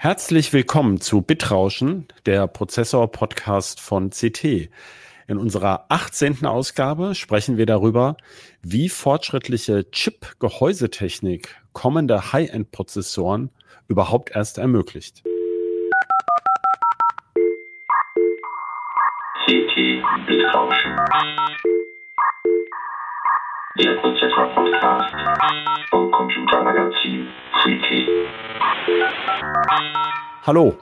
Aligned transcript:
Herzlich 0.00 0.52
willkommen 0.52 1.00
zu 1.00 1.22
Bitrauschen, 1.22 2.06
der 2.24 2.46
Prozessor-Podcast 2.46 3.80
von 3.80 4.10
CT. 4.10 4.70
In 5.26 5.38
unserer 5.38 5.86
18. 5.88 6.46
Ausgabe 6.46 7.16
sprechen 7.16 7.56
wir 7.56 7.66
darüber, 7.66 8.16
wie 8.62 8.90
fortschrittliche 8.90 9.90
Chip-Gehäusetechnik 9.90 11.56
kommende 11.72 12.32
High-End-Prozessoren 12.32 13.50
überhaupt 13.88 14.30
erst 14.36 14.58
ermöglicht. 14.58 15.24
CT 19.46 19.74
Bitrauschen. 20.28 20.96
Der 23.80 23.96
Prozessor-Podcast 23.96 25.14
vom 25.90 26.08
Computermagazin. 26.12 27.26
Hallo, 30.42 30.76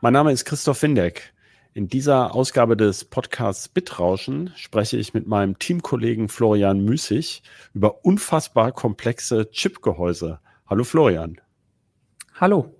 mein 0.00 0.12
Name 0.12 0.32
ist 0.32 0.44
Christoph 0.44 0.82
Windeck. 0.82 1.32
In 1.72 1.88
dieser 1.88 2.34
Ausgabe 2.34 2.76
des 2.76 3.04
Podcasts 3.04 3.68
Bitrauschen 3.68 4.52
spreche 4.56 4.96
ich 4.96 5.14
mit 5.14 5.26
meinem 5.26 5.58
Teamkollegen 5.58 6.28
Florian 6.28 6.84
Müßig 6.84 7.42
über 7.72 8.04
unfassbar 8.04 8.72
komplexe 8.72 9.50
Chipgehäuse. 9.50 10.40
Hallo 10.66 10.84
Florian. 10.84 11.40
Hallo. 12.34 12.74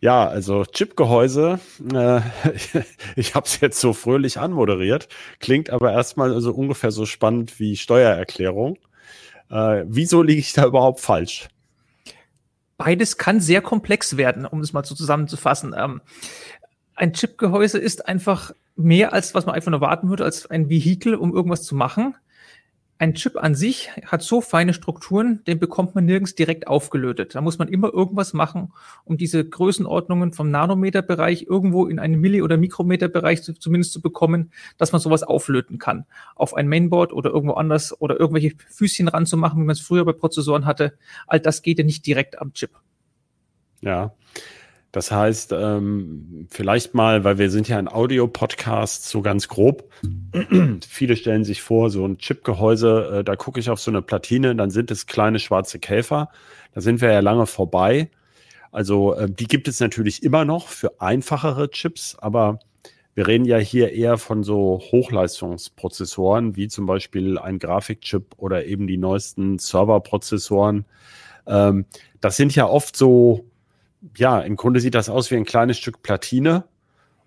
Ja, 0.00 0.28
also 0.28 0.64
Chipgehäuse, 0.64 1.58
äh, 1.92 2.20
ich 3.16 3.34
habe 3.34 3.46
es 3.46 3.60
jetzt 3.60 3.80
so 3.80 3.92
fröhlich 3.92 4.38
anmoderiert, 4.38 5.08
klingt 5.40 5.70
aber 5.70 5.92
erstmal 5.92 6.40
so 6.40 6.52
ungefähr 6.52 6.92
so 6.92 7.06
spannend 7.06 7.58
wie 7.58 7.76
Steuererklärung. 7.76 8.78
Äh, 9.50 9.84
wieso 9.86 10.22
liege 10.22 10.40
ich 10.40 10.52
da 10.52 10.66
überhaupt 10.66 11.00
falsch? 11.00 11.48
Beides 12.78 13.18
kann 13.18 13.40
sehr 13.40 13.60
komplex 13.60 14.16
werden, 14.16 14.46
um 14.46 14.60
es 14.60 14.72
mal 14.72 14.84
so 14.84 14.94
zusammenzufassen. 14.94 15.74
Ähm, 15.76 16.00
ein 16.94 17.12
Chipgehäuse 17.12 17.78
ist 17.78 18.08
einfach 18.08 18.52
mehr 18.76 19.12
als 19.12 19.34
was 19.34 19.44
man 19.44 19.54
einfach 19.54 19.70
nur 19.70 19.80
warten 19.80 20.08
würde, 20.08 20.24
als 20.24 20.46
ein 20.46 20.70
Vehikel, 20.70 21.14
um 21.14 21.34
irgendwas 21.34 21.64
zu 21.64 21.74
machen 21.74 22.14
ein 23.00 23.14
Chip 23.14 23.36
an 23.36 23.54
sich 23.54 23.90
hat 24.06 24.22
so 24.22 24.40
feine 24.40 24.74
Strukturen, 24.74 25.44
den 25.44 25.60
bekommt 25.60 25.94
man 25.94 26.04
nirgends 26.04 26.34
direkt 26.34 26.66
aufgelötet. 26.66 27.36
Da 27.36 27.40
muss 27.40 27.58
man 27.58 27.68
immer 27.68 27.92
irgendwas 27.94 28.32
machen, 28.32 28.72
um 29.04 29.16
diese 29.16 29.44
Größenordnungen 29.48 30.32
vom 30.32 30.50
Nanometerbereich 30.50 31.46
irgendwo 31.48 31.86
in 31.86 32.00
einen 32.00 32.20
Milli- 32.20 32.42
oder 32.42 32.56
Mikrometerbereich 32.56 33.42
zu, 33.44 33.54
zumindest 33.54 33.92
zu 33.92 34.02
bekommen, 34.02 34.50
dass 34.78 34.90
man 34.90 35.00
sowas 35.00 35.22
auflöten 35.22 35.78
kann. 35.78 36.06
Auf 36.34 36.54
ein 36.54 36.66
Mainboard 36.68 37.12
oder 37.12 37.30
irgendwo 37.30 37.54
anders 37.54 37.98
oder 38.00 38.18
irgendwelche 38.18 38.56
Füßchen 38.68 39.06
ranzumachen, 39.06 39.62
wie 39.62 39.66
man 39.66 39.74
es 39.74 39.80
früher 39.80 40.04
bei 40.04 40.12
Prozessoren 40.12 40.66
hatte. 40.66 40.98
All 41.28 41.38
das 41.38 41.62
geht 41.62 41.78
ja 41.78 41.84
nicht 41.84 42.04
direkt 42.04 42.40
am 42.40 42.52
Chip. 42.52 42.72
Ja. 43.80 44.12
Das 44.92 45.10
heißt, 45.10 45.52
ähm, 45.52 46.46
vielleicht 46.50 46.94
mal, 46.94 47.22
weil 47.22 47.38
wir 47.38 47.50
sind 47.50 47.68
ja 47.68 47.78
ein 47.78 47.88
Audio-Podcast, 47.88 49.06
so 49.06 49.20
ganz 49.20 49.48
grob. 49.48 49.90
Viele 50.88 51.16
stellen 51.16 51.44
sich 51.44 51.60
vor, 51.60 51.90
so 51.90 52.06
ein 52.06 52.18
Chipgehäuse, 52.18 53.18
äh, 53.18 53.24
da 53.24 53.36
gucke 53.36 53.60
ich 53.60 53.68
auf 53.68 53.80
so 53.80 53.90
eine 53.90 54.00
Platine, 54.00 54.56
dann 54.56 54.70
sind 54.70 54.90
es 54.90 55.06
kleine 55.06 55.40
schwarze 55.40 55.78
Käfer. 55.78 56.30
Da 56.74 56.80
sind 56.80 57.02
wir 57.02 57.12
ja 57.12 57.20
lange 57.20 57.46
vorbei. 57.46 58.10
Also 58.72 59.14
äh, 59.14 59.30
die 59.30 59.46
gibt 59.46 59.68
es 59.68 59.80
natürlich 59.80 60.22
immer 60.22 60.46
noch 60.46 60.68
für 60.68 61.00
einfachere 61.00 61.70
Chips, 61.70 62.16
aber 62.18 62.58
wir 63.14 63.26
reden 63.26 63.44
ja 63.44 63.58
hier 63.58 63.92
eher 63.92 64.16
von 64.16 64.42
so 64.42 64.80
Hochleistungsprozessoren, 64.92 66.56
wie 66.56 66.68
zum 66.68 66.86
Beispiel 66.86 67.36
ein 67.36 67.58
Grafikchip 67.58 68.34
oder 68.36 68.64
eben 68.64 68.86
die 68.86 68.96
neuesten 68.96 69.58
Serverprozessoren. 69.58 70.86
Ähm, 71.46 71.84
das 72.20 72.36
sind 72.36 72.54
ja 72.54 72.66
oft 72.66 72.96
so 72.96 73.44
ja, 74.16 74.40
im 74.40 74.56
Grunde 74.56 74.80
sieht 74.80 74.94
das 74.94 75.08
aus 75.08 75.30
wie 75.30 75.36
ein 75.36 75.44
kleines 75.44 75.78
Stück 75.78 76.02
Platine. 76.02 76.64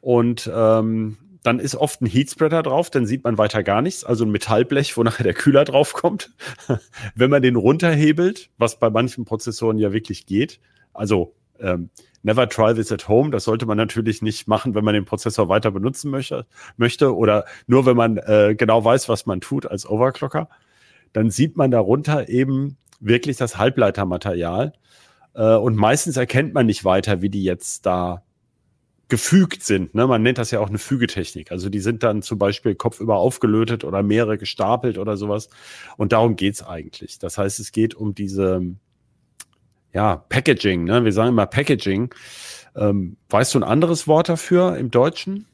Und 0.02 0.50
ähm, 0.54 1.18
dann 1.44 1.60
ist 1.60 1.76
oft 1.76 2.02
ein 2.02 2.06
Heatspreader 2.06 2.64
drauf, 2.64 2.90
dann 2.90 3.06
sieht 3.06 3.24
man 3.24 3.38
weiter 3.38 3.64
gar 3.64 3.82
nichts, 3.82 4.04
also 4.04 4.26
ein 4.26 4.32
Metallblech, 4.32 4.96
wo 4.98 5.04
nachher 5.04 5.24
der 5.24 5.34
Kühler 5.34 5.64
drauf 5.64 5.94
kommt. 5.94 6.32
Wenn 7.16 7.30
man 7.30 7.42
den 7.42 7.56
runterhebelt, 7.56 8.50
was 8.58 8.80
bei 8.80 8.90
manchen 8.90 9.26
Prozessoren 9.26 9.78
ja 9.78 9.94
wirklich 9.94 10.26
geht, 10.26 10.60
also 10.94 11.36
ähm, 11.60 11.90
never 12.24 12.48
try 12.48 12.74
this 12.74 12.92
at 12.92 13.08
home, 13.08 13.32
das 13.32 13.46
sollte 13.46 13.66
man 13.66 13.78
natürlich 13.78 14.22
nicht 14.22 14.48
machen, 14.48 14.76
wenn 14.76 14.84
man 14.84 14.94
den 14.94 15.06
Prozessor 15.06 15.50
weiter 15.50 15.72
benutzen 15.72 16.12
möchte, 16.12 16.46
möchte 16.78 17.16
oder 17.16 17.46
nur 17.68 17.86
wenn 17.86 17.96
man 17.96 18.18
äh, 18.18 18.56
genau 18.58 18.84
weiß, 18.84 19.10
was 19.10 19.26
man 19.26 19.42
tut 19.42 19.66
als 19.66 19.88
Overclocker, 19.88 20.50
dann 21.14 21.30
sieht 21.30 21.58
man 21.58 21.72
darunter 21.72 22.30
eben 22.30 22.78
wirklich 23.00 23.38
das 23.38 23.58
Halbleitermaterial 23.58 24.74
äh, 25.34 25.56
und 25.56 25.76
meistens 25.76 26.18
erkennt 26.18 26.54
man 26.54 26.66
nicht 26.66 26.86
weiter, 26.86 27.22
wie 27.22 27.30
die 27.30 27.44
jetzt 27.44 27.86
da 27.86 28.24
gefügt 29.12 29.64
sind. 29.64 29.94
Ne? 29.94 30.08
Man 30.08 30.24
nennt 30.24 30.38
das 30.38 30.52
ja 30.52 30.62
auch 30.62 30.70
eine 30.70 30.78
Fügetechnik. 30.78 31.52
Also 31.52 31.70
die 31.70 31.82
sind 31.82 32.02
dann 32.02 32.22
zum 32.22 32.40
Beispiel 32.40 32.76
kopfüber 32.76 33.18
aufgelötet 33.18 33.84
oder 33.84 34.04
mehrere 34.04 34.38
gestapelt 34.38 34.98
oder 34.98 35.18
sowas. 35.18 35.50
Und 35.98 36.14
darum 36.14 36.38
geht's 36.38 36.64
eigentlich. 36.64 37.20
Das 37.20 37.38
heißt, 37.38 37.60
es 37.60 37.74
geht 37.74 37.94
um 37.94 38.16
diese 38.16 38.62
ja, 39.94 40.16
Packaging. 40.16 40.86
Ne? 40.86 41.04
Wir 41.04 41.12
sagen 41.12 41.30
immer 41.30 41.46
Packaging. 41.46 42.16
Ähm, 42.74 43.18
weißt 43.30 43.54
du 43.54 43.60
ein 43.60 43.64
anderes 43.64 44.08
Wort 44.08 44.30
dafür 44.30 44.78
im 44.78 44.92
Deutschen? 44.92 45.46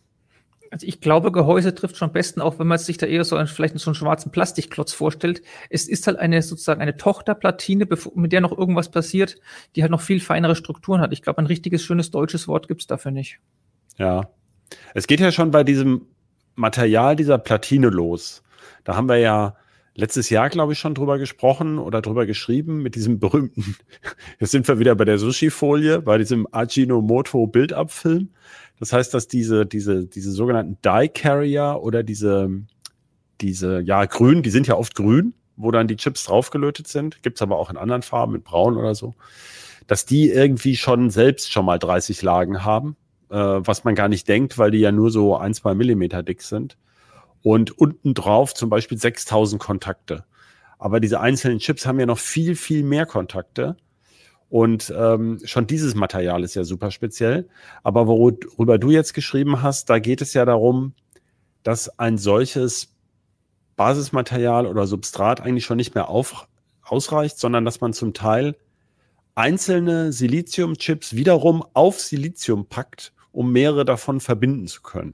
Also 0.72 0.86
ich 0.86 1.02
glaube, 1.02 1.32
Gehäuse 1.32 1.74
trifft 1.74 1.98
schon 1.98 2.10
am 2.10 2.14
besten, 2.14 2.42
auch 2.42 2.60
wenn 2.60 2.68
man 2.68 2.78
sich 2.78 2.98
da 2.98 3.06
eher 3.06 3.24
so 3.24 3.36
einen, 3.36 3.48
vielleicht 3.48 3.78
so 3.80 3.90
einen 3.90 3.96
schwarzen 3.96 4.32
Plastikklotz 4.32 4.94
vorstellt. 4.94 5.42
Es 5.70 5.88
ist 5.88 6.08
halt 6.08 6.18
eine 6.18 6.42
sozusagen 6.42 6.82
eine 6.82 6.98
Tochterplatine, 6.98 7.88
mit 8.16 8.32
der 8.32 8.42
noch 8.42 8.58
irgendwas 8.58 8.90
passiert, 8.90 9.36
die 9.76 9.82
halt 9.82 9.92
noch 9.92 10.02
viel 10.02 10.20
feinere 10.20 10.56
Strukturen 10.56 11.02
hat. 11.02 11.14
Ich 11.14 11.22
glaube, 11.22 11.40
ein 11.40 11.48
richtiges 11.48 11.84
schönes 11.84 12.12
deutsches 12.12 12.48
Wort 12.48 12.68
gibt's 12.68 12.88
dafür 12.88 13.12
nicht. 13.12 13.40
Ja. 13.98 14.30
Es 14.94 15.08
geht 15.08 15.20
ja 15.20 15.32
schon 15.32 15.52
bei 15.52 15.64
diesem 15.64 16.08
Material 16.56 17.16
dieser 17.16 17.38
Platine 17.38 17.90
los. 17.90 18.44
Da 18.84 18.96
haben 18.96 19.08
wir 19.08 19.18
ja 19.18 19.56
letztes 19.98 20.30
Jahr, 20.30 20.50
glaube 20.50 20.74
ich, 20.74 20.80
schon 20.80 20.96
drüber 20.96 21.18
gesprochen 21.18 21.80
oder 21.80 22.02
drüber 22.02 22.26
geschrieben 22.26 22.82
mit 22.82 22.96
diesem 22.96 23.20
berühmten, 23.20 23.76
jetzt 24.40 24.52
sind 24.52 24.68
wir 24.68 24.80
wieder 24.80 24.96
bei 24.96 25.06
der 25.06 25.18
Sushi-Folie, 25.18 26.02
bei 26.02 26.18
diesem 26.18 26.48
Ajinomoto 26.52 27.48
Build-Up-Film. 27.48 28.30
Das 28.80 28.94
heißt, 28.94 29.14
dass 29.14 29.28
diese, 29.28 29.66
diese, 29.66 30.06
diese 30.06 30.32
sogenannten 30.32 30.78
Die 30.84 31.10
Carrier 31.10 31.80
oder 31.82 32.04
diese, 32.04 32.50
diese, 33.42 33.82
ja, 33.82 34.06
grün, 34.06 34.44
die 34.44 34.50
sind 34.50 34.68
ja 34.68 34.76
oft 34.76 34.96
grün, 34.96 35.34
wo 35.56 35.72
dann 35.72 35.88
die 35.88 35.96
Chips 35.96 36.26
draufgelötet 36.26 36.88
sind, 36.88 37.24
gibt's 37.24 37.42
aber 37.42 37.58
auch 37.58 37.70
in 37.70 37.78
anderen 37.78 38.04
Farben, 38.04 38.34
mit 38.34 38.44
braun 38.44 38.78
oder 38.78 38.94
so, 38.96 39.16
dass 39.88 40.06
die 40.06 40.30
irgendwie 40.30 40.76
schon 40.76 41.10
selbst 41.10 41.52
schon 41.52 41.66
mal 41.66 41.80
30 41.80 42.22
Lagen 42.22 42.64
haben, 42.64 42.96
äh, 43.30 43.36
was 43.36 43.84
man 43.84 43.96
gar 43.96 44.08
nicht 44.08 44.28
denkt, 44.28 44.58
weil 44.58 44.72
die 44.72 44.80
ja 44.80 44.92
nur 44.92 45.12
so 45.12 45.36
ein, 45.36 45.54
zwei 45.54 45.74
Millimeter 45.74 46.24
dick 46.24 46.42
sind. 46.42 46.78
Und 47.44 47.78
unten 47.78 48.14
drauf 48.14 48.54
zum 48.54 48.70
Beispiel 48.70 48.98
6000 48.98 49.62
Kontakte. 49.62 50.26
Aber 50.80 51.00
diese 51.00 51.20
einzelnen 51.20 51.60
Chips 51.60 51.86
haben 51.86 52.00
ja 52.00 52.06
noch 52.06 52.20
viel, 52.20 52.56
viel 52.56 52.84
mehr 52.84 53.06
Kontakte. 53.06 53.78
Und 54.50 54.94
ähm, 54.96 55.40
schon 55.44 55.68
dieses 55.68 55.94
Material 55.96 56.44
ist 56.44 56.56
ja 56.56 56.64
super 56.64 56.92
speziell. 56.92 57.50
Aber 57.84 58.08
worüber 58.08 58.78
du 58.78 58.92
jetzt 58.92 59.14
geschrieben 59.14 59.62
hast, 59.62 59.90
da 59.90 60.00
geht 60.00 60.22
es 60.22 60.34
ja 60.34 60.46
darum, 60.46 60.94
dass 61.64 62.00
ein 62.00 62.18
solches 62.18 62.94
Basismaterial 63.76 64.66
oder 64.66 64.88
Substrat 64.88 65.42
eigentlich 65.42 65.66
schon 65.66 65.78
nicht 65.78 65.96
mehr 65.96 66.10
auf, 66.10 66.48
ausreicht, 66.82 67.38
sondern 67.38 67.66
dass 67.66 67.82
man 67.82 67.94
zum 67.94 68.14
Teil 68.14 68.56
einzelne 69.36 70.12
Siliziumchips 70.12 71.16
wiederum 71.16 71.64
auf 71.74 72.00
Silizium 72.00 72.68
packt, 72.68 73.14
um 73.32 73.52
mehrere 73.52 73.86
davon 73.86 74.20
verbinden 74.20 74.68
zu 74.68 74.82
können. 74.82 75.14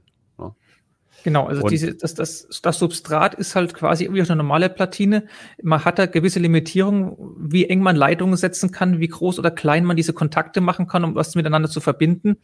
Genau, 1.24 1.46
also 1.46 1.66
diese, 1.66 1.94
das, 1.94 2.12
das, 2.12 2.46
das 2.62 2.78
Substrat 2.78 3.34
ist 3.34 3.56
halt 3.56 3.72
quasi 3.72 4.12
wie 4.12 4.20
eine 4.20 4.36
normale 4.36 4.68
Platine. 4.68 5.24
Man 5.62 5.82
hat 5.82 5.98
da 5.98 6.04
gewisse 6.04 6.38
Limitierungen, 6.38 7.16
wie 7.38 7.64
eng 7.64 7.80
man 7.80 7.96
Leitungen 7.96 8.36
setzen 8.36 8.72
kann, 8.72 9.00
wie 9.00 9.08
groß 9.08 9.38
oder 9.38 9.50
klein 9.50 9.86
man 9.86 9.96
diese 9.96 10.12
Kontakte 10.12 10.60
machen 10.60 10.86
kann, 10.86 11.02
um 11.02 11.14
was 11.14 11.34
miteinander 11.34 11.70
zu 11.70 11.80
verbinden. 11.80 12.36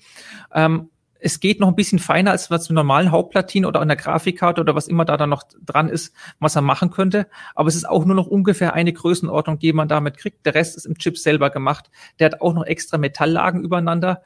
Ähm, 0.55 0.89
es 1.19 1.41
geht 1.41 1.61
noch 1.61 1.69
ein 1.69 1.75
bisschen 1.75 1.99
feiner 1.99 2.31
als 2.31 2.51
was 2.51 2.71
mit 2.71 2.75
normalen 2.75 3.11
Hauptplatinen 3.11 3.69
oder 3.69 3.81
an 3.81 3.89
der 3.89 3.99
Grafikkarte 3.99 4.63
oder 4.63 4.75
was 4.75 4.89
immer 4.89 5.05
da 5.05 5.19
dann 5.19 5.29
noch 5.29 5.43
dran 5.63 5.91
ist, 5.91 6.15
was 6.39 6.57
er 6.57 6.63
machen 6.63 6.91
könnte. 6.91 7.27
Aber 7.55 7.69
es 7.69 7.77
ist 7.77 7.87
auch 7.87 8.07
nur 8.07 8.17
noch 8.17 8.29
ungefähr 8.29 8.73
eine 8.73 8.95
Größenordnung, 8.95 9.59
die 9.59 9.75
man 9.75 9.89
damit 9.89 10.17
kriegt. 10.17 10.47
Der 10.47 10.55
Rest 10.55 10.79
ist 10.79 10.87
im 10.87 10.97
Chip 10.97 11.19
selber 11.19 11.51
gemacht. 11.51 11.91
Der 12.19 12.31
hat 12.31 12.41
auch 12.41 12.55
noch 12.55 12.65
extra 12.65 12.97
Metalllagen 12.97 13.63
übereinander 13.63 14.23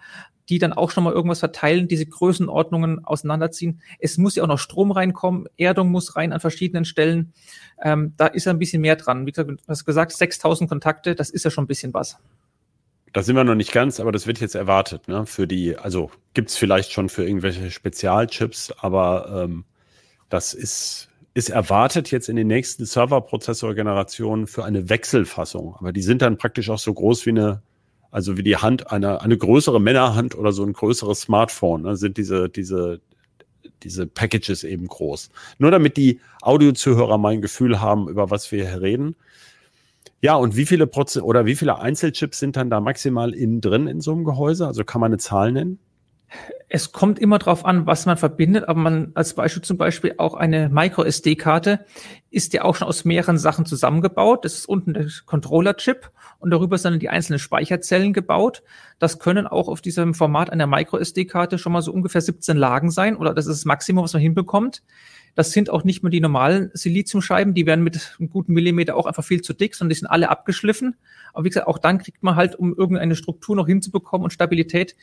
die 0.49 0.59
dann 0.59 0.73
auch 0.73 0.91
schon 0.91 1.05
mal 1.05 1.13
irgendwas 1.13 1.41
verteilen, 1.41 1.89
diese 1.89 2.07
Größenordnungen 2.07 3.05
auseinanderziehen. 3.05 3.81
Es 3.99 4.19
muss 4.19 4.37
ja 4.37 4.43
auch 4.43 4.49
noch 4.49 4.59
Strom 4.59 4.91
reinkommen, 4.91 5.47
Erdung 5.57 5.91
muss 5.91 6.17
rein 6.17 6.33
an 6.33 6.41
verschiedenen 6.41 6.85
Stellen. 6.85 7.33
Ähm, 7.83 8.13
da 8.17 8.27
ist 8.27 8.45
ja 8.45 8.53
ein 8.53 8.59
bisschen 8.59 8.83
mehr 8.83 8.97
dran. 8.97 9.27
Wie 9.27 9.33
gesagt, 9.33 9.51
du 9.51 9.57
hast 9.69 9.85
gesagt, 9.85 10.13
6000 10.13 10.69
Kontakte, 10.69 11.15
das 11.15 11.31
ist 11.31 11.45
ja 11.45 11.51
schon 11.51 11.65
ein 11.65 11.69
bisschen 11.69 11.95
was. 11.95 12.19
Da 13.13 13.23
sind 13.23 13.37
wir 13.37 13.45
noch 13.45 13.55
nicht 13.55 13.73
ganz, 13.73 14.01
aber 14.01 14.11
das 14.11 14.27
wird 14.27 14.41
jetzt 14.41 14.57
erwartet, 14.57 15.07
ne? 15.07 15.25
Für 15.25 15.47
die, 15.47 15.77
also 15.77 16.11
gibt's 16.35 16.57
vielleicht 16.57 16.91
schon 16.91 17.09
für 17.09 17.25
irgendwelche 17.25 17.71
Spezialchips, 17.71 18.73
aber 18.73 19.45
ähm, 19.45 19.65
das 20.29 20.53
ist, 20.53 21.11
ist 21.33 21.49
erwartet 21.49 22.11
jetzt 22.11 22.29
in 22.29 22.35
den 22.35 22.49
nächsten 22.49 22.85
Serverprozessor-Generationen 22.85 24.49
für 24.49 24.65
eine 24.65 24.89
Wechselfassung. 24.89 25.77
Aber 25.79 25.93
die 25.93 26.03
sind 26.03 26.23
dann 26.23 26.39
praktisch 26.39 26.71
auch 26.71 26.79
so 26.79 26.93
groß 26.93 27.25
wie 27.27 27.31
eine 27.31 27.63
Also 28.15 28.37
wie 28.37 28.45
die 28.45 28.57
Hand, 28.57 28.93
eine, 28.93 29.23
eine 29.23 29.37
größere 29.37 29.81
Männerhand 29.81 30.39
oder 30.39 30.53
so 30.53 30.63
ein 30.63 30.73
größeres 30.73 31.23
Smartphone, 31.23 31.83
ne, 31.83 31.97
sind 31.97 32.17
diese, 32.17 32.49
diese, 32.49 33.01
diese 33.83 34.07
Packages 34.07 34.63
eben 34.63 34.87
groß. 34.87 35.31
Nur 35.59 35.73
damit 35.73 35.97
die 35.97 36.21
Audiozuhörer 36.41 37.19
mal 37.19 37.33
ein 37.33 37.43
Gefühl 37.43 37.81
haben, 37.81 38.09
über 38.09 38.31
was 38.31 38.53
wir 38.53 38.69
hier 38.69 38.81
reden. 38.81 39.17
Ja, 40.21 40.37
und 40.37 40.55
wie 40.55 40.65
viele 40.65 40.87
Prozent 40.87 41.25
oder 41.25 41.45
wie 41.45 41.57
viele 41.57 41.81
Einzelchips 41.81 42.39
sind 42.39 42.55
dann 42.55 42.71
da 42.71 42.81
maximal 42.81 43.35
innen 43.35 43.61
drin 43.61 43.89
in 43.89 44.01
so 44.01 44.13
einem 44.13 44.23
Gehäuse? 44.23 44.69
Also 44.69 44.85
kann 44.85 45.01
man 45.01 45.11
eine 45.11 45.19
Zahl 45.19 45.51
nennen? 45.51 45.81
Es 46.69 46.93
kommt 46.93 47.19
immer 47.19 47.39
darauf 47.39 47.65
an, 47.65 47.87
was 47.87 48.07
man 48.07 48.17
verbindet, 48.17 48.69
aber 48.69 48.81
man 48.81 49.13
als 49.15 49.35
Beispiel 49.35 49.63
zum 49.63 49.77
Beispiel 49.77 50.15
auch 50.19 50.35
eine 50.35 50.69
Micro-SD-Karte 50.71 51.85
ist 52.31 52.53
ja 52.53 52.65
auch 52.65 52.75
schon 52.75 52.89
aus 52.89 53.05
mehreren 53.05 53.39
Sachen 53.39 53.65
zusammengebaut. 53.65 54.45
Das 54.45 54.55
ist 54.55 54.69
unten 54.69 54.95
der 54.95 55.07
Controller-Chip 55.25 56.11
und 56.41 56.51
darüber 56.51 56.77
sind 56.79 56.93
dann 56.93 57.01
die 57.01 57.11
einzelnen 57.11 57.39
Speicherzellen 57.39 58.13
gebaut. 58.13 58.63
Das 58.99 59.19
können 59.21 59.47
auch 59.47 59.69
auf 59.69 59.83
diesem 59.83 60.15
Format 60.15 60.51
einer 60.51 60.67
Micro-SD-Karte 60.67 61.59
schon 61.59 61.73
mal 61.73 61.83
so 61.83 61.93
ungefähr 61.93 62.21
17 62.21 62.57
Lagen 62.57 62.91
sein 62.91 63.17
oder 63.17 63.35
das 63.35 63.47
ist 63.47 63.59
das 63.59 63.65
Maximum, 63.65 64.03
was 64.03 64.13
man 64.13 64.23
hinbekommt. 64.23 64.83
Das 65.35 65.51
sind 65.51 65.69
auch 65.69 65.83
nicht 65.83 66.03
mehr 66.03 66.11
die 66.11 66.21
normalen 66.21 66.71
Siliziumscheiben, 66.75 67.55
die 67.55 67.67
werden 67.67 67.83
mit 67.83 68.17
einem 68.19 68.31
guten 68.31 68.53
Millimeter 68.53 68.97
auch 68.97 69.07
einfach 69.07 69.25
viel 69.25 69.43
zu 69.43 69.53
dick, 69.53 69.75
sondern 69.75 69.91
die 69.91 69.97
sind 69.97 70.07
alle 70.07 70.29
abgeschliffen. 70.29 70.97
Aber 71.33 71.45
wie 71.45 71.49
gesagt, 71.49 71.67
auch 71.67 71.79
dann 71.79 71.99
kriegt 71.99 72.23
man 72.23 72.37
halt, 72.37 72.55
um 72.55 72.75
irgendeine 72.75 73.17
Struktur 73.17 73.57
noch 73.57 73.67
hinzubekommen 73.67 74.25
und 74.25 74.31
Stabilität, 74.31 74.95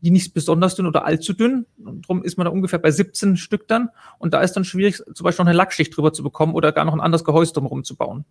die 0.00 0.10
nicht 0.10 0.34
besonders 0.34 0.76
dünn 0.76 0.86
oder 0.86 1.04
allzu 1.04 1.32
dünn. 1.32 1.66
Und 1.84 2.02
darum 2.02 2.22
ist 2.22 2.36
man 2.36 2.44
da 2.44 2.50
ungefähr 2.50 2.78
bei 2.78 2.90
17 2.90 3.36
Stück 3.36 3.66
dann. 3.68 3.90
Und 4.18 4.34
da 4.34 4.40
ist 4.40 4.52
dann 4.52 4.64
schwierig, 4.64 5.02
zum 5.14 5.24
Beispiel 5.24 5.44
noch 5.44 5.50
eine 5.50 5.56
Lackschicht 5.56 5.96
drüber 5.96 6.12
zu 6.12 6.22
bekommen 6.22 6.54
oder 6.54 6.72
gar 6.72 6.84
noch 6.84 6.94
ein 6.94 7.00
anderes 7.00 7.24
Gehäuse 7.24 7.52
drumherum 7.52 7.84
zu 7.84 7.96
bauen. 7.96 8.24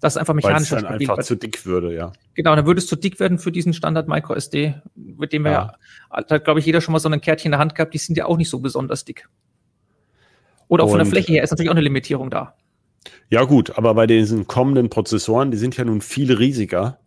Das 0.00 0.14
ist 0.14 0.16
einfach 0.16 0.34
mechanisch. 0.34 0.70
Weil 0.72 0.78
es 0.78 0.84
dann 0.84 0.92
einfach 0.94 1.18
zu 1.22 1.36
dick 1.36 1.66
würde, 1.66 1.94
ja. 1.94 2.12
Genau, 2.34 2.56
dann 2.56 2.66
würde 2.66 2.78
es 2.78 2.86
zu 2.86 2.96
dick 2.96 3.20
werden 3.20 3.38
für 3.38 3.52
diesen 3.52 3.74
Standard 3.74 4.08
Micro 4.08 4.34
SD, 4.34 4.74
mit 4.94 5.32
dem 5.32 5.44
wir 5.44 5.50
ja, 5.50 5.76
ja 6.12 6.22
da 6.22 6.36
hat, 6.36 6.44
glaube 6.44 6.60
ich, 6.60 6.66
jeder 6.66 6.80
schon 6.80 6.92
mal 6.92 7.00
so 7.00 7.08
ein 7.08 7.20
Kärtchen 7.20 7.48
in 7.48 7.52
der 7.52 7.60
Hand 7.60 7.74
gehabt, 7.74 7.92
die 7.92 7.98
sind 7.98 8.16
ja 8.16 8.24
auch 8.24 8.38
nicht 8.38 8.48
so 8.48 8.60
besonders 8.60 9.04
dick. 9.04 9.28
Oder 10.68 10.84
auch 10.84 10.86
Und, 10.86 10.92
von 10.92 10.98
der 11.00 11.06
Fläche 11.06 11.32
her 11.32 11.42
ist 11.42 11.50
natürlich 11.50 11.68
auch 11.68 11.74
eine 11.74 11.82
Limitierung 11.82 12.30
da. 12.30 12.54
Ja, 13.28 13.44
gut, 13.44 13.76
aber 13.76 13.94
bei 13.94 14.06
diesen 14.06 14.46
kommenden 14.46 14.88
Prozessoren, 14.88 15.50
die 15.50 15.56
sind 15.58 15.76
ja 15.76 15.84
nun 15.84 16.00
viel 16.00 16.32
riesiger. 16.32 16.98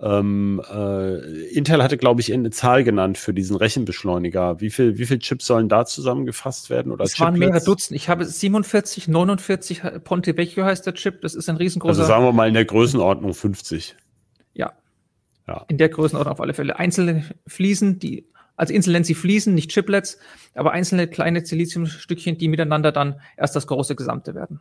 Ähm, 0.00 0.62
äh, 0.70 1.48
Intel 1.48 1.82
hatte, 1.82 1.96
glaube 1.96 2.20
ich, 2.20 2.32
eine 2.32 2.50
Zahl 2.50 2.84
genannt 2.84 3.18
für 3.18 3.34
diesen 3.34 3.56
Rechenbeschleuniger. 3.56 4.60
Wie 4.60 4.70
viel, 4.70 4.96
wie 4.96 5.06
viel 5.06 5.18
Chips 5.18 5.46
sollen 5.46 5.68
da 5.68 5.86
zusammengefasst 5.86 6.70
werden? 6.70 6.92
Oder 6.92 7.04
es 7.04 7.18
waren 7.18 7.36
mehrere 7.36 7.62
Dutzend. 7.62 7.96
Ich 7.96 8.08
habe 8.08 8.24
47, 8.24 9.08
49 9.08 9.82
Ponte 10.04 10.36
Vecchio 10.36 10.64
heißt 10.64 10.86
der 10.86 10.94
Chip. 10.94 11.20
Das 11.22 11.34
ist 11.34 11.48
ein 11.48 11.56
riesengroßer. 11.56 11.98
Also 11.98 12.04
sagen 12.04 12.24
wir 12.24 12.32
mal 12.32 12.46
in 12.46 12.54
der 12.54 12.64
Größenordnung 12.64 13.34
50. 13.34 13.96
Ja. 14.54 14.72
ja. 15.48 15.64
In 15.68 15.78
der 15.78 15.88
Größenordnung 15.88 16.32
auf 16.32 16.40
alle 16.40 16.54
Fälle. 16.54 16.78
Einzelne 16.78 17.24
Fliesen, 17.48 17.98
die, 17.98 18.28
also 18.54 18.72
Insel 18.72 18.92
nennt 18.92 19.06
sie 19.06 19.14
Fliesen, 19.14 19.54
nicht 19.54 19.72
Chiplets, 19.72 20.18
aber 20.54 20.70
einzelne 20.70 21.08
kleine 21.08 21.44
Siliziumstückchen, 21.44 22.38
die 22.38 22.46
miteinander 22.46 22.92
dann 22.92 23.20
erst 23.36 23.56
das 23.56 23.66
große 23.66 23.96
Gesamte 23.96 24.36
werden. 24.36 24.60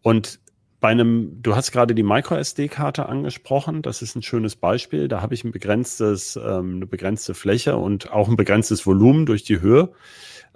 Und 0.00 0.40
bei 0.82 0.88
einem, 0.88 1.40
du 1.40 1.54
hast 1.54 1.70
gerade 1.70 1.94
die 1.94 2.02
MicroSD-Karte 2.02 3.08
angesprochen, 3.08 3.82
das 3.82 4.02
ist 4.02 4.16
ein 4.16 4.22
schönes 4.22 4.56
Beispiel. 4.56 5.06
Da 5.06 5.22
habe 5.22 5.32
ich 5.32 5.44
ein 5.44 5.52
begrenztes, 5.52 6.34
ähm, 6.36 6.76
eine 6.76 6.86
begrenzte 6.86 7.34
Fläche 7.34 7.76
und 7.76 8.10
auch 8.10 8.28
ein 8.28 8.36
begrenztes 8.36 8.84
Volumen 8.84 9.24
durch 9.24 9.44
die 9.44 9.60
Höhe 9.60 9.92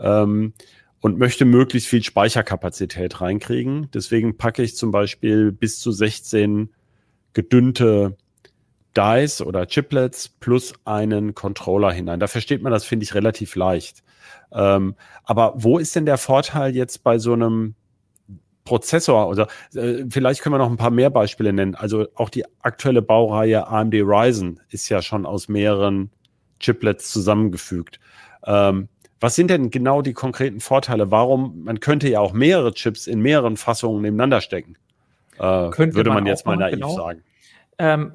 ähm, 0.00 0.52
und 1.00 1.16
möchte 1.16 1.44
möglichst 1.44 1.88
viel 1.88 2.02
Speicherkapazität 2.02 3.20
reinkriegen. 3.20 3.88
Deswegen 3.94 4.36
packe 4.36 4.64
ich 4.64 4.76
zum 4.76 4.90
Beispiel 4.90 5.52
bis 5.52 5.78
zu 5.78 5.92
16 5.92 6.70
gedünnte 7.32 8.16
Dice 8.96 9.42
oder 9.42 9.66
Chiplets 9.66 10.28
plus 10.28 10.74
einen 10.84 11.36
Controller 11.36 11.92
hinein. 11.92 12.18
Da 12.18 12.26
versteht 12.26 12.62
man 12.62 12.72
das, 12.72 12.84
finde 12.84 13.04
ich, 13.04 13.14
relativ 13.14 13.54
leicht. 13.54 14.02
Ähm, 14.52 14.96
aber 15.22 15.54
wo 15.54 15.78
ist 15.78 15.94
denn 15.94 16.04
der 16.04 16.18
Vorteil 16.18 16.74
jetzt 16.74 17.04
bei 17.04 17.18
so 17.18 17.32
einem 17.32 17.76
Prozessor 18.66 19.28
oder 19.28 19.48
äh, 19.74 20.04
vielleicht 20.10 20.42
können 20.42 20.54
wir 20.54 20.58
noch 20.58 20.70
ein 20.70 20.76
paar 20.76 20.90
mehr 20.90 21.08
Beispiele 21.08 21.54
nennen. 21.54 21.74
Also 21.74 22.06
auch 22.14 22.28
die 22.28 22.44
aktuelle 22.60 23.00
Baureihe 23.00 23.66
AMD 23.66 23.94
Ryzen 23.94 24.60
ist 24.68 24.90
ja 24.90 25.00
schon 25.00 25.24
aus 25.24 25.48
mehreren 25.48 26.10
Chiplets 26.60 27.10
zusammengefügt. 27.10 27.98
Ähm, 28.44 28.88
was 29.20 29.34
sind 29.34 29.48
denn 29.48 29.70
genau 29.70 30.02
die 30.02 30.12
konkreten 30.12 30.60
Vorteile? 30.60 31.10
Warum, 31.10 31.64
man 31.64 31.80
könnte 31.80 32.08
ja 32.08 32.20
auch 32.20 32.34
mehrere 32.34 32.74
Chips 32.74 33.06
in 33.06 33.20
mehreren 33.20 33.56
Fassungen 33.56 34.02
nebeneinander 34.02 34.42
stecken. 34.42 34.76
Äh, 35.38 35.42
würde 35.42 36.10
man, 36.10 36.24
man 36.24 36.26
jetzt 36.26 36.44
mal 36.44 36.56
naiv 36.56 36.74
genau. 36.74 36.94
sagen. 36.94 37.22
Ähm, 37.78 38.12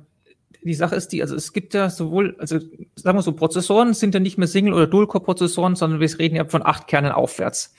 die 0.63 0.73
Sache 0.73 0.95
ist 0.95 1.09
die, 1.09 1.21
also 1.21 1.35
es 1.35 1.53
gibt 1.53 1.73
ja 1.73 1.89
sowohl, 1.89 2.35
also 2.37 2.59
sagen 2.95 3.17
wir 3.17 3.21
so, 3.21 3.33
Prozessoren 3.33 3.93
sind 3.93 4.13
ja 4.13 4.19
nicht 4.19 4.37
mehr 4.37 4.47
Single- 4.47 4.73
oder 4.73 4.87
Dual-Core-Prozessoren, 4.87 5.75
sondern 5.75 5.99
wir 5.99 6.19
reden 6.19 6.35
ja 6.35 6.45
von 6.45 6.65
acht 6.65 6.87
Kernen 6.87 7.11
aufwärts. 7.11 7.73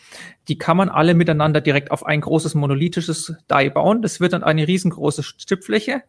Die 0.48 0.58
kann 0.58 0.76
man 0.76 0.88
alle 0.88 1.14
miteinander 1.14 1.60
direkt 1.60 1.90
auf 1.90 2.04
ein 2.04 2.20
großes 2.20 2.54
monolithisches 2.54 3.34
Die 3.50 3.70
bauen. 3.70 4.02
Das 4.02 4.20
wird 4.20 4.32
dann 4.32 4.42
eine 4.42 4.66
riesengroße 4.66 5.22
Chipfläche. 5.22 6.02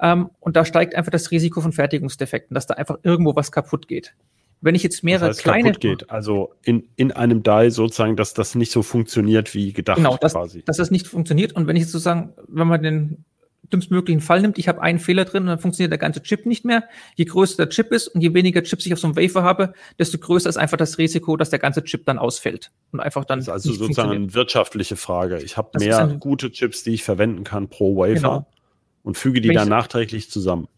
Ähm, 0.00 0.30
und 0.40 0.56
da 0.56 0.64
steigt 0.64 0.94
einfach 0.94 1.12
das 1.12 1.30
Risiko 1.30 1.60
von 1.60 1.72
Fertigungsdefekten, 1.72 2.54
dass 2.54 2.66
da 2.66 2.74
einfach 2.74 2.98
irgendwo 3.02 3.34
was 3.34 3.50
kaputt 3.50 3.88
geht. 3.88 4.14
Wenn 4.60 4.74
ich 4.74 4.82
jetzt 4.82 5.02
mehrere 5.02 5.28
das 5.28 5.38
heißt, 5.38 5.44
kleine. 5.44 5.72
geht, 5.72 6.10
also 6.10 6.54
in, 6.62 6.88
in 6.96 7.10
einem 7.10 7.42
Die 7.42 7.70
sozusagen, 7.70 8.16
dass 8.16 8.32
das 8.32 8.54
nicht 8.54 8.70
so 8.70 8.82
funktioniert 8.82 9.54
wie 9.54 9.72
gedacht 9.72 9.96
genau, 9.96 10.16
dass, 10.18 10.34
quasi. 10.34 10.62
Dass 10.62 10.76
das 10.76 10.90
nicht 10.90 11.08
funktioniert. 11.08 11.52
Und 11.52 11.66
wenn 11.66 11.74
ich 11.74 11.82
jetzt 11.82 11.92
sozusagen, 11.92 12.34
wenn 12.48 12.68
man 12.68 12.82
den 12.82 13.24
dümmstmöglichen 13.70 14.20
Fall 14.20 14.42
nimmt, 14.42 14.58
ich 14.58 14.68
habe 14.68 14.82
einen 14.82 14.98
Fehler 14.98 15.24
drin 15.24 15.44
und 15.44 15.48
dann 15.48 15.58
funktioniert 15.58 15.92
der 15.92 15.98
ganze 15.98 16.22
Chip 16.22 16.46
nicht 16.46 16.64
mehr. 16.64 16.84
Je 17.14 17.24
größer 17.24 17.56
der 17.56 17.68
Chip 17.68 17.92
ist 17.92 18.08
und 18.08 18.20
je 18.20 18.34
weniger 18.34 18.62
Chips 18.62 18.86
ich 18.86 18.92
auf 18.92 18.98
so 18.98 19.06
einem 19.06 19.16
Wafer 19.16 19.42
habe, 19.42 19.72
desto 19.98 20.18
größer 20.18 20.48
ist 20.48 20.56
einfach 20.56 20.76
das 20.76 20.98
Risiko, 20.98 21.36
dass 21.36 21.50
der 21.50 21.58
ganze 21.58 21.84
Chip 21.84 22.04
dann 22.04 22.18
ausfällt 22.18 22.70
und 22.90 23.00
einfach 23.00 23.24
dann. 23.24 23.38
Das 23.38 23.48
ist 23.48 23.52
also 23.52 23.72
sozusagen 23.72 24.10
eine 24.10 24.34
wirtschaftliche 24.34 24.96
Frage. 24.96 25.40
Ich 25.42 25.56
habe 25.56 25.78
mehr 25.78 26.16
gute 26.18 26.50
Chips, 26.50 26.82
die 26.82 26.90
ich 26.90 27.04
verwenden 27.04 27.44
kann 27.44 27.68
pro 27.68 27.96
Wafer 27.96 28.14
genau. 28.14 28.46
und 29.02 29.16
füge 29.16 29.40
die 29.40 29.48
Wenn 29.48 29.56
dann 29.56 29.68
nachträglich 29.68 30.30
zusammen. 30.30 30.68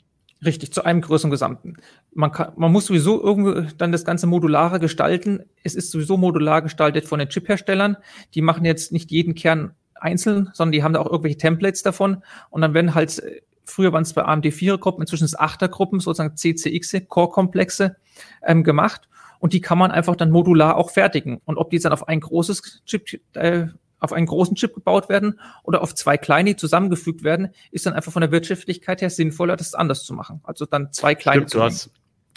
Richtig, 0.44 0.72
zu 0.72 0.84
einem 0.84 1.00
größeren 1.00 1.30
Gesamten. 1.30 1.76
Man, 2.12 2.30
kann, 2.30 2.52
man 2.56 2.70
muss 2.70 2.86
sowieso 2.86 3.22
irgendwie 3.22 3.66
dann 3.78 3.92
das 3.92 4.04
Ganze 4.04 4.26
modularer 4.26 4.78
gestalten. 4.78 5.44
Es 5.62 5.74
ist 5.74 5.90
sowieso 5.90 6.18
modular 6.18 6.60
gestaltet 6.60 7.06
von 7.06 7.18
den 7.18 7.28
Chipherstellern. 7.28 7.96
Die 8.34 8.42
machen 8.42 8.66
jetzt 8.66 8.92
nicht 8.92 9.10
jeden 9.10 9.34
Kern 9.34 9.74
einzeln, 10.04 10.50
sondern 10.52 10.72
die 10.72 10.82
haben 10.82 10.92
da 10.92 11.00
auch 11.00 11.06
irgendwelche 11.06 11.38
Templates 11.38 11.82
davon 11.82 12.22
und 12.50 12.60
dann 12.60 12.74
werden 12.74 12.94
halt, 12.94 13.22
früher 13.64 13.92
waren 13.92 14.02
es 14.02 14.12
bei 14.12 14.24
AMD 14.24 14.52
4 14.52 14.78
Gruppen, 14.78 15.02
inzwischen 15.02 15.24
ist 15.24 15.40
8er 15.40 15.68
Gruppen, 15.68 16.00
sozusagen 16.00 16.36
CCX, 16.36 17.08
Core-Komplexe 17.08 17.96
ähm, 18.42 18.62
gemacht 18.62 19.08
und 19.44 19.52
die 19.52 19.60
kann 19.60 19.78
man 19.78 19.90
einfach 19.90 20.16
dann 20.16 20.30
modular 20.30 20.76
auch 20.76 20.90
fertigen. 20.90 21.40
Und 21.44 21.58
ob 21.58 21.70
die 21.70 21.76
jetzt 21.76 21.84
dann 21.84 21.92
auf 21.92 22.08
ein 22.08 22.20
großes 22.20 22.82
Chip, 22.86 23.20
äh, 23.34 23.66
auf 24.00 24.12
einen 24.12 24.26
großen 24.26 24.54
Chip 24.54 24.74
gebaut 24.74 25.08
werden 25.08 25.40
oder 25.64 25.82
auf 25.82 25.94
zwei 25.94 26.16
kleine, 26.16 26.50
die 26.50 26.56
zusammengefügt 26.56 27.24
werden, 27.24 27.50
ist 27.70 27.86
dann 27.86 27.94
einfach 27.94 28.12
von 28.12 28.20
der 28.20 28.30
Wirtschaftlichkeit 28.30 29.00
her 29.00 29.10
sinnvoller, 29.10 29.56
das 29.56 29.74
anders 29.74 30.04
zu 30.04 30.14
machen. 30.14 30.40
Also 30.44 30.66
dann 30.66 30.92
zwei 30.92 31.14
kleine 31.14 31.42
Stimmt, 31.42 31.50
zu 31.50 31.58
du 31.58 31.64
hast, 31.64 31.90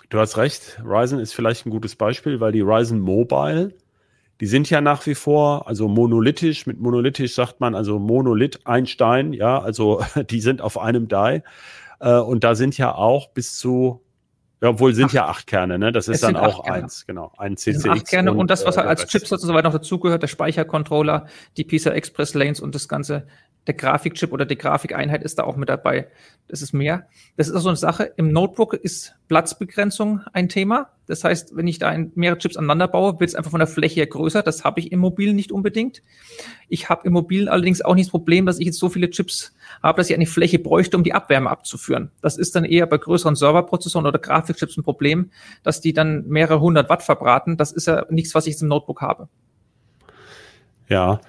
du 0.09 0.19
hast 0.19 0.37
recht. 0.37 0.81
Ryzen 0.83 1.19
ist 1.19 1.33
vielleicht 1.33 1.65
ein 1.65 1.69
gutes 1.69 1.95
Beispiel, 1.95 2.39
weil 2.39 2.51
die 2.51 2.61
Ryzen 2.61 2.99
Mobile 2.99 3.73
die 4.39 4.45
sind 4.45 4.69
ja 4.69 4.81
nach 4.81 5.05
wie 5.05 5.15
vor, 5.15 5.67
also 5.67 5.87
monolithisch, 5.87 6.67
mit 6.67 6.79
monolithisch 6.79 7.33
sagt 7.33 7.59
man 7.59 7.73
also 7.73 7.99
Monolith, 7.99 8.59
ein 8.65 8.85
Stein, 8.85 9.33
ja, 9.33 9.59
also 9.59 10.03
die 10.29 10.41
sind 10.41 10.61
auf 10.61 10.79
einem 10.79 11.07
Die. 11.07 11.41
Äh, 11.99 12.19
und 12.19 12.43
da 12.43 12.55
sind 12.55 12.77
ja 12.77 12.93
auch 12.93 13.29
bis 13.29 13.57
zu, 13.57 14.03
ja, 14.61 14.69
obwohl 14.69 14.93
sind 14.93 15.05
acht. 15.05 15.13
ja 15.13 15.27
acht 15.27 15.47
Kerne, 15.47 15.79
ne? 15.79 15.91
Das 15.91 16.07
ist 16.07 16.23
dann 16.23 16.35
auch 16.35 16.65
eins, 16.65 17.05
genau. 17.07 17.31
Ein 17.37 17.57
CCX. 17.57 17.89
Acht 17.89 18.07
Kerne 18.07 18.31
und, 18.31 18.39
und 18.39 18.51
das, 18.51 18.65
was 18.65 18.77
halt 18.77 18.87
als 18.87 19.07
Chipsatz 19.07 19.41
und 19.41 19.47
so 19.47 19.53
weiter 19.53 19.69
noch 19.69 19.75
dazugehört, 19.75 20.21
der 20.21 20.27
Speichercontroller, 20.27 21.27
die 21.57 21.63
PISA 21.63 21.91
Express 21.91 22.33
Lanes 22.35 22.59
und 22.59 22.75
das 22.75 22.87
ganze 22.87 23.27
der 23.67 23.73
Grafikchip 23.73 24.31
oder 24.31 24.45
die 24.45 24.57
Grafikeinheit 24.57 25.23
ist 25.23 25.37
da 25.37 25.43
auch 25.43 25.57
mit 25.57 25.69
dabei. 25.69 26.07
Das 26.47 26.61
ist 26.61 26.73
mehr. 26.73 27.07
Das 27.35 27.49
ist 27.49 27.55
auch 27.55 27.61
so 27.61 27.69
eine 27.69 27.75
Sache. 27.75 28.13
Im 28.15 28.31
Notebook 28.31 28.73
ist 28.73 29.15
Platzbegrenzung 29.27 30.21
ein 30.33 30.47
Thema. 30.47 30.89
Das 31.05 31.23
heißt, 31.23 31.55
wenn 31.55 31.67
ich 31.67 31.79
da 31.79 31.95
mehrere 32.15 32.37
Chips 32.37 32.57
aneinander 32.57 32.87
baue, 32.87 33.19
wird 33.19 33.29
es 33.29 33.35
einfach 33.35 33.51
von 33.51 33.59
der 33.59 33.67
Fläche 33.67 33.95
her 33.95 34.07
größer. 34.07 34.41
Das 34.41 34.63
habe 34.63 34.79
ich 34.79 34.91
im 34.91 34.99
Mobilen 34.99 35.35
nicht 35.35 35.51
unbedingt. 35.51 36.01
Ich 36.69 36.89
habe 36.89 37.07
im 37.07 37.13
Mobilen 37.13 37.47
allerdings 37.47 37.81
auch 37.81 37.95
nicht 37.95 38.07
das 38.07 38.11
Problem, 38.11 38.45
dass 38.45 38.59
ich 38.59 38.65
jetzt 38.65 38.79
so 38.79 38.89
viele 38.89 39.09
Chips 39.09 39.53
habe, 39.83 39.97
dass 39.97 40.09
ich 40.09 40.15
eine 40.15 40.25
Fläche 40.25 40.59
bräuchte, 40.59 40.97
um 40.97 41.03
die 41.03 41.13
Abwärme 41.13 41.49
abzuführen. 41.49 42.11
Das 42.21 42.37
ist 42.37 42.55
dann 42.55 42.65
eher 42.65 42.87
bei 42.87 42.97
größeren 42.97 43.35
Serverprozessoren 43.35 44.05
oder 44.05 44.19
Grafikchips 44.19 44.77
ein 44.77 44.83
Problem, 44.83 45.31
dass 45.63 45.81
die 45.81 45.93
dann 45.93 46.27
mehrere 46.27 46.59
hundert 46.59 46.89
Watt 46.89 47.03
verbraten. 47.03 47.57
Das 47.57 47.71
ist 47.71 47.87
ja 47.87 48.05
nichts, 48.09 48.33
was 48.35 48.47
ich 48.47 48.53
jetzt 48.53 48.61
im 48.61 48.69
Notebook 48.69 49.01
habe. 49.01 49.29
Ja, 50.89 51.19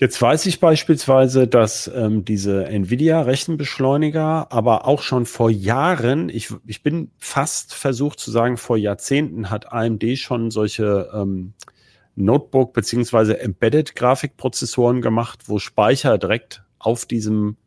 Jetzt 0.00 0.22
weiß 0.22 0.46
ich 0.46 0.60
beispielsweise, 0.60 1.46
dass 1.46 1.86
ähm, 1.94 2.24
diese 2.24 2.64
Nvidia-Rechenbeschleuniger 2.64 4.50
aber 4.50 4.86
auch 4.86 5.02
schon 5.02 5.26
vor 5.26 5.50
Jahren, 5.50 6.30
ich, 6.30 6.54
ich 6.66 6.82
bin 6.82 7.10
fast 7.18 7.74
versucht 7.74 8.18
zu 8.18 8.30
sagen, 8.30 8.56
vor 8.56 8.78
Jahrzehnten 8.78 9.50
hat 9.50 9.70
AMD 9.74 10.16
schon 10.16 10.50
solche 10.50 11.10
ähm, 11.12 11.52
Notebook- 12.16 12.72
beziehungsweise 12.72 13.40
Embedded-Grafikprozessoren 13.40 15.02
gemacht, 15.02 15.40
wo 15.48 15.58
Speicher 15.58 16.16
direkt 16.16 16.64
auf 16.78 17.04
diesem 17.04 17.58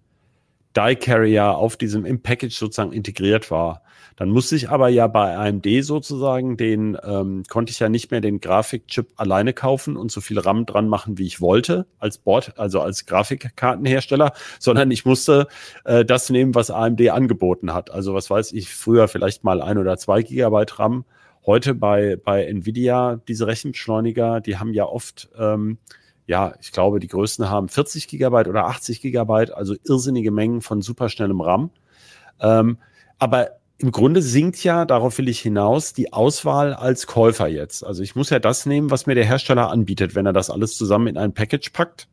Die 0.76 0.96
Carrier 0.96 1.50
auf 1.50 1.78
diesem 1.78 2.04
im 2.04 2.24
Package 2.24 2.58
sozusagen 2.58 2.94
integriert 2.94 3.52
war. 3.52 3.83
Dann 4.16 4.30
musste 4.30 4.56
ich 4.56 4.70
aber 4.70 4.90
ja 4.90 5.08
bei 5.08 5.36
AMD 5.36 5.66
sozusagen 5.82 6.58
den, 6.58 6.98
ähm, 7.04 7.44
konnte 7.50 7.72
ich 7.72 7.80
ja 7.80 7.90
nicht 7.90 8.12
mehr 8.12 8.22
den 8.22 8.40
Grafikchip 8.40 9.08
alleine 9.16 9.54
kaufen 9.54 9.98
und 9.98 10.12
so 10.12 10.22
viel 10.22 10.40
RAM 10.40 10.66
dran 10.66 10.88
machen, 10.88 11.18
wie 11.18 11.26
ich 11.26 11.42
wollte, 11.42 11.88
als 12.00 12.18
Board, 12.18 12.58
also 12.58 12.82
als 12.82 13.06
Grafikkartenhersteller, 13.06 14.34
sondern 14.60 14.92
ich 14.92 15.06
musste 15.06 15.48
äh, 15.86 16.06
das 16.06 16.30
nehmen, 16.30 16.56
was 16.56 16.70
AMD 16.70 17.10
angeboten 17.10 17.74
hat. 17.74 17.92
Also 17.92 18.14
was 18.14 18.30
weiß 18.30 18.52
ich, 18.54 18.70
früher 18.74 19.08
vielleicht 19.08 19.44
mal 19.44 19.62
ein 19.62 19.78
oder 19.78 19.98
zwei 19.98 20.22
Gigabyte 20.22 20.80
RAM. 20.80 21.06
Heute 21.46 21.74
bei, 21.74 22.16
bei 22.16 22.46
Nvidia, 22.46 23.20
diese 23.28 23.48
Rechenbeschleuniger, 23.48 24.40
die 24.40 24.58
haben 24.58 24.74
ja 24.74 24.86
oft 24.86 25.30
ähm, 25.38 25.78
ja, 26.26 26.54
ich 26.62 26.72
glaube, 26.72 27.00
die 27.00 27.08
größten 27.08 27.50
haben 27.50 27.68
40 27.68 28.08
Gigabyte 28.08 28.48
oder 28.48 28.66
80 28.68 29.02
Gigabyte, 29.02 29.52
also 29.52 29.76
irrsinnige 29.86 30.32
Mengen 30.32 30.62
von 30.62 30.82
superschnellem 30.82 31.42
RAM. 31.42 31.70
Ähm, 32.40 32.78
aber 33.20 33.52
im 33.84 33.92
Grunde 33.92 34.22
sinkt 34.22 34.64
ja, 34.64 34.86
darauf 34.86 35.18
will 35.18 35.28
ich 35.28 35.42
hinaus, 35.42 35.92
die 35.92 36.14
Auswahl 36.14 36.74
als 36.74 37.06
Käufer 37.06 37.50
jetzt. 37.50 37.86
Also 37.86 38.02
ich 38.02 38.16
muss 38.16 38.30
ja 38.30 38.40
das 38.40 38.66
nehmen, 38.66 38.92
was 38.92 39.08
mir 39.08 39.14
der 39.14 39.26
Hersteller 39.26 39.70
anbietet, 39.70 40.16
wenn 40.16 40.26
er 40.26 40.32
das 40.32 40.50
alles 40.50 40.78
zusammen 40.78 41.08
in 41.08 41.18
ein 41.18 41.34
Package 41.34 41.70
packt. 41.72 42.08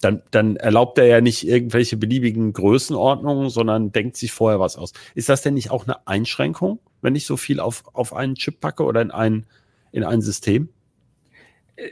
Dann, 0.00 0.22
dann 0.30 0.56
erlaubt 0.56 0.96
er 0.96 1.04
ja 1.04 1.20
nicht 1.20 1.46
irgendwelche 1.46 1.98
beliebigen 1.98 2.54
Größenordnungen, 2.54 3.50
sondern 3.50 3.92
denkt 3.92 4.16
sich 4.16 4.32
vorher 4.32 4.60
was 4.60 4.78
aus. 4.78 4.94
Ist 5.14 5.28
das 5.28 5.42
denn 5.42 5.52
nicht 5.52 5.70
auch 5.70 5.84
eine 5.86 6.06
Einschränkung, 6.06 6.78
wenn 7.02 7.16
ich 7.16 7.26
so 7.26 7.36
viel 7.36 7.60
auf, 7.60 7.84
auf 7.92 8.14
einen 8.14 8.34
Chip 8.36 8.60
packe 8.60 8.84
oder 8.84 9.02
in 9.02 9.10
ein, 9.10 9.44
in 9.92 10.04
ein 10.04 10.22
System? 10.22 10.70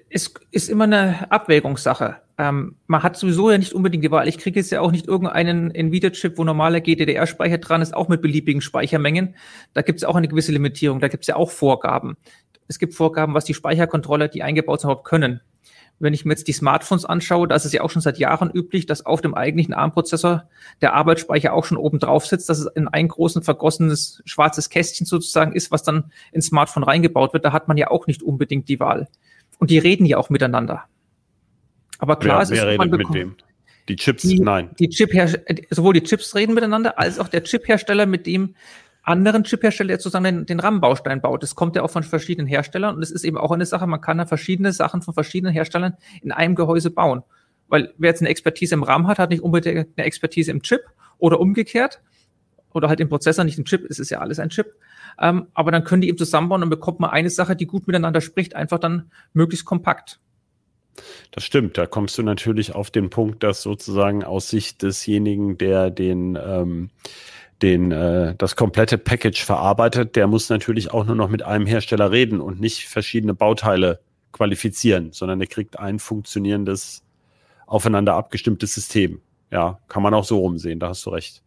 es 0.09 0.33
ist 0.51 0.69
immer 0.69 0.85
eine 0.85 1.31
Abwägungssache. 1.31 2.17
Ähm, 2.41 2.77
man 2.87 3.03
hat 3.03 3.19
sowieso 3.19 3.51
ja 3.51 3.59
nicht 3.59 3.75
unbedingt 3.75 4.03
die 4.03 4.11
Wahl. 4.11 4.27
Ich 4.27 4.39
kriege 4.39 4.59
jetzt 4.59 4.71
ja 4.71 4.81
auch 4.81 4.93
nicht 4.93 5.07
irgendeinen 5.07 5.75
Nvidia-Chip, 5.75 6.39
wo 6.39 6.45
normaler 6.45 6.81
GDDR-Speicher 6.81 7.59
dran 7.59 7.83
ist, 7.83 7.93
auch 7.93 8.09
mit 8.09 8.23
beliebigen 8.23 8.63
Speichermengen. 8.63 9.35
Da 9.75 9.83
gibt 9.83 9.99
es 9.99 10.05
auch 10.05 10.15
eine 10.15 10.27
gewisse 10.27 10.51
Limitierung. 10.51 11.01
Da 11.01 11.09
gibt 11.09 11.25
es 11.25 11.27
ja 11.29 11.37
auch 11.37 11.51
Vorgaben. 11.51 12.17
Es 12.67 12.79
gibt 12.79 12.95
Vorgaben, 12.95 13.35
was 13.35 13.45
die 13.45 13.53
Speicherkontrolle, 13.53 14.31
die 14.31 14.43
eingebaut 14.43 14.81
sind, 14.81 14.89
überhaupt 14.89 15.07
können. 15.07 15.43
Wenn 15.99 16.15
ich 16.15 16.25
mir 16.25 16.33
jetzt 16.33 16.49
die 16.49 16.55
Smartphones 16.55 17.05
anschaue, 17.05 17.47
da 17.47 17.57
ist 17.57 17.67
es 17.67 17.75
ja 17.75 17.83
auch 17.83 17.91
schon 17.91 18.01
seit 18.01 18.17
Jahren 18.17 18.51
üblich, 18.51 18.87
dass 18.87 19.05
auf 19.05 19.21
dem 19.21 19.35
eigentlichen 19.35 19.75
ARM-Prozessor 19.75 20.49
der 20.81 20.95
Arbeitsspeicher 20.95 21.53
auch 21.53 21.67
schon 21.67 21.77
oben 21.77 21.99
drauf 21.99 22.25
sitzt, 22.25 22.49
dass 22.49 22.61
es 22.61 22.73
in 22.75 22.89
ein 22.89 23.09
großen 23.09 23.43
vergossenes 23.43 24.23
schwarzes 24.25 24.71
Kästchen 24.71 25.05
sozusagen 25.05 25.53
ist, 25.53 25.71
was 25.73 25.83
dann 25.83 26.11
ins 26.33 26.47
Smartphone 26.47 26.85
reingebaut 26.85 27.35
wird. 27.35 27.45
Da 27.45 27.53
hat 27.53 27.69
man 27.69 27.77
ja 27.77 27.91
auch 27.91 28.07
nicht 28.07 28.23
unbedingt 28.23 28.71
die 28.71 28.81
Wahl. 28.81 29.09
Und 29.59 29.69
die 29.69 29.79
reden 29.79 30.07
ja 30.07 30.17
auch 30.17 30.31
miteinander. 30.31 30.85
Aber 32.01 32.17
klar, 32.17 32.39
wer, 32.39 32.43
es 32.43 32.51
ist 32.51 32.57
wer 32.57 32.67
redet 32.67 32.91
mit 32.91 33.15
wem? 33.15 33.37
Die 33.89 33.97
Chips, 33.97 34.23
die, 34.23 34.41
nein. 34.41 34.71
Die 34.79 34.89
Chip 34.89 35.11
sowohl 35.71 35.95
die 35.95 36.03
Chips 36.03 36.35
reden 36.35 36.55
miteinander, 36.55 36.99
als 36.99 37.19
auch 37.19 37.29
der 37.29 37.43
Chiphersteller 37.43 38.07
mit 38.07 38.27
dem 38.27 38.55
anderen 39.03 39.45
Chiphersteller, 39.45 39.89
der 39.89 39.99
sozusagen 39.99 40.25
den, 40.25 40.47
den 40.47 40.61
RAM-Baustein 40.61 41.21
baut. 41.21 41.43
Das 41.43 41.55
kommt 41.55 41.77
ja 41.77 41.83
auch 41.83 41.91
von 41.91 42.03
verschiedenen 42.03 42.47
Herstellern 42.47 42.97
und 42.97 43.03
es 43.03 43.11
ist 43.11 43.25
eben 43.25 43.37
auch 43.37 43.51
eine 43.51 43.67
Sache, 43.67 43.87
man 43.87 44.01
kann 44.01 44.19
ja 44.19 44.27
verschiedene 44.27 44.73
Sachen 44.73 45.03
von 45.03 45.15
verschiedenen 45.15 45.53
Herstellern 45.53 45.95
in 46.23 46.33
einem 46.33 46.55
Gehäuse 46.55 46.91
bauen. 46.91 47.23
Weil 47.69 47.95
wer 47.99 48.11
jetzt 48.11 48.21
eine 48.21 48.29
Expertise 48.29 48.75
im 48.75 48.83
RAM 48.83 49.07
hat, 49.07 49.19
hat 49.19 49.31
nicht 49.31 49.43
unbedingt 49.43 49.89
eine 49.97 50.07
Expertise 50.07 50.51
im 50.51 50.63
Chip 50.63 50.83
oder 51.19 51.41
umgekehrt. 51.41 52.01
Oder 52.73 52.89
halt 52.89 53.01
im 53.01 53.09
Prozessor, 53.09 53.45
nicht 53.45 53.59
im 53.59 53.65
Chip, 53.65 53.85
es 53.89 53.99
ist 53.99 54.11
ja 54.11 54.21
alles 54.21 54.39
ein 54.39 54.51
Chip. 54.51 54.75
Ähm, 55.19 55.49
aber 55.55 55.73
dann 55.73 55.83
können 55.83 56.03
die 56.03 56.09
eben 56.09 56.19
zusammenbauen 56.19 56.63
und 56.63 56.71
bekommt 56.71 57.01
man 57.01 57.11
eine 57.11 57.31
Sache, 57.31 57.57
die 57.57 57.67
gut 57.67 57.89
miteinander 57.89 58.21
spricht, 58.21 58.55
einfach 58.55 58.79
dann 58.79 59.11
möglichst 59.33 59.67
kompakt. 59.67 60.21
Das 61.31 61.45
stimmt, 61.45 61.79
da 61.79 61.87
kommst 61.87 62.19
du 62.19 62.23
natürlich 62.23 62.75
auf 62.75 62.91
den 62.91 63.11
Punkt, 63.11 63.43
dass 63.43 63.63
sozusagen 63.63 64.25
aus 64.25 64.51
Sicht 64.51 64.83
desjenigen, 64.83 65.57
der 65.57 65.91
den, 65.91 66.39
ähm, 66.43 66.91
den 67.63 67.93
äh, 67.93 68.35
das 68.37 68.57
komplette 68.57 68.99
Package 68.99 69.45
verarbeitet, 69.45 70.17
der 70.17 70.27
muss 70.27 70.49
natürlich 70.49 70.91
auch 70.91 71.05
nur 71.05 71.17
noch 71.17 71.29
mit 71.29 71.43
einem 71.43 71.67
Hersteller 71.67 72.11
reden 72.11 72.41
und 72.41 72.61
nicht 72.61 72.89
verschiedene 72.89 73.35
Bauteile 73.35 74.01
qualifizieren, 74.33 75.13
sondern 75.13 75.41
er 75.41 75.47
kriegt 75.47 75.79
ein 75.79 75.99
funktionierendes, 75.99 77.03
aufeinander 77.67 78.15
abgestimmtes 78.15 78.75
System. 78.75 79.21
Ja, 79.51 79.81
kann 79.89 80.03
man 80.03 80.15
auch 80.15 80.25
so 80.25 80.39
rumsehen, 80.39 80.79
da 80.79 80.89
hast 80.89 81.05
du 81.07 81.11
recht. 81.11 81.43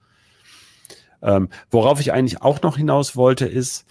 Ähm, 1.22 1.50
worauf 1.72 2.02
ich 2.02 2.12
eigentlich 2.12 2.42
auch 2.42 2.62
noch 2.62 2.76
hinaus 2.76 3.16
wollte, 3.16 3.46
ist, 3.46 3.86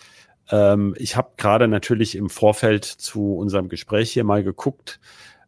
ähm, 0.50 0.94
ich 0.98 1.16
habe 1.16 1.30
gerade 1.38 1.66
natürlich 1.66 2.14
im 2.14 2.28
Vorfeld 2.28 2.84
zu 2.84 3.34
unserem 3.34 3.68
Gespräch 3.68 4.12
hier 4.12 4.24
mal 4.24 4.44
geguckt, 4.44 5.00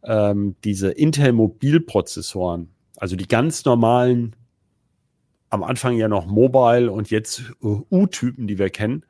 ähm, 0.05 0.55
diese 0.63 0.91
Intel-Mobilprozessoren, 0.91 2.69
also 2.97 3.15
die 3.15 3.27
ganz 3.27 3.65
normalen, 3.65 4.35
am 5.49 5.63
Anfang 5.63 5.97
ja 5.97 6.07
noch 6.07 6.25
Mobile 6.25 6.91
und 6.91 7.09
jetzt 7.09 7.53
U-Typen, 7.61 8.47
die 8.47 8.57
wir 8.57 8.69
kennen, 8.69 9.05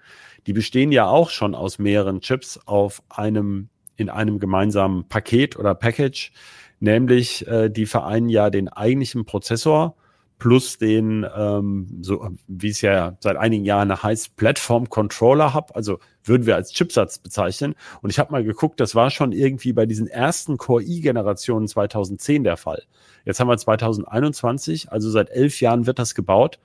die 0.47 0.53
bestehen 0.53 0.91
ja 0.91 1.07
auch 1.07 1.29
schon 1.29 1.55
aus 1.55 1.79
mehreren 1.79 2.21
Chips 2.21 2.59
auf 2.65 3.01
einem, 3.09 3.69
in 3.95 4.09
einem 4.09 4.39
gemeinsamen 4.39 5.07
Paket 5.07 5.57
oder 5.57 5.73
Package, 5.73 6.31
nämlich 6.79 7.47
äh, 7.47 7.69
die 7.69 7.85
vereinen 7.85 8.29
ja 8.29 8.49
den 8.49 8.67
eigentlichen 8.67 9.25
Prozessor 9.25 9.95
plus 10.37 10.77
den, 10.77 11.25
ähm, 11.35 11.87
so 12.01 12.29
wie 12.47 12.69
es 12.69 12.81
ja 12.81 13.17
seit 13.19 13.37
einigen 13.37 13.65
Jahren 13.65 14.03
heißt, 14.03 14.35
Platform 14.35 14.89
Controller 14.89 15.53
Hub, 15.53 15.71
also 15.73 15.99
würden 16.23 16.45
wir 16.45 16.55
als 16.55 16.71
Chipsatz 16.71 17.19
bezeichnen. 17.19 17.75
Und 18.01 18.09
ich 18.09 18.19
habe 18.19 18.31
mal 18.31 18.43
geguckt, 18.43 18.79
das 18.79 18.95
war 18.95 19.09
schon 19.11 19.31
irgendwie 19.31 19.73
bei 19.73 19.85
diesen 19.85 20.07
ersten 20.07 20.57
Core 20.57 20.83
i-Generationen 20.83 21.67
2010 21.67 22.43
der 22.43 22.57
Fall. 22.57 22.83
Jetzt 23.23 23.39
haben 23.39 23.47
wir 23.47 23.57
2021, 23.57 24.91
also 24.91 25.09
seit 25.09 25.29
elf 25.29 25.61
Jahren 25.61 25.87
wird 25.87 25.99
das 25.99 26.15
gebaut. 26.15 26.59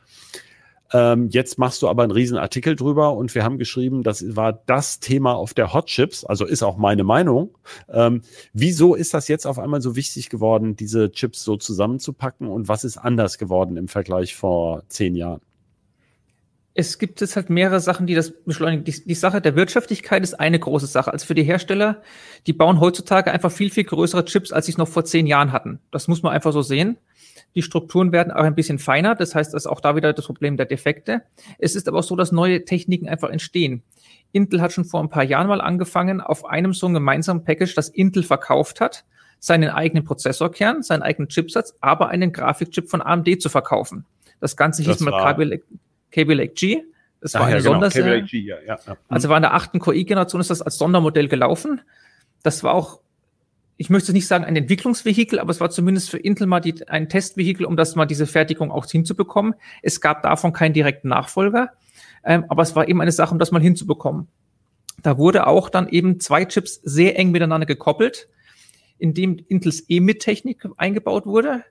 Ähm, 0.92 1.28
jetzt 1.30 1.59
machst 1.59 1.82
du 1.82 1.88
aber 1.88 2.02
einen 2.02 2.12
riesen 2.12 2.37
Artikel 2.37 2.75
drüber 2.75 3.14
und 3.14 3.35
wir 3.35 3.44
haben 3.44 3.59
geschrieben, 3.59 4.02
das 4.02 4.37
war 4.37 4.52
das 4.52 4.99
Thema 4.99 5.35
auf 5.35 5.54
der 5.54 5.73
Hot 5.73 5.87
Chips, 5.87 6.25
also 6.25 6.44
ist 6.44 6.62
auch 6.62 6.76
meine 6.76 7.04
Meinung. 7.04 7.56
Ähm, 7.88 8.23
wieso 8.52 8.94
ist 8.94 9.14
das 9.14 9.28
jetzt 9.28 9.47
auf 9.47 9.59
einmal 9.59 9.80
so 9.80 9.94
wichtig 9.94 10.30
geworden, 10.30 10.75
diese 10.75 11.12
Chips 11.12 11.44
so 11.44 11.56
zusammenzupacken 11.56 12.49
und 12.49 12.68
was 12.68 12.85
ist 12.85 12.99
anders 12.99 13.38
geworden 13.38 13.76
im 13.76 13.87
Vergleich 13.88 14.35
vor 14.35 14.82
zehn 14.88 15.14
Jahren? 15.14 15.40
Es 16.75 16.99
gibt 16.99 17.20
jetzt 17.20 17.37
halt 17.37 17.50
mehrere 17.50 17.80
Sachen, 17.80 18.06
die 18.06 18.14
das 18.14 18.32
beschleunigen. 18.44 18.85
Die, 18.85 19.04
die, 19.04 19.14
Sache 19.14 19.40
der 19.40 19.56
Wirtschaftlichkeit 19.56 20.23
ist 20.23 20.38
eine 20.38 20.59
große 20.59 20.87
Sache. 20.87 21.12
Also 21.12 21.26
für 21.26 21.35
die 21.35 21.42
Hersteller, 21.42 22.00
die 22.47 22.52
bauen 22.52 22.80
heutzutage 22.80 23.32
einfach 23.32 23.50
viel, 23.50 23.70
viel 23.70 23.85
größere 23.85 24.25
Chips, 24.25 24.52
als 24.52 24.66
sie 24.66 24.73
es 24.73 24.78
noch 24.78 24.88
vor 24.88 25.04
zehn 25.04 25.26
Jahren 25.26 25.50
hatten. 25.52 25.80
Das 25.90 26.06
muss 26.06 26.23
man 26.23 26.32
einfach 26.32 26.52
so 26.52 26.62
sehen. 26.62 26.97
Die 27.54 27.62
Strukturen 27.62 28.12
werden 28.12 28.33
auch 28.33 28.45
ein 28.45 28.54
bisschen 28.54 28.78
feiner. 28.78 29.14
Das 29.14 29.35
heißt, 29.35 29.54
das 29.54 29.64
ist 29.64 29.66
auch 29.66 29.80
da 29.80 29.97
wieder 29.97 30.12
das 30.12 30.26
Problem 30.26 30.57
der 30.57 30.66
Defekte. 30.66 31.23
Es 31.59 31.75
ist 31.75 31.88
aber 31.88 31.99
auch 31.99 32.04
so, 32.04 32.16
dass 32.16 32.33
neue 32.33 32.64
Techniken 32.64 33.09
einfach 33.09 33.30
entstehen. 33.30 33.83
Intel 34.33 34.61
hat 34.61 34.73
schon 34.73 34.85
vor 34.85 35.00
ein 35.00 35.11
paar 35.11 35.25
Jahren 35.25 35.49
mal 35.49 35.61
angefangen, 35.61 36.21
auf 36.21 36.45
einem 36.45 36.73
so 36.73 36.87
einem 36.87 36.95
gemeinsamen 36.95 37.45
Package, 37.45 37.75
das 37.75 37.88
Intel 37.88 38.23
verkauft 38.23 38.80
hat, 38.80 39.04
seinen 39.40 39.71
eigenen 39.71 40.04
Prozessorkern, 40.04 40.83
seinen 40.83 41.02
eigenen 41.02 41.28
Chipsatz, 41.28 41.75
aber 41.80 42.09
einen 42.09 42.33
Grafikchip 42.33 42.88
von 42.88 43.02
AMD 43.02 43.42
zu 43.42 43.49
verkaufen. 43.49 44.04
Das 44.40 44.57
Ganze 44.57 44.83
hieß 44.83 45.00
mal 45.00 45.35
Kaby 46.11 46.35
Lake 46.35 46.54
G. 46.54 46.83
Das 47.21 47.35
war 47.35 47.42
eine 47.42 47.57
ja, 47.57 47.59
genau. 47.59 47.73
Sonderserie. 47.73 48.25
Ja, 48.30 48.57
ja, 48.66 48.78
ja. 48.87 48.97
Also 49.09 49.28
war 49.28 49.37
in 49.37 49.42
der 49.42 49.54
achten 49.54 49.78
Core-generation 49.78 50.40
ist 50.40 50.50
das 50.50 50.62
als 50.62 50.78
Sondermodell 50.78 51.28
gelaufen. 51.28 51.83
Das 52.42 52.64
war 52.64 52.73
auch 52.73 53.00
ich 53.80 53.88
möchte 53.88 54.12
nicht 54.12 54.26
sagen 54.26 54.44
ein 54.44 54.56
Entwicklungsvehikel, 54.56 55.38
aber 55.38 55.52
es 55.52 55.58
war 55.58 55.70
zumindest 55.70 56.10
für 56.10 56.18
Intel 56.18 56.46
mal 56.46 56.60
die, 56.60 56.87
ein 56.87 57.08
Testvehikel, 57.08 57.64
um 57.64 57.78
das 57.78 57.96
mal 57.96 58.04
diese 58.04 58.26
Fertigung 58.26 58.70
auch 58.70 58.84
hinzubekommen. 58.84 59.54
Es 59.80 60.02
gab 60.02 60.22
davon 60.22 60.52
keinen 60.52 60.75
direkten 60.75 61.08
Nachfolger, 61.08 61.70
ähm, 62.22 62.44
aber 62.50 62.62
es 62.62 62.76
war 62.76 62.87
eben 62.87 63.00
eine 63.00 63.10
Sache, 63.10 63.32
um 63.32 63.38
das 63.38 63.52
mal 63.52 63.62
hinzubekommen. 63.62 64.28
Da 65.02 65.16
wurde 65.16 65.46
auch 65.46 65.70
dann 65.70 65.88
eben 65.88 66.20
zwei 66.20 66.44
Chips 66.44 66.75
sehr 66.82 67.18
eng 67.18 67.30
miteinander 67.30 67.66
gekoppelt, 67.66 68.28
indem 68.99 69.38
Intels 69.49 69.80
EMIT-Technik 69.88 70.68
eingebaut 70.76 71.25
wurde. 71.25 71.64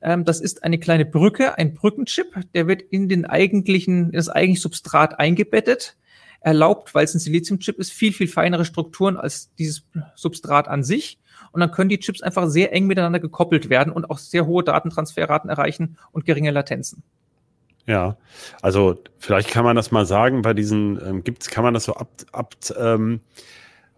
Ähm, 0.00 0.24
das 0.24 0.40
ist 0.40 0.64
eine 0.64 0.78
kleine 0.78 1.04
Brücke, 1.04 1.58
ein 1.58 1.74
Brückenchip, 1.74 2.34
der 2.54 2.66
wird 2.66 2.80
in 2.80 3.10
den 3.10 3.26
eigentlichen, 3.26 4.06
in 4.06 4.12
das 4.12 4.30
eigentliche 4.30 4.62
Substrat 4.62 5.20
eingebettet 5.20 5.98
erlaubt, 6.42 6.94
weil 6.94 7.04
es 7.04 7.14
ein 7.14 7.18
Siliziumchip 7.18 7.78
ist, 7.78 7.92
viel, 7.92 8.12
viel 8.12 8.28
feinere 8.28 8.64
Strukturen 8.64 9.16
als 9.16 9.54
dieses 9.56 9.84
Substrat 10.14 10.68
an 10.68 10.82
sich 10.82 11.18
und 11.52 11.60
dann 11.60 11.70
können 11.70 11.88
die 11.88 11.98
Chips 11.98 12.22
einfach 12.22 12.48
sehr 12.48 12.72
eng 12.72 12.86
miteinander 12.86 13.20
gekoppelt 13.20 13.70
werden 13.70 13.92
und 13.92 14.10
auch 14.10 14.18
sehr 14.18 14.46
hohe 14.46 14.64
Datentransferraten 14.64 15.50
erreichen 15.50 15.96
und 16.10 16.24
geringe 16.24 16.50
Latenzen. 16.50 17.02
Ja, 17.86 18.16
also 18.60 19.02
vielleicht 19.18 19.50
kann 19.50 19.64
man 19.64 19.76
das 19.76 19.90
mal 19.90 20.06
sagen, 20.06 20.42
bei 20.42 20.54
diesen 20.54 21.00
ähm, 21.04 21.24
gibt's, 21.24 21.50
kann 21.50 21.64
man 21.64 21.74
das 21.74 21.84
so 21.84 21.94
ab, 21.94 22.08
ab 22.30 22.54
ähm, 22.78 23.20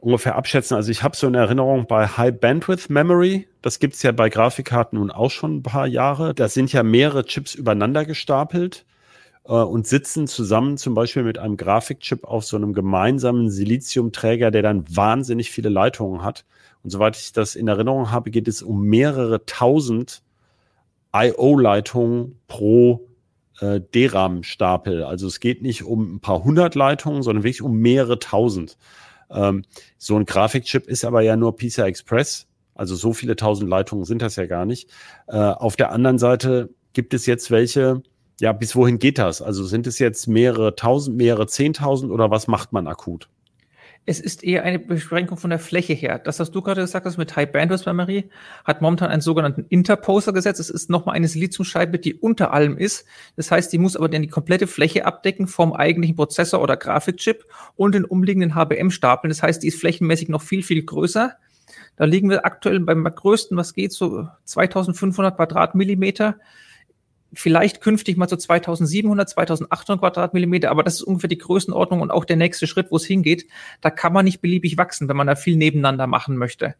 ungefähr 0.00 0.36
abschätzen. 0.36 0.74
Also 0.74 0.90
ich 0.90 1.02
habe 1.02 1.16
so 1.16 1.26
eine 1.26 1.38
Erinnerung 1.38 1.86
bei 1.86 2.06
High 2.06 2.38
Bandwidth 2.38 2.88
Memory, 2.88 3.46
das 3.62 3.78
gibt's 3.78 4.02
ja 4.02 4.12
bei 4.12 4.30
Grafikkarten 4.30 4.98
nun 4.98 5.10
auch 5.10 5.30
schon 5.30 5.56
ein 5.56 5.62
paar 5.62 5.86
Jahre. 5.86 6.34
Da 6.34 6.48
sind 6.48 6.72
ja 6.72 6.82
mehrere 6.82 7.24
Chips 7.24 7.54
übereinander 7.54 8.04
gestapelt 8.04 8.86
und 9.52 9.86
sitzen 9.86 10.26
zusammen 10.26 10.78
zum 10.78 10.94
Beispiel 10.94 11.22
mit 11.22 11.38
einem 11.38 11.56
Grafikchip 11.56 12.24
auf 12.24 12.44
so 12.44 12.56
einem 12.56 12.72
gemeinsamen 12.72 13.50
Siliziumträger, 13.50 14.50
der 14.50 14.62
dann 14.62 14.84
wahnsinnig 14.88 15.50
viele 15.50 15.68
Leitungen 15.68 16.22
hat. 16.22 16.44
Und 16.82 16.90
soweit 16.90 17.16
ich 17.16 17.32
das 17.32 17.54
in 17.54 17.68
Erinnerung 17.68 18.10
habe, 18.10 18.30
geht 18.30 18.48
es 18.48 18.62
um 18.62 18.82
mehrere 18.84 19.44
tausend 19.44 20.22
IO-Leitungen 21.14 22.38
pro 22.48 23.06
äh, 23.60 23.80
DRAM-Stapel. 23.80 25.04
Also 25.04 25.26
es 25.26 25.40
geht 25.40 25.62
nicht 25.62 25.84
um 25.84 26.16
ein 26.16 26.20
paar 26.20 26.42
hundert 26.42 26.74
Leitungen, 26.74 27.22
sondern 27.22 27.44
wirklich 27.44 27.62
um 27.62 27.76
mehrere 27.76 28.18
tausend. 28.18 28.76
Ähm, 29.30 29.64
so 29.98 30.16
ein 30.16 30.24
Grafikchip 30.24 30.86
ist 30.86 31.04
aber 31.04 31.20
ja 31.22 31.36
nur 31.36 31.56
PCI 31.56 31.82
Express. 31.82 32.46
Also 32.74 32.96
so 32.96 33.12
viele 33.12 33.36
tausend 33.36 33.70
Leitungen 33.70 34.04
sind 34.04 34.22
das 34.22 34.36
ja 34.36 34.46
gar 34.46 34.66
nicht. 34.66 34.90
Äh, 35.26 35.36
auf 35.36 35.76
der 35.76 35.92
anderen 35.92 36.18
Seite 36.18 36.70
gibt 36.92 37.14
es 37.14 37.26
jetzt 37.26 37.50
welche, 37.50 38.02
ja, 38.40 38.52
bis 38.52 38.74
wohin 38.74 38.98
geht 38.98 39.18
das? 39.18 39.42
Also 39.42 39.64
sind 39.64 39.86
es 39.86 39.98
jetzt 39.98 40.26
mehrere 40.26 40.74
tausend, 40.74 41.16
mehrere 41.16 41.46
zehntausend 41.46 42.10
oder 42.10 42.30
was 42.30 42.48
macht 42.48 42.72
man 42.72 42.86
akut? 42.86 43.28
Es 44.06 44.20
ist 44.20 44.44
eher 44.44 44.64
eine 44.64 44.78
Beschränkung 44.78 45.38
von 45.38 45.48
der 45.48 45.58
Fläche 45.58 45.94
her. 45.94 46.18
Das, 46.18 46.38
was 46.38 46.50
du 46.50 46.60
gerade 46.60 46.82
gesagt 46.82 47.06
hast 47.06 47.16
mit 47.16 47.34
High 47.36 47.50
Bandwidth 47.50 47.86
Memory, 47.86 48.28
hat 48.64 48.82
momentan 48.82 49.08
einen 49.08 49.22
sogenannten 49.22 49.64
Interposer 49.70 50.34
gesetzt. 50.34 50.60
Es 50.60 50.68
ist 50.68 50.90
nochmal 50.90 51.14
eine 51.16 51.26
Siliziumscheibe, 51.26 51.98
die 51.98 52.14
unter 52.14 52.52
allem 52.52 52.76
ist. 52.76 53.06
Das 53.36 53.50
heißt, 53.50 53.72
die 53.72 53.78
muss 53.78 53.96
aber 53.96 54.10
dann 54.10 54.20
die 54.20 54.28
komplette 54.28 54.66
Fläche 54.66 55.06
abdecken 55.06 55.46
vom 55.46 55.72
eigentlichen 55.72 56.16
Prozessor 56.16 56.60
oder 56.60 56.76
Grafikchip 56.76 57.46
und 57.76 57.94
den 57.94 58.04
umliegenden 58.04 58.54
HBM-Stapeln. 58.54 59.30
Das 59.30 59.42
heißt, 59.42 59.62
die 59.62 59.68
ist 59.68 59.80
flächenmäßig 59.80 60.28
noch 60.28 60.42
viel, 60.42 60.62
viel 60.62 60.84
größer. 60.84 61.32
Da 61.96 62.04
liegen 62.04 62.28
wir 62.28 62.44
aktuell 62.44 62.80
beim 62.80 63.04
größten, 63.04 63.56
was 63.56 63.72
geht, 63.72 63.92
so 63.92 64.28
2500 64.44 65.34
Quadratmillimeter 65.34 66.36
vielleicht 67.34 67.80
künftig 67.80 68.16
mal 68.16 68.28
so 68.28 68.36
2700, 68.36 69.28
2800 69.28 70.00
Quadratmillimeter, 70.00 70.70
aber 70.70 70.82
das 70.82 70.94
ist 70.94 71.02
ungefähr 71.02 71.28
die 71.28 71.38
Größenordnung 71.38 72.00
und 72.00 72.10
auch 72.10 72.24
der 72.24 72.36
nächste 72.36 72.66
Schritt, 72.66 72.90
wo 72.90 72.96
es 72.96 73.04
hingeht. 73.04 73.46
Da 73.80 73.90
kann 73.90 74.12
man 74.12 74.24
nicht 74.24 74.40
beliebig 74.40 74.78
wachsen, 74.78 75.08
wenn 75.08 75.16
man 75.16 75.26
da 75.26 75.36
viel 75.36 75.56
nebeneinander 75.56 76.06
machen 76.06 76.36
möchte. 76.36 76.74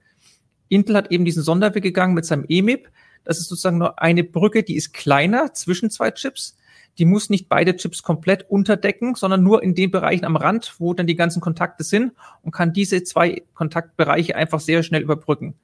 Intel 0.68 0.96
hat 0.96 1.10
eben 1.10 1.24
diesen 1.24 1.42
Sonderweg 1.42 1.82
gegangen 1.82 2.14
mit 2.14 2.24
seinem 2.24 2.44
EMIB. 2.48 2.88
Das 3.24 3.38
ist 3.38 3.48
sozusagen 3.48 3.78
nur 3.78 4.00
eine 4.00 4.24
Brücke, 4.24 4.62
die 4.62 4.76
ist 4.76 4.92
kleiner 4.92 5.52
zwischen 5.54 5.90
zwei 5.90 6.10
Chips. 6.10 6.56
Die 6.98 7.04
muss 7.04 7.30
nicht 7.30 7.48
beide 7.48 7.74
Chips 7.76 8.02
komplett 8.02 8.48
unterdecken, 8.48 9.14
sondern 9.14 9.42
nur 9.42 9.62
in 9.62 9.74
den 9.74 9.90
Bereichen 9.90 10.24
am 10.24 10.36
Rand, 10.36 10.74
wo 10.78 10.94
dann 10.94 11.06
die 11.06 11.16
ganzen 11.16 11.40
Kontakte 11.40 11.82
sind 11.82 12.12
und 12.42 12.52
kann 12.52 12.72
diese 12.72 13.02
zwei 13.02 13.42
Kontaktbereiche 13.54 14.36
einfach 14.36 14.60
sehr 14.60 14.82
schnell 14.82 15.02
überbrücken. 15.02 15.54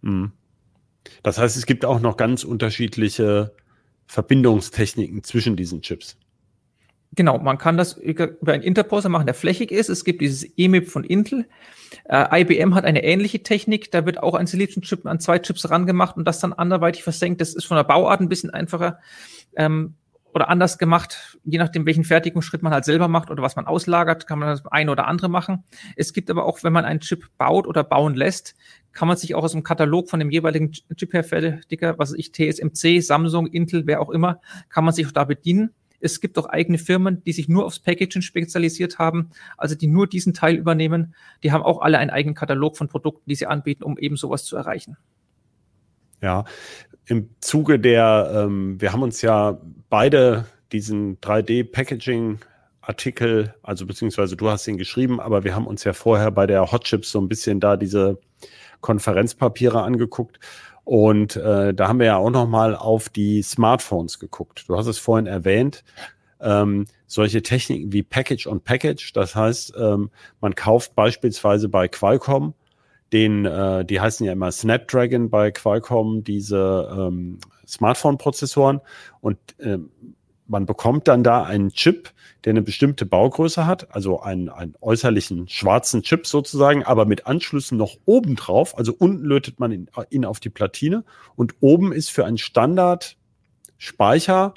Mhm. 0.00 0.32
Das 1.22 1.38
heißt, 1.38 1.56
es 1.56 1.66
gibt 1.66 1.84
auch 1.84 2.00
noch 2.00 2.16
ganz 2.16 2.44
unterschiedliche 2.44 3.54
Verbindungstechniken 4.08 5.22
zwischen 5.22 5.54
diesen 5.54 5.82
Chips. 5.82 6.16
Genau, 7.14 7.38
man 7.38 7.56
kann 7.56 7.76
das 7.76 7.94
über 7.94 8.52
einen 8.52 8.62
Interposer 8.62 9.08
machen, 9.08 9.26
der 9.26 9.34
flächig 9.34 9.70
ist. 9.70 9.88
Es 9.88 10.04
gibt 10.04 10.20
dieses 10.20 10.44
EMIB 10.56 10.88
von 10.88 11.04
Intel. 11.04 11.46
Äh, 12.04 12.42
IBM 12.42 12.74
hat 12.74 12.84
eine 12.84 13.02
ähnliche 13.02 13.42
Technik. 13.42 13.90
Da 13.90 14.04
wird 14.04 14.22
auch 14.22 14.34
ein 14.34 14.46
Siliziumchip 14.46 15.06
an 15.06 15.20
zwei 15.20 15.38
Chips 15.38 15.70
rangemacht 15.70 16.16
und 16.16 16.26
das 16.26 16.40
dann 16.40 16.52
anderweitig 16.52 17.02
versenkt. 17.02 17.40
Das 17.40 17.54
ist 17.54 17.64
von 17.64 17.76
der 17.76 17.84
Bauart 17.84 18.20
ein 18.20 18.28
bisschen 18.28 18.50
einfacher 18.50 18.98
ähm, 19.56 19.94
oder 20.34 20.48
anders 20.48 20.78
gemacht. 20.78 21.38
Je 21.44 21.58
nachdem, 21.58 21.86
welchen 21.86 22.04
Fertigungsschritt 22.04 22.62
man 22.62 22.72
halt 22.72 22.84
selber 22.84 23.08
macht 23.08 23.30
oder 23.30 23.42
was 23.42 23.56
man 23.56 23.66
auslagert, 23.66 24.26
kann 24.26 24.38
man 24.38 24.48
das 24.48 24.66
eine 24.66 24.90
oder 24.90 25.06
andere 25.06 25.28
machen. 25.28 25.64
Es 25.96 26.12
gibt 26.12 26.30
aber 26.30 26.44
auch, 26.44 26.62
wenn 26.62 26.72
man 26.72 26.84
einen 26.84 27.00
Chip 27.00 27.26
baut 27.38 27.66
oder 27.66 27.84
bauen 27.84 28.14
lässt, 28.14 28.54
kann 28.92 29.08
man 29.08 29.16
sich 29.16 29.34
auch 29.34 29.44
aus 29.44 29.52
dem 29.52 29.62
Katalog 29.62 30.08
von 30.10 30.18
dem 30.18 30.30
jeweiligen 30.30 30.72
Chip-Hersteller, 30.72 31.98
was 31.98 32.12
ich, 32.14 32.32
TSMC, 32.32 33.00
Samsung, 33.00 33.46
Intel, 33.46 33.86
wer 33.86 34.00
auch 34.00 34.10
immer, 34.10 34.40
kann 34.68 34.84
man 34.84 34.94
sich 34.94 35.06
auch 35.06 35.12
da 35.12 35.24
bedienen. 35.24 35.70
Es 36.00 36.20
gibt 36.20 36.38
auch 36.38 36.46
eigene 36.46 36.78
Firmen, 36.78 37.22
die 37.24 37.32
sich 37.32 37.48
nur 37.48 37.64
aufs 37.64 37.80
Packaging 37.80 38.22
spezialisiert 38.22 38.98
haben, 38.98 39.30
also 39.56 39.74
die 39.74 39.88
nur 39.88 40.06
diesen 40.06 40.32
Teil 40.32 40.54
übernehmen. 40.54 41.14
Die 41.42 41.52
haben 41.52 41.62
auch 41.62 41.80
alle 41.80 41.98
einen 41.98 42.10
eigenen 42.10 42.34
Katalog 42.34 42.76
von 42.76 42.88
Produkten, 42.88 43.28
die 43.28 43.34
sie 43.34 43.46
anbieten, 43.46 43.82
um 43.82 43.98
eben 43.98 44.16
sowas 44.16 44.44
zu 44.44 44.56
erreichen. 44.56 44.96
Ja, 46.20 46.44
im 47.08 47.30
Zuge 47.40 47.78
der, 47.78 48.30
ähm, 48.34 48.80
wir 48.80 48.92
haben 48.92 49.02
uns 49.02 49.22
ja 49.22 49.58
beide 49.88 50.46
diesen 50.72 51.18
3D-Packaging 51.20 52.38
Artikel, 52.82 53.54
also 53.62 53.86
beziehungsweise 53.86 54.36
du 54.36 54.48
hast 54.48 54.66
ihn 54.66 54.78
geschrieben, 54.78 55.20
aber 55.20 55.44
wir 55.44 55.54
haben 55.54 55.66
uns 55.66 55.84
ja 55.84 55.92
vorher 55.92 56.30
bei 56.30 56.46
der 56.46 56.70
Hot 56.70 56.84
Chips 56.84 57.10
so 57.10 57.20
ein 57.20 57.28
bisschen 57.28 57.60
da 57.60 57.76
diese 57.76 58.18
Konferenzpapiere 58.80 59.82
angeguckt. 59.82 60.38
Und 60.84 61.36
äh, 61.36 61.74
da 61.74 61.88
haben 61.88 61.98
wir 61.98 62.06
ja 62.06 62.16
auch 62.16 62.30
noch 62.30 62.48
mal 62.48 62.74
auf 62.74 63.10
die 63.10 63.42
Smartphones 63.42 64.18
geguckt. 64.18 64.64
Du 64.68 64.76
hast 64.76 64.86
es 64.86 64.98
vorhin 64.98 65.26
erwähnt. 65.26 65.84
Ähm, 66.40 66.86
solche 67.06 67.42
Techniken 67.42 67.92
wie 67.92 68.02
Package 68.02 68.46
on 68.46 68.60
Package, 68.62 69.12
das 69.12 69.34
heißt, 69.34 69.74
ähm, 69.78 70.10
man 70.40 70.54
kauft 70.54 70.94
beispielsweise 70.94 71.68
bei 71.68 71.88
Qualcomm 71.88 72.54
den, 73.12 73.44
äh, 73.44 73.84
die 73.84 74.00
heißen 74.00 74.26
ja 74.26 74.32
immer 74.32 74.52
Snapdragon 74.52 75.30
bei 75.30 75.50
Qualcomm, 75.50 76.24
diese 76.24 76.88
ähm, 76.92 77.38
Smartphone-Prozessoren 77.66 78.80
und 79.20 79.38
äh, 79.58 79.78
man 80.48 80.66
bekommt 80.66 81.06
dann 81.08 81.22
da 81.22 81.44
einen 81.44 81.70
Chip, 81.70 82.10
der 82.44 82.50
eine 82.52 82.62
bestimmte 82.62 83.04
Baugröße 83.04 83.66
hat, 83.66 83.94
also 83.94 84.20
einen, 84.20 84.48
einen 84.48 84.74
äußerlichen 84.80 85.48
schwarzen 85.48 86.02
Chip 86.02 86.26
sozusagen, 86.26 86.84
aber 86.84 87.04
mit 87.04 87.26
Anschlüssen 87.26 87.76
noch 87.76 87.96
oben 88.06 88.36
drauf. 88.36 88.78
Also 88.78 88.94
unten 88.96 89.24
lötet 89.24 89.60
man 89.60 89.72
ihn, 89.72 89.90
ihn 90.10 90.24
auf 90.24 90.40
die 90.40 90.48
Platine 90.48 91.04
und 91.36 91.56
oben 91.60 91.92
ist 91.92 92.10
für 92.10 92.24
einen 92.24 92.38
Standard-Speicher, 92.38 94.54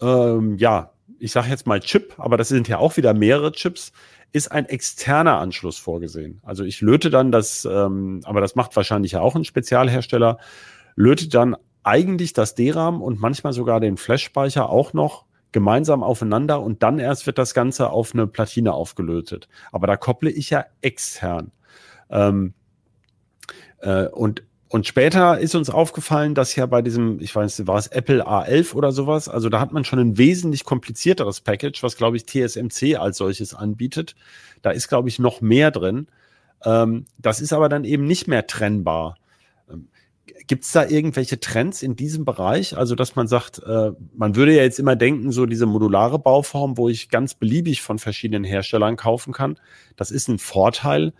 ähm, 0.00 0.56
ja, 0.58 0.92
ich 1.18 1.32
sage 1.32 1.48
jetzt 1.48 1.66
mal 1.66 1.80
Chip, 1.80 2.14
aber 2.18 2.36
das 2.36 2.48
sind 2.48 2.68
ja 2.68 2.78
auch 2.78 2.96
wieder 2.96 3.14
mehrere 3.14 3.52
Chips, 3.52 3.92
ist 4.32 4.52
ein 4.52 4.66
externer 4.66 5.38
Anschluss 5.38 5.78
vorgesehen. 5.78 6.40
Also 6.42 6.64
ich 6.64 6.80
löte 6.80 7.10
dann 7.10 7.32
das, 7.32 7.64
ähm, 7.64 8.20
aber 8.24 8.40
das 8.40 8.54
macht 8.54 8.76
wahrscheinlich 8.76 9.12
ja 9.12 9.20
auch 9.20 9.34
ein 9.34 9.44
Spezialhersteller, 9.44 10.38
löte 10.94 11.28
dann 11.28 11.56
eigentlich 11.82 12.32
das 12.32 12.54
DRAM 12.54 13.00
und 13.00 13.20
manchmal 13.20 13.52
sogar 13.52 13.80
den 13.80 13.96
Flash-Speicher 13.96 14.68
auch 14.68 14.92
noch 14.92 15.24
gemeinsam 15.52 16.02
aufeinander 16.02 16.60
und 16.60 16.82
dann 16.82 16.98
erst 16.98 17.26
wird 17.26 17.38
das 17.38 17.54
Ganze 17.54 17.90
auf 17.90 18.12
eine 18.12 18.26
Platine 18.26 18.74
aufgelötet. 18.74 19.48
Aber 19.72 19.86
da 19.86 19.96
kopple 19.96 20.28
ich 20.28 20.50
ja 20.50 20.66
extern. 20.82 21.52
Ähm, 22.10 22.54
äh, 23.78 24.06
und, 24.08 24.42
und 24.68 24.86
später 24.86 25.38
ist 25.38 25.54
uns 25.54 25.70
aufgefallen, 25.70 26.34
dass 26.34 26.56
ja 26.56 26.66
bei 26.66 26.82
diesem, 26.82 27.20
ich 27.20 27.34
weiß 27.34 27.58
nicht, 27.58 27.68
war 27.68 27.78
es 27.78 27.86
Apple 27.86 28.26
A11 28.26 28.74
oder 28.74 28.90
sowas, 28.90 29.28
also 29.28 29.48
da 29.48 29.60
hat 29.60 29.72
man 29.72 29.84
schon 29.84 30.00
ein 30.00 30.18
wesentlich 30.18 30.64
komplizierteres 30.64 31.40
Package, 31.40 31.82
was 31.82 31.96
glaube 31.96 32.16
ich 32.16 32.26
TSMC 32.26 32.96
als 32.98 33.18
solches 33.18 33.54
anbietet. 33.54 34.16
Da 34.62 34.70
ist 34.70 34.88
glaube 34.88 35.08
ich 35.08 35.20
noch 35.20 35.40
mehr 35.40 35.70
drin. 35.70 36.08
Ähm, 36.64 37.04
das 37.18 37.40
ist 37.40 37.52
aber 37.52 37.68
dann 37.68 37.84
eben 37.84 38.06
nicht 38.06 38.26
mehr 38.26 38.46
trennbar. 38.48 39.16
Gibt 40.48 40.64
es 40.64 40.72
da 40.72 40.86
irgendwelche 40.86 41.40
Trends 41.40 41.82
in 41.82 41.96
diesem 41.96 42.24
Bereich? 42.24 42.76
Also, 42.76 42.94
dass 42.94 43.16
man 43.16 43.26
sagt, 43.26 43.60
äh, 43.64 43.92
man 44.14 44.36
würde 44.36 44.54
ja 44.54 44.62
jetzt 44.62 44.78
immer 44.78 44.94
denken, 44.94 45.32
so 45.32 45.46
diese 45.46 45.66
modulare 45.66 46.18
Bauform, 46.18 46.76
wo 46.76 46.88
ich 46.88 47.08
ganz 47.08 47.34
beliebig 47.34 47.82
von 47.82 47.98
verschiedenen 47.98 48.44
Herstellern 48.44 48.96
kaufen 48.96 49.32
kann, 49.32 49.58
das 49.96 50.10
ist 50.10 50.28
ein 50.28 50.38
Vorteil 50.38 51.12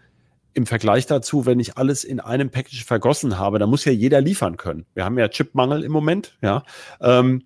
im 0.57 0.65
Vergleich 0.65 1.07
dazu, 1.07 1.45
wenn 1.45 1.61
ich 1.61 1.77
alles 1.77 2.03
in 2.03 2.19
einem 2.19 2.49
Package 2.49 2.85
vergossen 2.85 3.39
habe, 3.39 3.59
da 3.59 3.67
muss 3.67 3.85
ja 3.85 3.93
jeder 3.93 4.23
liefern 4.23 4.57
können. 4.57 4.87
Wir 4.95 5.05
haben 5.05 5.19
ja 5.19 5.29
Chipmangel 5.29 5.85
im 5.85 5.93
Moment, 5.93 6.39
ja. 6.41 6.63
Ähm, 6.99 7.43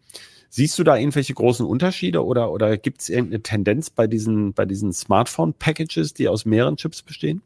siehst 0.49 0.79
du 0.79 0.85
da 0.85 0.97
irgendwelche 0.97 1.35
großen 1.35 1.67
Unterschiede 1.67 2.25
oder, 2.25 2.53
oder 2.53 2.77
gibt 2.77 3.01
es 3.01 3.09
irgendeine 3.09 3.43
Tendenz 3.43 3.91
bei 3.91 4.07
diesen, 4.07 4.53
bei 4.53 4.65
diesen 4.65 4.93
Smartphone-Packages, 4.93 6.15
die 6.15 6.29
aus 6.29 6.45
mehreren 6.45 6.77
Chips 6.77 7.03
bestehen? 7.03 7.43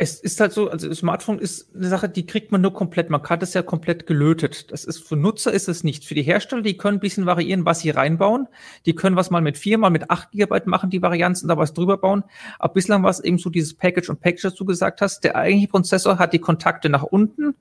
Es 0.00 0.20
ist 0.20 0.38
halt 0.38 0.52
so, 0.52 0.70
also 0.70 0.94
Smartphone 0.94 1.40
ist 1.40 1.74
eine 1.74 1.88
Sache, 1.88 2.08
die 2.08 2.24
kriegt 2.24 2.52
man 2.52 2.60
nur 2.60 2.72
komplett. 2.72 3.10
Man 3.10 3.20
kann 3.20 3.40
das 3.40 3.52
ja 3.54 3.62
komplett 3.62 4.06
gelötet. 4.06 4.70
Das 4.70 4.84
ist 4.84 5.02
für 5.02 5.16
Nutzer 5.16 5.52
ist 5.52 5.68
es 5.68 5.82
nicht. 5.82 6.04
Für 6.04 6.14
die 6.14 6.22
Hersteller, 6.22 6.62
die 6.62 6.76
können 6.76 6.98
ein 6.98 7.00
bisschen 7.00 7.26
variieren, 7.26 7.64
was 7.64 7.80
sie 7.80 7.90
reinbauen. 7.90 8.46
Die 8.86 8.94
können 8.94 9.16
was 9.16 9.30
mal 9.30 9.40
mit 9.42 9.58
vier, 9.58 9.76
mal 9.76 9.90
mit 9.90 10.08
acht 10.08 10.30
Gigabyte 10.30 10.68
machen, 10.68 10.90
die 10.90 11.02
Varianzen, 11.02 11.48
da 11.48 11.56
was 11.56 11.74
drüber 11.74 11.96
bauen. 11.96 12.22
Aber 12.60 12.74
bislang 12.74 13.02
war 13.02 13.10
es 13.10 13.18
eben 13.18 13.38
so 13.38 13.50
dieses 13.50 13.74
Package 13.74 14.08
und 14.08 14.20
Package, 14.20 14.42
das 14.42 14.54
du 14.54 14.64
gesagt 14.64 15.00
hast. 15.00 15.24
Der 15.24 15.34
eigentliche 15.34 15.68
Prozessor 15.68 16.20
hat 16.20 16.32
die 16.32 16.38
Kontakte 16.38 16.88
nach 16.88 17.02
unten, 17.02 17.56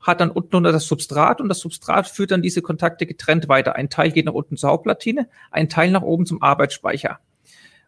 hat 0.00 0.22
dann 0.22 0.30
unten 0.30 0.56
unter 0.56 0.72
das 0.72 0.86
Substrat 0.86 1.42
und 1.42 1.50
das 1.50 1.58
Substrat 1.58 2.08
führt 2.08 2.30
dann 2.30 2.40
diese 2.40 2.62
Kontakte 2.62 3.04
getrennt 3.04 3.50
weiter. 3.50 3.76
Ein 3.76 3.90
Teil 3.90 4.12
geht 4.12 4.24
nach 4.24 4.32
unten 4.32 4.56
zur 4.56 4.70
Hauptplatine, 4.70 5.28
ein 5.50 5.68
Teil 5.68 5.90
nach 5.90 6.02
oben 6.02 6.24
zum 6.24 6.40
Arbeitsspeicher. 6.40 7.20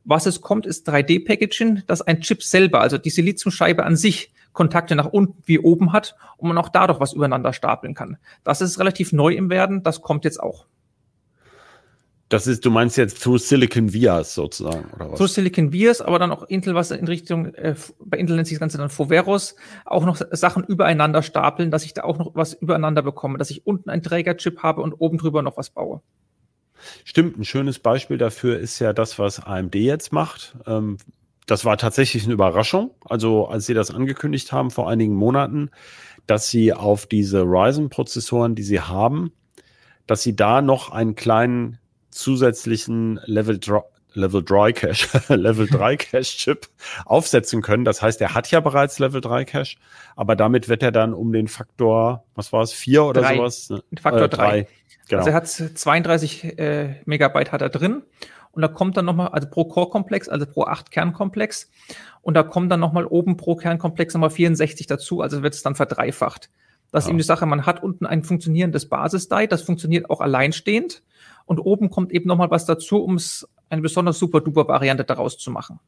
Was 0.05 0.27
es 0.27 0.41
kommt, 0.41 0.67
ist 0.67 0.89
3D-Packaging, 0.89 1.83
dass 1.87 2.03
ein 2.03 2.21
Chip 2.21 2.43
selber, 2.43 2.81
also 2.81 2.99
die 2.99 3.11
Siliziumscheibe 3.11 3.85
an 3.85 3.97
sich, 3.97 4.33
Kontakte 4.53 4.95
nach 4.95 5.07
unten 5.07 5.43
wie 5.47 5.59
oben 5.59 5.93
hat 5.93 6.15
und 6.37 6.49
man 6.49 6.59
auch 6.59 6.69
dadurch 6.69 7.01
was 7.01 7.13
übereinander 7.13 7.53
stapeln 7.53 7.95
kann. 7.95 8.17
Das 8.45 8.61
ist 8.61 8.79
relativ 8.79 9.13
neu 9.13 9.35
im 9.35 9.51
Werden, 9.51 9.83
das 9.83 10.01
kommt 10.01 10.25
jetzt 10.25 10.41
auch. 10.41 10.67
Das 12.31 12.47
ist, 12.47 12.65
du 12.65 12.71
meinst 12.71 12.97
jetzt 12.97 13.23
Through 13.23 13.39
Silicon 13.39 13.93
Vias 13.93 14.35
sozusagen, 14.35 14.91
oder 14.95 15.13
was? 15.13 15.19
Through 15.19 15.29
Silicon 15.29 15.73
Vias, 15.73 16.01
aber 16.01 16.19
dann 16.19 16.33
auch 16.33 16.45
Intel, 16.45 16.75
was 16.75 16.91
in 16.91 17.07
Richtung, 17.07 17.55
äh, 17.55 17.75
bei 18.01 18.17
Intel 18.17 18.37
nennt 18.37 18.49
sich 18.49 18.57
das 18.57 18.61
Ganze 18.61 18.79
dann 18.79 18.89
Foveros, 18.89 19.57
auch 19.85 20.07
noch 20.07 20.21
Sachen 20.31 20.65
übereinander 20.65 21.23
stapeln, 21.23 21.71
dass 21.71 21.85
ich 21.85 21.93
da 21.93 22.05
auch 22.05 22.19
noch 22.19 22.35
was 22.35 22.55
übereinander 22.55 23.03
bekomme, 23.03 23.37
dass 23.39 23.51
ich 23.51 23.67
unten 23.67 23.91
einen 23.91 24.03
Trägerchip 24.03 24.63
habe 24.63 24.81
und 24.81 24.95
oben 24.95 25.19
drüber 25.19 25.43
noch 25.43 25.57
was 25.57 25.71
baue. 25.71 26.01
Stimmt, 27.05 27.39
ein 27.39 27.45
schönes 27.45 27.79
Beispiel 27.79 28.19
dafür 28.19 28.59
ist 28.59 28.79
ja 28.79 28.93
das, 28.93 29.19
was 29.19 29.41
AMD 29.41 29.75
jetzt 29.75 30.13
macht. 30.13 30.57
Ähm, 30.67 30.99
das 31.47 31.65
war 31.65 31.77
tatsächlich 31.77 32.25
eine 32.25 32.35
Überraschung. 32.35 32.93
Also 33.05 33.47
als 33.47 33.67
sie 33.67 33.75
das 33.75 33.91
angekündigt 33.91 34.53
haben 34.53 34.71
vor 34.71 34.89
einigen 34.89 35.15
Monaten, 35.15 35.71
dass 36.27 36.49
sie 36.49 36.73
auf 36.73 37.07
diese 37.07 37.43
Ryzen-Prozessoren, 37.43 38.55
die 38.55 38.63
sie 38.63 38.81
haben, 38.81 39.33
dass 40.07 40.23
sie 40.23 40.37
da 40.37 40.63
noch 40.63 40.91
einen 40.91 41.15
kleinen 41.15 41.79
zusätzlichen 42.11 43.21
Level, 43.25 43.59
Level 44.15 44.43
3 44.43 44.73
Cache, 44.73 45.35
Level 45.35 45.67
3 45.67 45.97
Cache 45.97 46.23
Chip 46.23 46.69
aufsetzen 47.05 47.63
können. 47.63 47.85
Das 47.85 48.03
heißt, 48.03 48.21
er 48.21 48.35
hat 48.35 48.51
ja 48.51 48.61
bereits 48.61 48.99
Level 48.99 49.21
3 49.21 49.45
Cache, 49.45 49.77
aber 50.17 50.37
damit 50.37 50.69
wird 50.69 50.83
er 50.83 50.93
dann 50.93 51.15
um 51.15 51.33
den 51.33 51.49
Faktor, 51.49 52.25
was 52.35 52.53
war 52.53 52.63
es, 52.63 52.73
vier 52.73 53.05
oder 53.05 53.23
drei. 53.23 53.37
sowas? 53.37 53.69
Faktor 54.01 54.29
3. 54.29 54.59
Äh, 54.59 54.67
genau. 55.09 55.19
Also 55.21 55.31
er 55.31 55.37
hat 55.37 55.49
32 55.49 56.59
äh, 56.59 56.97
Megabyte 57.05 57.53
hat 57.53 57.63
er 57.63 57.69
drin 57.69 58.03
und 58.53 58.63
da 58.63 58.69
kommt 58.69 58.97
dann 58.97 59.05
nochmal, 59.05 59.29
also 59.29 59.49
pro 59.49 59.65
Core-Komplex, 59.65 60.29
also 60.29 60.47
pro 60.47 60.65
8 60.65 60.91
Kernkomplex 60.91 61.71
und 62.23 62.35
da 62.35 62.43
kommt 62.43 62.71
dann 62.71 62.81
nochmal 62.81 63.07
oben 63.07 63.37
pro 63.37 63.57
Kernkomplex 63.57 64.15
nochmal 64.15 64.31
64 64.31 64.87
dazu, 64.87 65.21
also 65.21 65.43
wird 65.43 65.55
es 65.55 65.63
dann 65.63 65.75
verdreifacht. 65.75 66.51
Das 66.93 67.05
ja. 67.05 67.07
ist 67.07 67.11
eben 67.11 67.19
die 67.19 67.25
Sache, 67.25 67.47
man 67.47 67.67
hat 67.67 67.83
unten 67.83 68.07
ein 68.07 68.23
funktionierendes 68.23 68.89
Basis-Die, 68.89 69.49
das 69.49 69.63
funktioniert 69.63 70.09
auch 70.11 70.21
alleinstehend 70.21 71.03
und 71.45 71.59
oben 71.59 71.91
kommt 71.91 72.13
eben 72.13 72.29
nochmal 72.29 72.51
was 72.51 72.67
dazu, 72.67 73.03
um 73.03 73.17
es 73.17 73.49
eine 73.69 73.83
besonders 73.83 74.19
super 74.19 74.41
duper 74.41 74.69
Variante 74.69 75.05
daraus 75.05 75.39
zu 75.39 75.51
machen. 75.51 75.81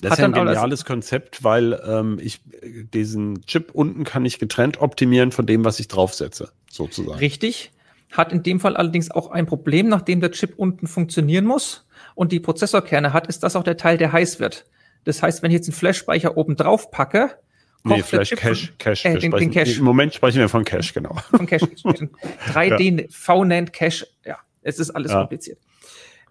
Das 0.00 0.12
ist 0.12 0.18
ja 0.18 0.24
ein 0.24 0.32
geniales 0.32 0.84
Konzept, 0.84 1.44
weil 1.44 1.78
ähm, 1.86 2.18
ich 2.22 2.40
diesen 2.62 3.42
Chip 3.42 3.70
unten 3.72 4.04
kann 4.04 4.24
ich 4.24 4.38
getrennt 4.38 4.80
optimieren 4.80 5.30
von 5.30 5.46
dem, 5.46 5.64
was 5.64 5.78
ich 5.78 5.88
draufsetze, 5.88 6.52
sozusagen. 6.70 7.18
Richtig. 7.18 7.72
Hat 8.10 8.32
in 8.32 8.42
dem 8.42 8.60
Fall 8.60 8.76
allerdings 8.76 9.10
auch 9.10 9.30
ein 9.30 9.46
Problem, 9.46 9.88
nachdem 9.88 10.20
der 10.20 10.32
Chip 10.32 10.54
unten 10.56 10.86
funktionieren 10.86 11.44
muss 11.44 11.86
und 12.14 12.32
die 12.32 12.40
Prozessorkerne 12.40 13.12
hat, 13.12 13.26
ist 13.26 13.42
das 13.42 13.56
auch 13.56 13.62
der 13.62 13.76
Teil, 13.76 13.98
der 13.98 14.12
heiß 14.12 14.40
wird. 14.40 14.66
Das 15.04 15.22
heißt, 15.22 15.42
wenn 15.42 15.50
ich 15.50 15.56
jetzt 15.56 15.68
einen 15.68 15.76
Flash-Speicher 15.76 16.36
oben 16.36 16.56
drauf 16.56 16.90
packe, 16.90 17.36
Nee, 17.82 18.02
Flash 18.02 18.30
Cache, 18.30 18.68
Cache. 18.78 19.08
Äh, 19.08 19.18
den, 19.18 19.30
den 19.30 19.50
Cache. 19.50 19.78
Im 19.78 19.84
Moment 19.84 20.12
sprechen 20.12 20.38
wir 20.38 20.50
von 20.50 20.64
Cache, 20.64 20.92
genau. 20.92 21.14
Von 21.30 21.46
Cache. 21.46 21.64
3D, 22.52 23.00
ja. 23.00 23.06
V-NAND 23.10 23.72
Cache, 23.72 24.06
ja, 24.24 24.36
es 24.60 24.78
ist 24.78 24.90
alles 24.90 25.12
ja. 25.12 25.20
kompliziert. 25.20 25.58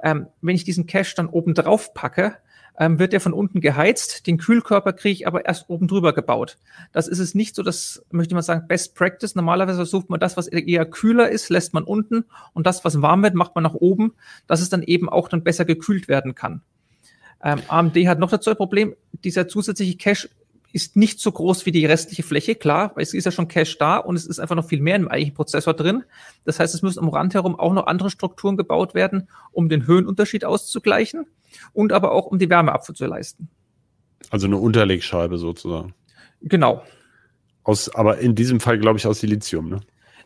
Ähm, 0.01 0.27
wenn 0.41 0.55
ich 0.55 0.63
diesen 0.63 0.88
Cache 0.88 1.15
dann 1.15 1.27
oben 1.27 1.53
drauf 1.53 1.93
packe, 1.93 2.38
ähm, 2.79 2.97
wird 2.97 3.13
der 3.13 3.19
von 3.19 3.33
unten 3.33 3.59
geheizt. 3.59 4.25
Den 4.25 4.38
Kühlkörper 4.38 4.93
kriege 4.93 5.13
ich 5.13 5.27
aber 5.27 5.45
erst 5.45 5.69
oben 5.69 5.88
drüber 5.88 6.13
gebaut. 6.13 6.57
Das 6.93 7.07
ist 7.07 7.19
es 7.19 7.35
nicht 7.35 7.55
so, 7.55 7.62
das 7.62 8.03
möchte 8.09 8.33
mal 8.33 8.41
sagen, 8.41 8.67
Best 8.67 8.95
Practice. 8.95 9.35
Normalerweise 9.35 9.77
versucht 9.77 10.09
man 10.09 10.19
das, 10.19 10.38
was 10.38 10.47
eher 10.47 10.85
kühler 10.85 11.29
ist, 11.29 11.49
lässt 11.49 11.73
man 11.73 11.83
unten 11.83 12.25
und 12.53 12.65
das, 12.65 12.85
was 12.85 13.01
warm 13.01 13.21
wird, 13.21 13.35
macht 13.35 13.53
man 13.55 13.63
nach 13.65 13.73
oben, 13.73 14.13
dass 14.47 14.62
es 14.62 14.69
dann 14.69 14.81
eben 14.81 15.09
auch 15.09 15.27
dann 15.27 15.43
besser 15.43 15.65
gekühlt 15.65 16.07
werden 16.07 16.35
kann. 16.35 16.62
Ähm, 17.43 17.59
AMD 17.67 17.95
hat 18.07 18.19
noch 18.19 18.31
dazu 18.31 18.49
ein 18.49 18.57
Problem, 18.57 18.95
dieser 19.23 19.47
zusätzliche 19.47 19.97
Cache 19.97 20.29
ist 20.71 20.95
nicht 20.95 21.19
so 21.19 21.32
groß 21.32 21.65
wie 21.65 21.71
die 21.71 21.86
restliche 21.86 22.23
Fläche, 22.23 22.55
klar, 22.55 22.91
weil 22.95 23.03
es 23.03 23.13
ist 23.13 23.25
ja 23.25 23.32
schon 23.32 23.47
Cache 23.47 23.75
da 23.79 23.97
und 23.97 24.15
es 24.15 24.25
ist 24.25 24.39
einfach 24.39 24.55
noch 24.55 24.67
viel 24.67 24.82
mehr 24.82 24.95
im 24.95 25.08
eigentlichen 25.08 25.36
Prozessor 25.36 25.73
drin. 25.73 26.03
Das 26.45 26.60
heißt, 26.60 26.73
es 26.75 26.82
müssen 26.82 26.99
am 26.99 27.10
Rand 27.10 27.34
herum 27.34 27.60
auch 27.60 27.73
noch 27.73 27.88
andere 27.88 28.10
Strukturen 28.10 28.58
gebaut 28.58 28.93
werden, 28.93 29.27
um 29.51 29.69
den 29.69 29.88
Höhenunterschied 29.88 30.45
auszugleichen 30.45 31.25
und 31.73 31.91
aber 31.91 32.12
auch 32.12 32.27
um 32.27 32.39
die 32.39 32.49
Wärmeabfuhr 32.49 32.95
zu 32.95 33.05
leisten. 33.05 33.49
Also 34.29 34.47
eine 34.47 34.58
Unterlegscheibe 34.58 35.38
sozusagen. 35.38 35.93
Genau. 36.41 36.84
Aus, 37.63 37.93
aber 37.93 38.19
in 38.19 38.36
diesem 38.36 38.60
Fall, 38.60 38.79
glaube 38.79 38.99
ich, 38.99 39.08
aus 39.08 39.19
Silizium, 39.19 39.69
ne? 39.69 39.82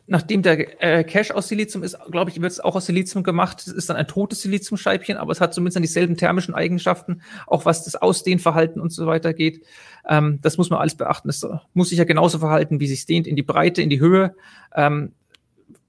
Nachdem 0.06 0.42
der 0.42 0.84
äh, 0.84 1.04
Cache 1.04 1.36
aus 1.36 1.48
Silizium 1.48 1.84
ist, 1.84 1.98
glaube 2.12 2.30
ich, 2.30 2.42
wird 2.42 2.52
es 2.52 2.60
auch 2.60 2.76
aus 2.76 2.86
Silizium 2.86 3.24
gemacht. 3.24 3.62
Es 3.62 3.68
ist 3.68 3.90
dann 3.90 3.98
ein 3.98 4.08
totes 4.08 4.42
Siliziumscheibchen, 4.42 5.18
aber 5.18 5.32
es 5.32 5.40
hat 5.40 5.54
zumindest 5.54 5.78
dann 5.78 5.84
dieselben 5.84 6.18
thermischen 6.18 6.54
Eigenschaften, 6.54 7.22
auch 7.48 7.66
was 7.66 7.84
das 7.84 7.96
Ausdehnverhalten 7.96 8.82
und 8.82 8.92
so 8.92 9.08
weiter 9.08 9.34
geht. 9.34 9.64
Ähm, 10.08 10.40
das 10.42 10.58
muss 10.58 10.70
man 10.70 10.80
alles 10.80 10.96
beachten. 10.96 11.30
Es 11.30 11.46
muss 11.74 11.90
sich 11.90 12.00
ja 12.00 12.04
genauso 12.04 12.40
verhalten, 12.40 12.80
wie 12.80 12.88
sich 12.88 13.06
dehnt, 13.06 13.28
in 13.28 13.36
die 13.36 13.44
Breite, 13.44 13.82
in 13.82 13.90
die 13.90 14.00
Höhe. 14.00 14.36
Ähm, 14.76 15.14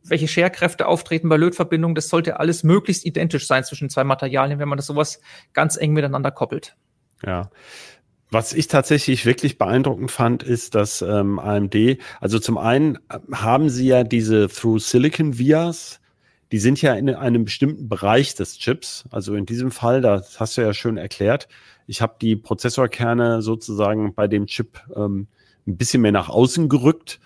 welche 0.04 0.28
Scherkräfte 0.28 0.86
auftreten 0.86 1.28
bei 1.28 1.36
Lötverbindungen, 1.36 1.94
das 1.94 2.08
sollte 2.08 2.38
alles 2.38 2.62
möglichst 2.62 3.06
identisch 3.06 3.46
sein 3.46 3.64
zwischen 3.64 3.88
zwei 3.88 4.04
Materialien, 4.04 4.58
wenn 4.58 4.68
man 4.68 4.76
das 4.76 4.86
sowas 4.86 5.20
ganz 5.54 5.76
eng 5.76 5.94
miteinander 5.94 6.30
koppelt. 6.30 6.76
Ja. 7.24 7.50
Was 8.34 8.52
ich 8.52 8.66
tatsächlich 8.66 9.26
wirklich 9.26 9.58
beeindruckend 9.58 10.10
fand, 10.10 10.42
ist, 10.42 10.74
dass 10.74 11.02
ähm, 11.02 11.38
AMD, 11.38 11.98
also 12.20 12.40
zum 12.40 12.58
einen 12.58 12.96
äh, 13.08 13.20
haben 13.32 13.68
sie 13.68 13.86
ja 13.86 14.02
diese 14.02 14.48
Through 14.48 14.80
Silicon 14.80 15.38
Vias, 15.38 16.00
die 16.50 16.58
sind 16.58 16.82
ja 16.82 16.94
in 16.94 17.08
einem 17.10 17.44
bestimmten 17.44 17.88
Bereich 17.88 18.34
des 18.34 18.58
Chips. 18.58 19.04
Also 19.12 19.36
in 19.36 19.46
diesem 19.46 19.70
Fall, 19.70 20.00
das 20.00 20.40
hast 20.40 20.56
du 20.56 20.62
ja 20.62 20.74
schön 20.74 20.96
erklärt, 20.96 21.46
ich 21.86 22.02
habe 22.02 22.16
die 22.20 22.34
Prozessorkerne 22.34 23.40
sozusagen 23.40 24.14
bei 24.14 24.26
dem 24.26 24.46
Chip 24.46 24.80
ähm, 24.96 25.28
ein 25.68 25.76
bisschen 25.76 26.02
mehr 26.02 26.10
nach 26.10 26.28
außen 26.28 26.68
gerückt, 26.68 27.20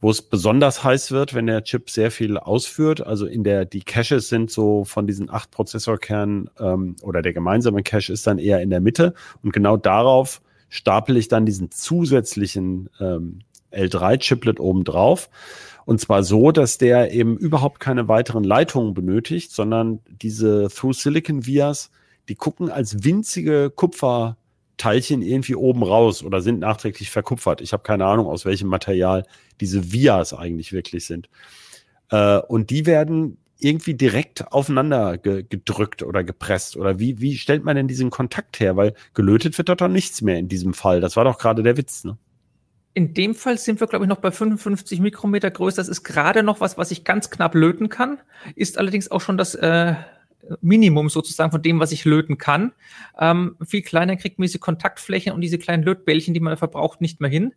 wo 0.00 0.08
es 0.08 0.22
besonders 0.22 0.82
heiß 0.82 1.12
wird, 1.12 1.34
wenn 1.34 1.46
der 1.46 1.64
Chip 1.64 1.90
sehr 1.90 2.10
viel 2.10 2.38
ausführt. 2.38 3.06
Also 3.06 3.26
in 3.26 3.44
der, 3.44 3.66
die 3.66 3.82
Caches 3.82 4.30
sind 4.30 4.50
so 4.50 4.86
von 4.86 5.06
diesen 5.06 5.28
acht 5.28 5.50
Prozessorkernen 5.50 6.48
ähm, 6.58 6.96
oder 7.02 7.20
der 7.20 7.34
gemeinsame 7.34 7.82
Cache 7.82 8.14
ist 8.14 8.26
dann 8.26 8.38
eher 8.38 8.62
in 8.62 8.70
der 8.70 8.80
Mitte 8.80 9.12
und 9.42 9.52
genau 9.52 9.76
darauf 9.76 10.40
stapel 10.68 11.16
ich 11.16 11.28
dann 11.28 11.46
diesen 11.46 11.70
zusätzlichen 11.70 12.90
ähm, 13.00 13.40
L3-Chiplet 13.72 14.60
oben 14.60 14.84
drauf. 14.84 15.28
Und 15.84 16.00
zwar 16.00 16.22
so, 16.22 16.50
dass 16.50 16.78
der 16.78 17.12
eben 17.12 17.36
überhaupt 17.36 17.80
keine 17.80 18.08
weiteren 18.08 18.44
Leitungen 18.44 18.94
benötigt, 18.94 19.52
sondern 19.52 20.00
diese 20.06 20.68
Through 20.68 20.94
Silicon 20.94 21.46
Vias, 21.46 21.90
die 22.28 22.36
gucken 22.36 22.70
als 22.70 23.04
winzige 23.04 23.70
Kupferteilchen 23.74 25.20
irgendwie 25.20 25.56
oben 25.56 25.82
raus 25.82 26.24
oder 26.24 26.40
sind 26.40 26.60
nachträglich 26.60 27.10
verkupfert. 27.10 27.60
Ich 27.60 27.72
habe 27.74 27.82
keine 27.82 28.06
Ahnung, 28.06 28.26
aus 28.26 28.46
welchem 28.46 28.68
Material 28.68 29.26
diese 29.60 29.92
Vias 29.92 30.32
eigentlich 30.32 30.72
wirklich 30.72 31.04
sind. 31.04 31.28
Äh, 32.10 32.38
und 32.38 32.70
die 32.70 32.86
werden 32.86 33.36
irgendwie 33.64 33.94
direkt 33.94 34.52
aufeinander 34.52 35.18
ge 35.18 35.44
gedrückt 35.48 36.02
oder 36.02 36.22
gepresst? 36.22 36.76
Oder 36.76 36.98
wie, 36.98 37.20
wie 37.20 37.36
stellt 37.36 37.64
man 37.64 37.76
denn 37.76 37.88
diesen 37.88 38.10
Kontakt 38.10 38.60
her? 38.60 38.76
Weil 38.76 38.94
gelötet 39.14 39.56
wird 39.58 39.68
doch 39.68 39.88
nichts 39.88 40.22
mehr 40.22 40.38
in 40.38 40.48
diesem 40.48 40.74
Fall. 40.74 41.00
Das 41.00 41.16
war 41.16 41.24
doch 41.24 41.38
gerade 41.38 41.62
der 41.62 41.76
Witz, 41.76 42.04
ne? 42.04 42.16
In 42.96 43.12
dem 43.12 43.34
Fall 43.34 43.58
sind 43.58 43.80
wir, 43.80 43.88
glaube 43.88 44.04
ich, 44.04 44.08
noch 44.08 44.20
bei 44.20 44.30
55 44.30 45.00
Mikrometer 45.00 45.50
Größe. 45.50 45.78
Das 45.78 45.88
ist 45.88 46.04
gerade 46.04 46.44
noch 46.44 46.60
was, 46.60 46.78
was 46.78 46.92
ich 46.92 47.02
ganz 47.02 47.28
knapp 47.28 47.56
löten 47.56 47.88
kann. 47.88 48.20
Ist 48.54 48.78
allerdings 48.78 49.10
auch 49.10 49.20
schon 49.20 49.36
das 49.36 49.56
äh, 49.56 49.94
Minimum 50.60 51.08
sozusagen 51.08 51.50
von 51.50 51.60
dem, 51.60 51.80
was 51.80 51.90
ich 51.90 52.04
löten 52.04 52.38
kann. 52.38 52.72
Ähm, 53.18 53.56
viel 53.64 53.82
kleiner 53.82 54.14
kriegt 54.16 54.38
man 54.38 54.46
diese 54.46 54.60
Kontaktflächen 54.60 55.32
und 55.32 55.40
diese 55.40 55.58
kleinen 55.58 55.82
Lötbällchen, 55.82 56.34
die 56.34 56.40
man 56.40 56.56
verbraucht, 56.56 57.00
nicht 57.00 57.20
mehr 57.20 57.30
hin 57.30 57.52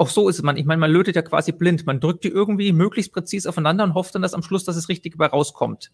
auch 0.00 0.08
so 0.08 0.30
ist 0.30 0.36
es 0.36 0.42
man. 0.42 0.56
Ich 0.56 0.64
meine, 0.64 0.80
man 0.80 0.90
lötet 0.90 1.14
ja 1.14 1.22
quasi 1.22 1.52
blind. 1.52 1.84
Man 1.84 2.00
drückt 2.00 2.24
die 2.24 2.28
irgendwie 2.28 2.72
möglichst 2.72 3.12
präzise 3.12 3.48
aufeinander 3.48 3.84
und 3.84 3.94
hofft 3.94 4.14
dann, 4.14 4.22
dass 4.22 4.32
am 4.32 4.42
Schluss 4.42 4.64
dass 4.64 4.76
es 4.76 4.88
richtig 4.88 5.12
dabei 5.12 5.26
rauskommt. 5.26 5.92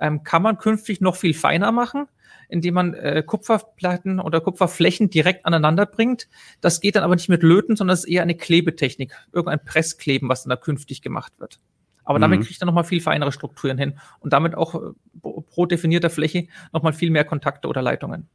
Ähm, 0.00 0.22
kann 0.22 0.42
man 0.42 0.56
künftig 0.56 1.02
noch 1.02 1.16
viel 1.16 1.34
feiner 1.34 1.70
machen, 1.70 2.06
indem 2.48 2.74
man 2.74 2.94
äh, 2.94 3.22
Kupferplatten 3.24 4.20
oder 4.20 4.40
Kupferflächen 4.40 5.10
direkt 5.10 5.44
aneinander 5.44 5.84
bringt. 5.84 6.28
Das 6.62 6.80
geht 6.80 6.96
dann 6.96 7.02
aber 7.02 7.14
nicht 7.14 7.28
mit 7.28 7.42
Löten, 7.42 7.76
sondern 7.76 7.94
es 7.94 8.04
ist 8.04 8.10
eher 8.10 8.22
eine 8.22 8.36
Klebetechnik, 8.36 9.12
irgendein 9.32 9.62
Presskleben, 9.62 10.30
was 10.30 10.44
dann 10.44 10.50
da 10.50 10.56
künftig 10.56 11.02
gemacht 11.02 11.34
wird. 11.38 11.60
Aber 12.04 12.18
mhm. 12.18 12.22
damit 12.22 12.46
kriegt 12.46 12.62
er 12.62 12.66
nochmal 12.66 12.84
viel 12.84 13.02
feinere 13.02 13.32
Strukturen 13.32 13.76
hin 13.76 13.98
und 14.20 14.32
damit 14.32 14.54
auch 14.54 14.74
äh, 14.74 14.78
pro 15.20 15.66
definierter 15.66 16.08
Fläche 16.08 16.48
nochmal 16.72 16.94
viel 16.94 17.10
mehr 17.10 17.24
Kontakte 17.24 17.68
oder 17.68 17.82
Leitungen. 17.82 18.28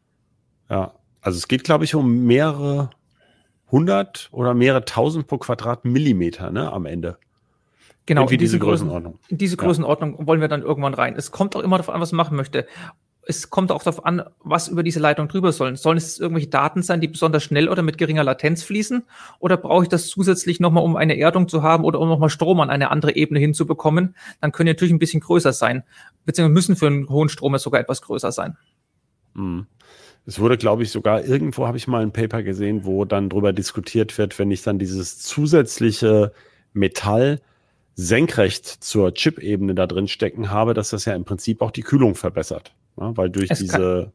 Ja, 0.70 0.94
also 1.22 1.38
es 1.38 1.48
geht, 1.48 1.64
glaube 1.64 1.86
ich, 1.86 1.96
um 1.96 2.26
mehrere 2.26 2.92
100 3.72 4.30
oder 4.32 4.54
mehrere 4.54 4.86
tausend 4.86 5.28
pro 5.28 5.38
Quadratmillimeter 5.38 6.52
ne, 6.52 6.72
am 6.72 6.86
Ende. 6.86 7.18
Genau, 8.06 8.28
in 8.28 8.38
diese 8.38 8.60
Größenordnung. 8.60 9.20
In 9.30 9.38
diese 9.38 9.58
Größenordnung 9.58 10.20
ja. 10.20 10.28
wollen 10.28 10.42
wir 10.42 10.48
dann 10.48 10.64
irgendwann 10.64 10.94
rein. 10.94 11.16
Es 11.16 11.32
kommt 11.32 11.56
auch 11.56 11.62
immer 11.62 11.78
darauf 11.78 11.94
an, 11.94 12.02
was 12.02 12.12
man 12.12 12.18
machen 12.18 12.36
möchte. 12.36 12.68
Es 13.24 13.52
kommt 13.52 13.72
auch 13.72 13.84
darauf 13.84 14.04
an, 14.04 14.24
was 14.40 14.68
über 14.68 14.82
diese 14.82 15.00
Leitung 15.00 15.28
drüber 15.28 15.52
sollen. 15.52 15.76
Sollen 15.76 15.98
es 15.98 16.20
irgendwelche 16.20 16.50
Daten 16.50 16.82
sein, 16.82 17.00
die 17.00 17.08
besonders 17.08 17.44
schnell 17.44 17.70
oder 17.70 17.84
mit 17.84 18.00
geringer 18.00 18.24
Latenz 18.24 18.64
fließen? 18.64 19.04
Oder 19.40 19.58
brauche 19.58 19.84
ich 19.84 19.90
das 19.90 20.08
zusätzlich 20.08 20.60
nochmal, 20.60 20.84
um 20.84 20.98
eine 20.98 21.18
Erdung 21.18 21.48
zu 21.48 21.62
haben 21.62 21.84
oder 21.84 22.00
um 22.00 22.10
nochmal 22.10 22.30
Strom 22.30 22.60
an 22.60 22.72
eine 22.72 22.90
andere 22.90 23.16
Ebene 23.16 23.40
hinzubekommen? 23.40 24.16
Dann 24.42 24.52
können 24.52 24.66
die 24.66 24.74
natürlich 24.74 24.94
ein 24.94 25.00
bisschen 25.00 25.22
größer 25.22 25.54
sein. 25.54 25.84
Beziehungsweise 26.26 26.54
müssen 26.54 26.76
für 26.76 26.88
einen 26.88 27.08
hohen 27.08 27.30
Strom 27.30 27.56
sogar 27.60 27.80
etwas 27.80 28.02
größer 28.02 28.32
sein. 28.32 28.58
Mhm. 29.36 29.68
Es 30.26 30.40
wurde, 30.40 30.58
glaube 30.58 30.84
ich, 30.84 30.92
sogar 30.92 31.26
irgendwo 31.26 31.68
habe 31.68 31.78
ich 31.78 31.88
mal 31.88 32.04
ein 32.04 32.14
Paper 32.14 32.44
gesehen, 32.44 32.86
wo 32.86 33.06
dann 33.06 33.30
drüber 33.30 33.54
diskutiert 33.54 34.18
wird, 34.18 34.38
wenn 34.38 34.52
ich 34.52 34.62
dann 34.62 34.78
dieses 34.78 35.20
zusätzliche 35.20 36.32
Metall 36.74 37.42
senkrecht 37.96 38.66
zur 38.66 39.14
Chip-Ebene 39.14 39.76
da 39.76 39.88
drin 39.88 40.08
stecken 40.08 40.52
habe, 40.52 40.74
dass 40.74 40.92
das 40.92 41.06
ja 41.06 41.14
im 41.14 41.26
Prinzip 41.26 41.62
auch 41.62 41.72
die 41.72 41.82
Kühlung 41.82 42.16
verbessert. 42.16 42.74
Ja, 43.00 43.16
weil 43.18 43.30
durch 43.30 43.50
es 43.50 43.60
diese, 43.60 43.72
kann, 43.78 44.12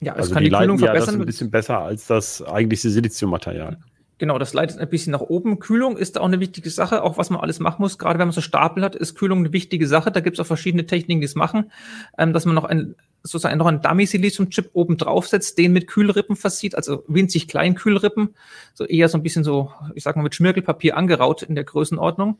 ja, 0.00 0.12
es 0.12 0.18
also 0.18 0.34
kann 0.34 0.44
die, 0.44 0.50
die 0.50 0.56
Kühlung 0.56 0.78
verbessern. 0.78 1.06
Ja 1.06 1.12
das 1.12 1.20
ein 1.20 1.26
bisschen 1.26 1.50
besser 1.50 1.78
als 1.80 2.06
das 2.06 2.42
eigentliche 2.42 2.90
Siliziummaterial. 2.90 3.78
Genau, 4.18 4.38
das 4.38 4.54
leitet 4.54 4.78
ein 4.78 4.88
bisschen 4.88 5.12
nach 5.12 5.20
oben. 5.20 5.58
Kühlung 5.58 5.98
ist 5.98 6.18
auch 6.18 6.24
eine 6.24 6.40
wichtige 6.40 6.70
Sache, 6.70 7.02
auch 7.02 7.18
was 7.18 7.28
man 7.28 7.40
alles 7.40 7.60
machen 7.60 7.82
muss. 7.82 7.98
Gerade 7.98 8.18
wenn 8.18 8.28
man 8.28 8.32
so 8.32 8.40
Stapel 8.40 8.82
hat, 8.82 8.96
ist 8.96 9.14
Kühlung 9.14 9.40
eine 9.40 9.52
wichtige 9.52 9.86
Sache. 9.86 10.10
Da 10.10 10.20
gibt 10.20 10.36
es 10.36 10.40
auch 10.40 10.46
verschiedene 10.46 10.86
Techniken, 10.86 11.20
die 11.20 11.26
es 11.26 11.34
machen, 11.34 11.70
ähm, 12.16 12.32
dass 12.32 12.46
man 12.46 12.54
noch 12.54 12.64
ein 12.64 12.94
sozusagen 13.26 13.58
noch 13.58 13.66
einen 13.66 13.82
Dummy-Silizium-Chip 13.82 14.70
oben 14.72 14.96
draufsetzt, 14.96 15.58
den 15.58 15.72
mit 15.72 15.86
Kühlrippen 15.86 16.36
versieht, 16.36 16.74
also 16.74 17.04
winzig 17.08 17.48
kleinen 17.48 17.74
Kühlrippen, 17.74 18.34
so 18.74 18.84
eher 18.84 19.08
so 19.08 19.18
ein 19.18 19.22
bisschen 19.22 19.44
so, 19.44 19.72
ich 19.94 20.02
sag 20.02 20.16
mal, 20.16 20.22
mit 20.22 20.34
Schmirgelpapier 20.34 20.96
angeraut 20.96 21.42
in 21.42 21.54
der 21.54 21.64
Größenordnung. 21.64 22.38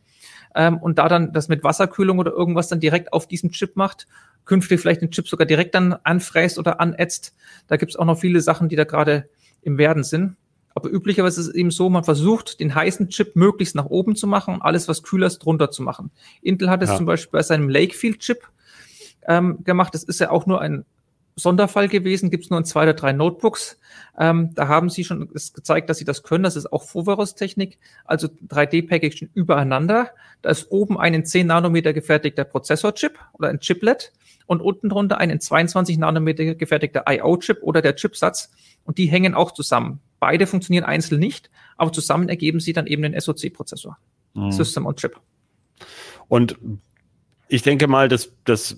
Ähm, 0.54 0.78
und 0.78 0.98
da 0.98 1.08
dann 1.08 1.32
das 1.32 1.48
mit 1.48 1.64
Wasserkühlung 1.64 2.18
oder 2.18 2.32
irgendwas 2.32 2.68
dann 2.68 2.80
direkt 2.80 3.12
auf 3.12 3.26
diesem 3.26 3.50
Chip 3.50 3.76
macht, 3.76 4.06
künftig 4.44 4.80
vielleicht 4.80 5.02
den 5.02 5.10
Chip 5.10 5.28
sogar 5.28 5.46
direkt 5.46 5.74
dann 5.74 5.94
anfräst 6.04 6.58
oder 6.58 6.80
anätzt. 6.80 7.34
Da 7.66 7.76
gibt's 7.76 7.96
auch 7.96 8.04
noch 8.04 8.18
viele 8.18 8.40
Sachen, 8.40 8.68
die 8.68 8.76
da 8.76 8.84
gerade 8.84 9.28
im 9.62 9.78
Werden 9.78 10.04
sind. 10.04 10.36
Aber 10.74 10.90
üblicherweise 10.90 11.40
ist 11.40 11.48
es 11.48 11.54
eben 11.54 11.70
so, 11.70 11.88
man 11.88 12.04
versucht, 12.04 12.60
den 12.60 12.74
heißen 12.74 13.08
Chip 13.08 13.34
möglichst 13.34 13.74
nach 13.74 13.86
oben 13.86 14.14
zu 14.14 14.26
machen 14.26 14.54
und 14.54 14.62
alles, 14.62 14.88
was 14.88 15.02
kühler 15.02 15.26
ist, 15.26 15.38
drunter 15.38 15.70
zu 15.70 15.82
machen. 15.82 16.10
Intel 16.42 16.68
hat 16.68 16.82
es 16.82 16.90
ja. 16.90 16.96
zum 16.96 17.06
Beispiel 17.06 17.32
bei 17.32 17.42
seinem 17.42 17.70
Lakefield-Chip 17.70 18.46
ähm, 19.26 19.64
gemacht. 19.64 19.94
Das 19.94 20.02
ist 20.02 20.20
ja 20.20 20.30
auch 20.30 20.46
nur 20.46 20.60
ein 20.60 20.84
Sonderfall 21.38 21.88
gewesen, 21.88 22.30
gibt 22.30 22.44
es 22.44 22.50
nur 22.50 22.58
in 22.58 22.64
zwei 22.64 22.84
oder 22.84 22.94
drei 22.94 23.12
Notebooks. 23.12 23.78
Ähm, 24.18 24.54
da 24.54 24.68
haben 24.68 24.88
sie 24.88 25.04
schon 25.04 25.28
gezeigt, 25.28 25.90
dass 25.90 25.98
sie 25.98 26.06
das 26.06 26.22
können. 26.22 26.44
Das 26.44 26.56
ist 26.56 26.72
auch 26.72 26.82
Foveros-Technik, 26.82 27.78
also 28.06 28.28
3D-Packaging 28.48 29.28
übereinander. 29.34 30.10
Da 30.40 30.48
ist 30.48 30.70
oben 30.70 30.98
ein 30.98 31.12
in 31.12 31.26
10 31.26 31.46
Nanometer 31.46 31.92
gefertigter 31.92 32.44
Prozessorchip 32.44 33.18
oder 33.34 33.50
ein 33.50 33.60
Chiplet 33.60 34.12
und 34.46 34.62
unten 34.62 34.88
drunter 34.88 35.18
ein 35.18 35.28
in 35.28 35.40
22 35.40 35.98
Nanometer 35.98 36.54
gefertigter 36.54 37.04
I.O.-Chip 37.06 37.60
oder 37.60 37.82
der 37.82 37.96
Chipsatz. 37.96 38.50
Und 38.84 38.96
die 38.96 39.06
hängen 39.06 39.34
auch 39.34 39.52
zusammen. 39.52 40.00
Beide 40.18 40.46
funktionieren 40.46 40.84
einzeln 40.84 41.20
nicht, 41.20 41.50
aber 41.76 41.92
zusammen 41.92 42.30
ergeben 42.30 42.60
sie 42.60 42.72
dann 42.72 42.86
eben 42.86 43.02
den 43.02 43.20
SoC-Prozessor. 43.20 43.98
Mhm. 44.32 44.52
System 44.52 44.86
on 44.86 44.96
Chip. 44.96 45.20
Und 46.28 46.56
ich 47.48 47.62
denke 47.62 47.86
mal, 47.86 48.08
dass, 48.08 48.32
dass 48.44 48.76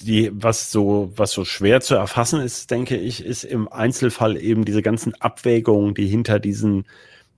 die, 0.00 0.30
was 0.32 0.72
so, 0.72 1.12
was 1.14 1.32
so 1.32 1.44
schwer 1.44 1.80
zu 1.80 1.94
erfassen 1.94 2.40
ist, 2.40 2.70
denke 2.70 2.96
ich, 2.96 3.24
ist 3.24 3.44
im 3.44 3.70
Einzelfall 3.70 4.36
eben 4.36 4.64
diese 4.64 4.82
ganzen 4.82 5.14
Abwägungen, 5.20 5.94
die 5.94 6.06
hinter 6.06 6.40
diesen, 6.40 6.84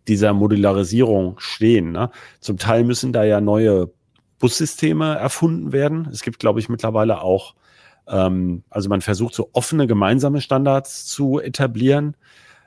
dieser 0.09 0.33
Modularisierung 0.33 1.39
stehen. 1.39 1.93
Ne? 1.93 2.11
Zum 2.41 2.57
Teil 2.57 2.85
müssen 2.85 3.13
da 3.13 3.25
ja 3.25 3.41
neue 3.41 3.91
Bussysteme 4.39 5.17
erfunden 5.17 5.73
werden. 5.73 6.09
Es 6.11 6.23
gibt, 6.23 6.39
glaube 6.39 6.61
ich, 6.61 6.69
mittlerweile 6.69 7.21
auch, 7.21 7.55
ähm, 8.09 8.63
also 8.71 8.89
man 8.89 9.03
versucht 9.03 9.35
so 9.35 9.51
offene 9.53 9.87
gemeinsame 9.87 10.41
Standards 10.41 11.05
zu 11.07 11.41
etablieren, 11.41 12.17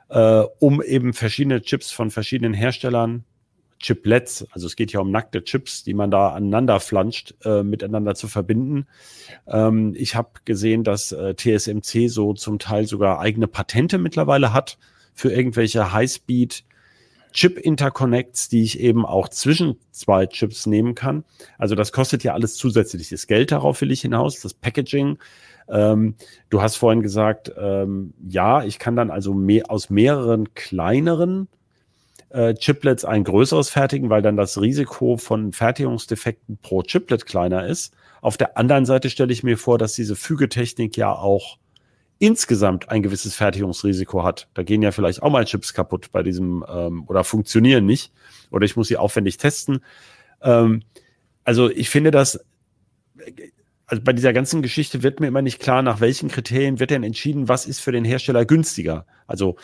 äh, 0.10 0.44
um 0.60 0.84
eben 0.84 1.14
verschiedene 1.14 1.62
Chips 1.62 1.92
von 1.92 2.12
verschiedenen 2.12 2.54
Herstellern 2.54 3.26
Chiplets, 3.84 4.46
also 4.52 4.68
es 4.68 4.76
geht 4.76 4.92
ja 4.94 5.02
um 5.02 5.12
nackte 5.12 5.44
Chips, 5.44 5.84
die 5.84 5.94
man 5.94 6.10
da 6.10 6.30
aneinander 6.30 6.80
flanscht, 6.80 7.36
äh, 7.44 7.64
miteinander 7.64 8.16
zu 8.16 8.28
verbinden. 8.28 8.88
Ähm, 9.46 9.94
ich 9.98 10.16
habe 10.16 10.30
gesehen, 10.46 10.84
dass 10.84 11.12
äh, 11.12 11.36
TSMC 11.36 12.10
so 12.10 12.34
zum 12.34 12.60
Teil 12.60 12.88
sogar 12.88 13.20
eigene 13.20 13.48
Patente 13.48 13.98
mittlerweile 13.98 14.54
hat 14.54 14.78
für 15.14 15.32
irgendwelche 15.32 15.92
Highspeed 15.92 16.64
Chip-Interconnects, 17.34 18.48
die 18.48 18.62
ich 18.62 18.80
eben 18.80 19.06
auch 19.06 19.28
zwischen 19.28 19.78
zwei 19.92 20.28
Chips 20.28 20.66
nehmen 20.68 20.96
kann. 20.96 21.24
Also 21.58 21.76
das 21.76 21.92
kostet 21.92 22.24
ja 22.24 22.34
alles 22.34 22.56
zusätzliches 22.56 23.28
Geld, 23.28 23.52
darauf 23.52 23.82
will 23.82 23.92
ich 23.92 24.02
hinaus, 24.02 24.40
das 24.40 24.54
Packaging. 24.54 25.18
Ähm, 25.68 26.16
du 26.50 26.62
hast 26.62 26.76
vorhin 26.76 27.02
gesagt, 27.02 27.52
ähm, 27.58 28.14
ja, 28.28 28.64
ich 28.64 28.80
kann 28.80 28.96
dann 28.96 29.10
also 29.10 29.34
mehr, 29.34 29.70
aus 29.72 29.90
mehreren 29.90 30.54
kleineren 30.54 31.48
äh, 32.34 32.56
Chiplets 32.56 33.06
ein 33.06 33.24
größeres 33.24 33.70
fertigen, 33.70 34.10
weil 34.10 34.22
dann 34.22 34.36
das 34.36 34.60
Risiko 34.60 35.18
von 35.18 35.54
Fertigungsdefekten 35.54 36.58
pro 36.58 36.82
Chiplet 36.82 37.26
kleiner 37.26 37.68
ist. 37.68 37.94
Auf 38.22 38.38
der 38.38 38.58
anderen 38.58 38.86
Seite 38.86 39.10
stelle 39.10 39.32
ich 39.32 39.44
mir 39.44 39.58
vor, 39.58 39.78
dass 39.78 39.94
diese 39.94 40.16
Fügetechnik 40.16 40.98
ja 40.98 41.14
auch 41.14 41.58
insgesamt 42.20 42.90
ein 42.90 43.04
gewisses 43.04 43.36
Fertigungsrisiko 43.36 44.24
hat. 44.24 44.48
Da 44.54 44.64
gehen 44.64 44.82
ja 44.82 44.92
vielleicht 44.92 45.22
auch 45.22 45.30
mal 45.30 45.46
Chips 45.46 45.74
kaputt 45.74 46.12
bei 46.12 46.24
diesem 46.24 46.66
ähm, 46.68 47.04
oder 47.08 47.24
funktionieren 47.24 47.86
nicht 47.86 48.12
oder 48.50 48.66
ich 48.66 48.76
muss 48.76 48.88
sie 48.88 48.98
aufwendig 48.98 49.38
testen. 49.38 49.84
Ähm, 50.42 50.82
also 51.44 51.70
ich 51.70 51.90
finde 51.90 52.12
das, 52.12 52.44
also 53.86 54.02
bei 54.04 54.14
dieser 54.14 54.34
ganzen 54.34 54.62
Geschichte 54.62 55.04
wird 55.04 55.20
mir 55.20 55.28
immer 55.28 55.42
nicht 55.42 55.60
klar, 55.60 55.82
nach 55.82 56.00
welchen 56.00 56.30
Kriterien 56.30 56.80
wird 56.80 56.92
denn 56.92 57.04
entschieden, 57.04 57.48
was 57.48 57.66
ist 57.66 57.80
für 57.80 57.92
den 57.92 58.06
Hersteller 58.06 58.46
günstiger. 58.46 59.06
Also 59.28 59.58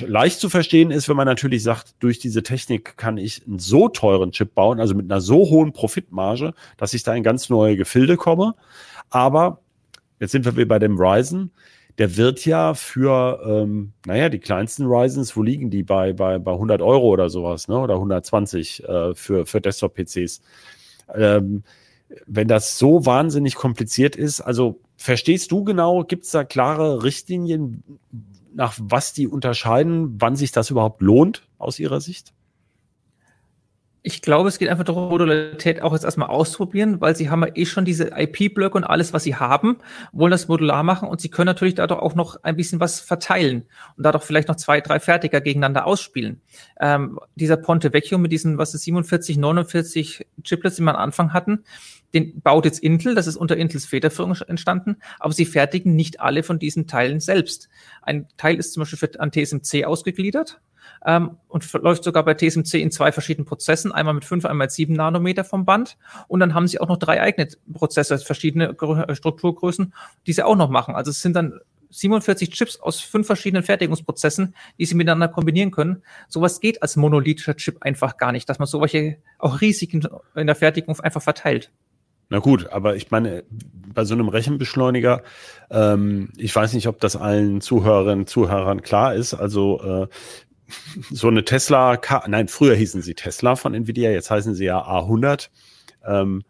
leicht 0.00 0.40
zu 0.40 0.48
verstehen 0.48 0.90
ist, 0.90 1.08
wenn 1.08 1.16
man 1.16 1.26
natürlich 1.26 1.62
sagt, 1.62 1.94
durch 2.00 2.18
diese 2.18 2.42
Technik 2.42 2.96
kann 2.96 3.16
ich 3.16 3.46
einen 3.46 3.58
so 3.58 3.88
teuren 3.88 4.32
Chip 4.32 4.54
bauen, 4.54 4.80
also 4.80 4.94
mit 4.94 5.10
einer 5.10 5.20
so 5.20 5.48
hohen 5.48 5.72
Profitmarge, 5.72 6.54
dass 6.76 6.94
ich 6.94 7.02
da 7.02 7.14
in 7.14 7.22
ganz 7.22 7.48
neue 7.48 7.76
Gefilde 7.76 8.16
komme. 8.16 8.54
Aber 9.08 9.60
jetzt 10.20 10.32
sind 10.32 10.44
wir 10.44 10.56
wieder 10.56 10.66
bei 10.66 10.78
dem 10.78 10.98
Ryzen. 10.98 11.50
Der 11.98 12.16
wird 12.16 12.46
ja 12.46 12.74
für, 12.74 13.42
ähm, 13.44 13.92
naja, 14.06 14.28
die 14.28 14.38
kleinsten 14.38 14.86
Ryzens, 14.86 15.36
wo 15.36 15.42
liegen 15.42 15.70
die 15.70 15.82
bei, 15.82 16.12
bei, 16.12 16.38
bei 16.38 16.52
100 16.52 16.80
Euro 16.80 17.08
oder 17.08 17.28
sowas, 17.28 17.68
ne? 17.68 17.78
oder 17.78 17.94
120 17.94 18.84
äh, 18.84 19.14
für, 19.14 19.44
für 19.44 19.60
Desktop-PCs. 19.60 20.40
Ähm, 21.14 21.64
wenn 22.26 22.48
das 22.48 22.78
so 22.78 23.06
wahnsinnig 23.06 23.54
kompliziert 23.54 24.16
ist, 24.16 24.40
also 24.40 24.80
verstehst 24.96 25.52
du 25.52 25.64
genau, 25.64 26.04
gibt 26.04 26.24
es 26.24 26.30
da 26.30 26.44
klare 26.44 27.02
Richtlinien, 27.02 27.82
nach 28.54 28.78
was 28.80 29.12
die 29.12 29.28
unterscheiden, 29.28 30.20
wann 30.20 30.36
sich 30.36 30.52
das 30.52 30.70
überhaupt 30.70 31.02
lohnt 31.02 31.46
aus 31.58 31.78
ihrer 31.78 32.00
Sicht? 32.00 32.32
Ich 34.02 34.22
glaube, 34.22 34.48
es 34.48 34.58
geht 34.58 34.70
einfach 34.70 34.84
darum, 34.84 35.10
Modularität 35.10 35.82
auch 35.82 35.92
jetzt 35.92 36.04
erstmal 36.04 36.28
auszuprobieren, 36.28 37.02
weil 37.02 37.14
sie 37.16 37.28
haben 37.28 37.42
ja 37.42 37.50
eh 37.54 37.66
schon 37.66 37.84
diese 37.84 38.12
IP-Blöcke 38.16 38.78
und 38.78 38.84
alles, 38.84 39.12
was 39.12 39.24
sie 39.24 39.36
haben, 39.36 39.76
wollen 40.12 40.30
das 40.30 40.48
modular 40.48 40.82
machen 40.82 41.06
und 41.06 41.20
sie 41.20 41.28
können 41.28 41.46
natürlich 41.46 41.74
dadurch 41.74 42.00
auch 42.00 42.14
noch 42.14 42.42
ein 42.42 42.56
bisschen 42.56 42.80
was 42.80 43.00
verteilen 43.00 43.66
und 43.98 44.04
dadurch 44.04 44.24
vielleicht 44.24 44.48
noch 44.48 44.56
zwei, 44.56 44.80
drei 44.80 45.00
Fertiger 45.00 45.42
gegeneinander 45.42 45.86
ausspielen. 45.86 46.40
Ähm, 46.80 47.18
dieser 47.34 47.58
Ponte 47.58 47.92
Vecchio 47.92 48.16
mit 48.16 48.32
diesen, 48.32 48.56
was 48.56 48.72
ist 48.72 48.84
47, 48.84 49.36
49 49.36 50.26
Chiplets, 50.44 50.76
die 50.76 50.82
wir 50.82 50.94
am 50.94 50.96
Anfang 50.96 51.34
hatten, 51.34 51.64
den 52.14 52.40
baut 52.40 52.64
jetzt 52.64 52.82
Intel, 52.82 53.14
das 53.14 53.26
ist 53.26 53.36
unter 53.36 53.58
Intels 53.58 53.84
Federführung 53.84 54.34
entstanden, 54.46 54.96
aber 55.18 55.34
sie 55.34 55.44
fertigen 55.44 55.94
nicht 55.94 56.20
alle 56.20 56.42
von 56.42 56.58
diesen 56.58 56.86
Teilen 56.86 57.20
selbst. 57.20 57.68
Ein 58.00 58.28
Teil 58.38 58.56
ist 58.56 58.72
zum 58.72 58.80
Beispiel 58.80 58.98
für, 58.98 59.20
an 59.20 59.30
TSMC 59.30 59.84
ausgegliedert 59.84 60.58
ähm, 61.04 61.36
und 61.48 61.72
läuft 61.72 62.04
sogar 62.04 62.24
bei 62.24 62.34
TSMC 62.34 62.74
in 62.74 62.90
zwei 62.90 63.12
verschiedenen 63.12 63.46
Prozessen, 63.46 63.92
einmal 63.92 64.14
mit 64.14 64.24
fünf, 64.24 64.44
einmal 64.44 64.66
mit 64.66 64.72
sieben 64.72 64.94
Nanometer 64.94 65.44
vom 65.44 65.64
Band. 65.64 65.96
Und 66.28 66.40
dann 66.40 66.54
haben 66.54 66.68
sie 66.68 66.80
auch 66.80 66.88
noch 66.88 66.98
drei 66.98 67.20
eigene 67.20 67.48
Prozesse, 67.72 68.18
verschiedene 68.18 68.76
äh, 68.78 69.14
Strukturgrößen, 69.14 69.94
die 70.26 70.32
sie 70.32 70.42
auch 70.42 70.56
noch 70.56 70.70
machen. 70.70 70.94
Also 70.94 71.10
es 71.10 71.22
sind 71.22 71.34
dann 71.34 71.60
47 71.90 72.50
Chips 72.50 72.80
aus 72.80 73.00
fünf 73.00 73.26
verschiedenen 73.26 73.62
Fertigungsprozessen, 73.62 74.54
die 74.78 74.86
sie 74.86 74.94
miteinander 74.94 75.28
kombinieren 75.28 75.70
können. 75.70 76.02
Sowas 76.28 76.60
geht 76.60 76.82
als 76.82 76.96
monolithischer 76.96 77.56
Chip 77.56 77.78
einfach 77.82 78.16
gar 78.16 78.32
nicht, 78.32 78.48
dass 78.48 78.58
man 78.58 78.68
solche 78.68 79.16
auch 79.38 79.60
Risiken 79.60 80.06
in 80.34 80.46
der 80.46 80.56
Fertigung 80.56 80.98
einfach 81.00 81.22
verteilt. 81.22 81.70
Na 82.32 82.38
gut, 82.38 82.68
aber 82.70 82.94
ich 82.94 83.10
meine, 83.10 83.42
bei 83.92 84.04
so 84.04 84.14
einem 84.14 84.28
Rechenbeschleuniger, 84.28 85.22
ähm, 85.68 86.30
ich 86.36 86.54
weiß 86.54 86.74
nicht, 86.74 86.86
ob 86.86 87.00
das 87.00 87.16
allen 87.16 87.60
Zuhörerinnen 87.60 88.28
Zuhörern 88.28 88.82
klar 88.82 89.14
ist. 89.14 89.34
Also 89.34 89.82
äh, 89.82 90.06
so 91.10 91.28
eine 91.28 91.44
Tesla, 91.44 92.00
nein, 92.26 92.48
früher 92.48 92.74
hießen 92.74 93.02
sie 93.02 93.14
Tesla 93.14 93.56
von 93.56 93.74
Nvidia, 93.74 94.10
jetzt 94.10 94.30
heißen 94.30 94.54
sie 94.54 94.64
ja 94.64 94.80
A100. 94.80 95.48
Ähm, 96.06 96.42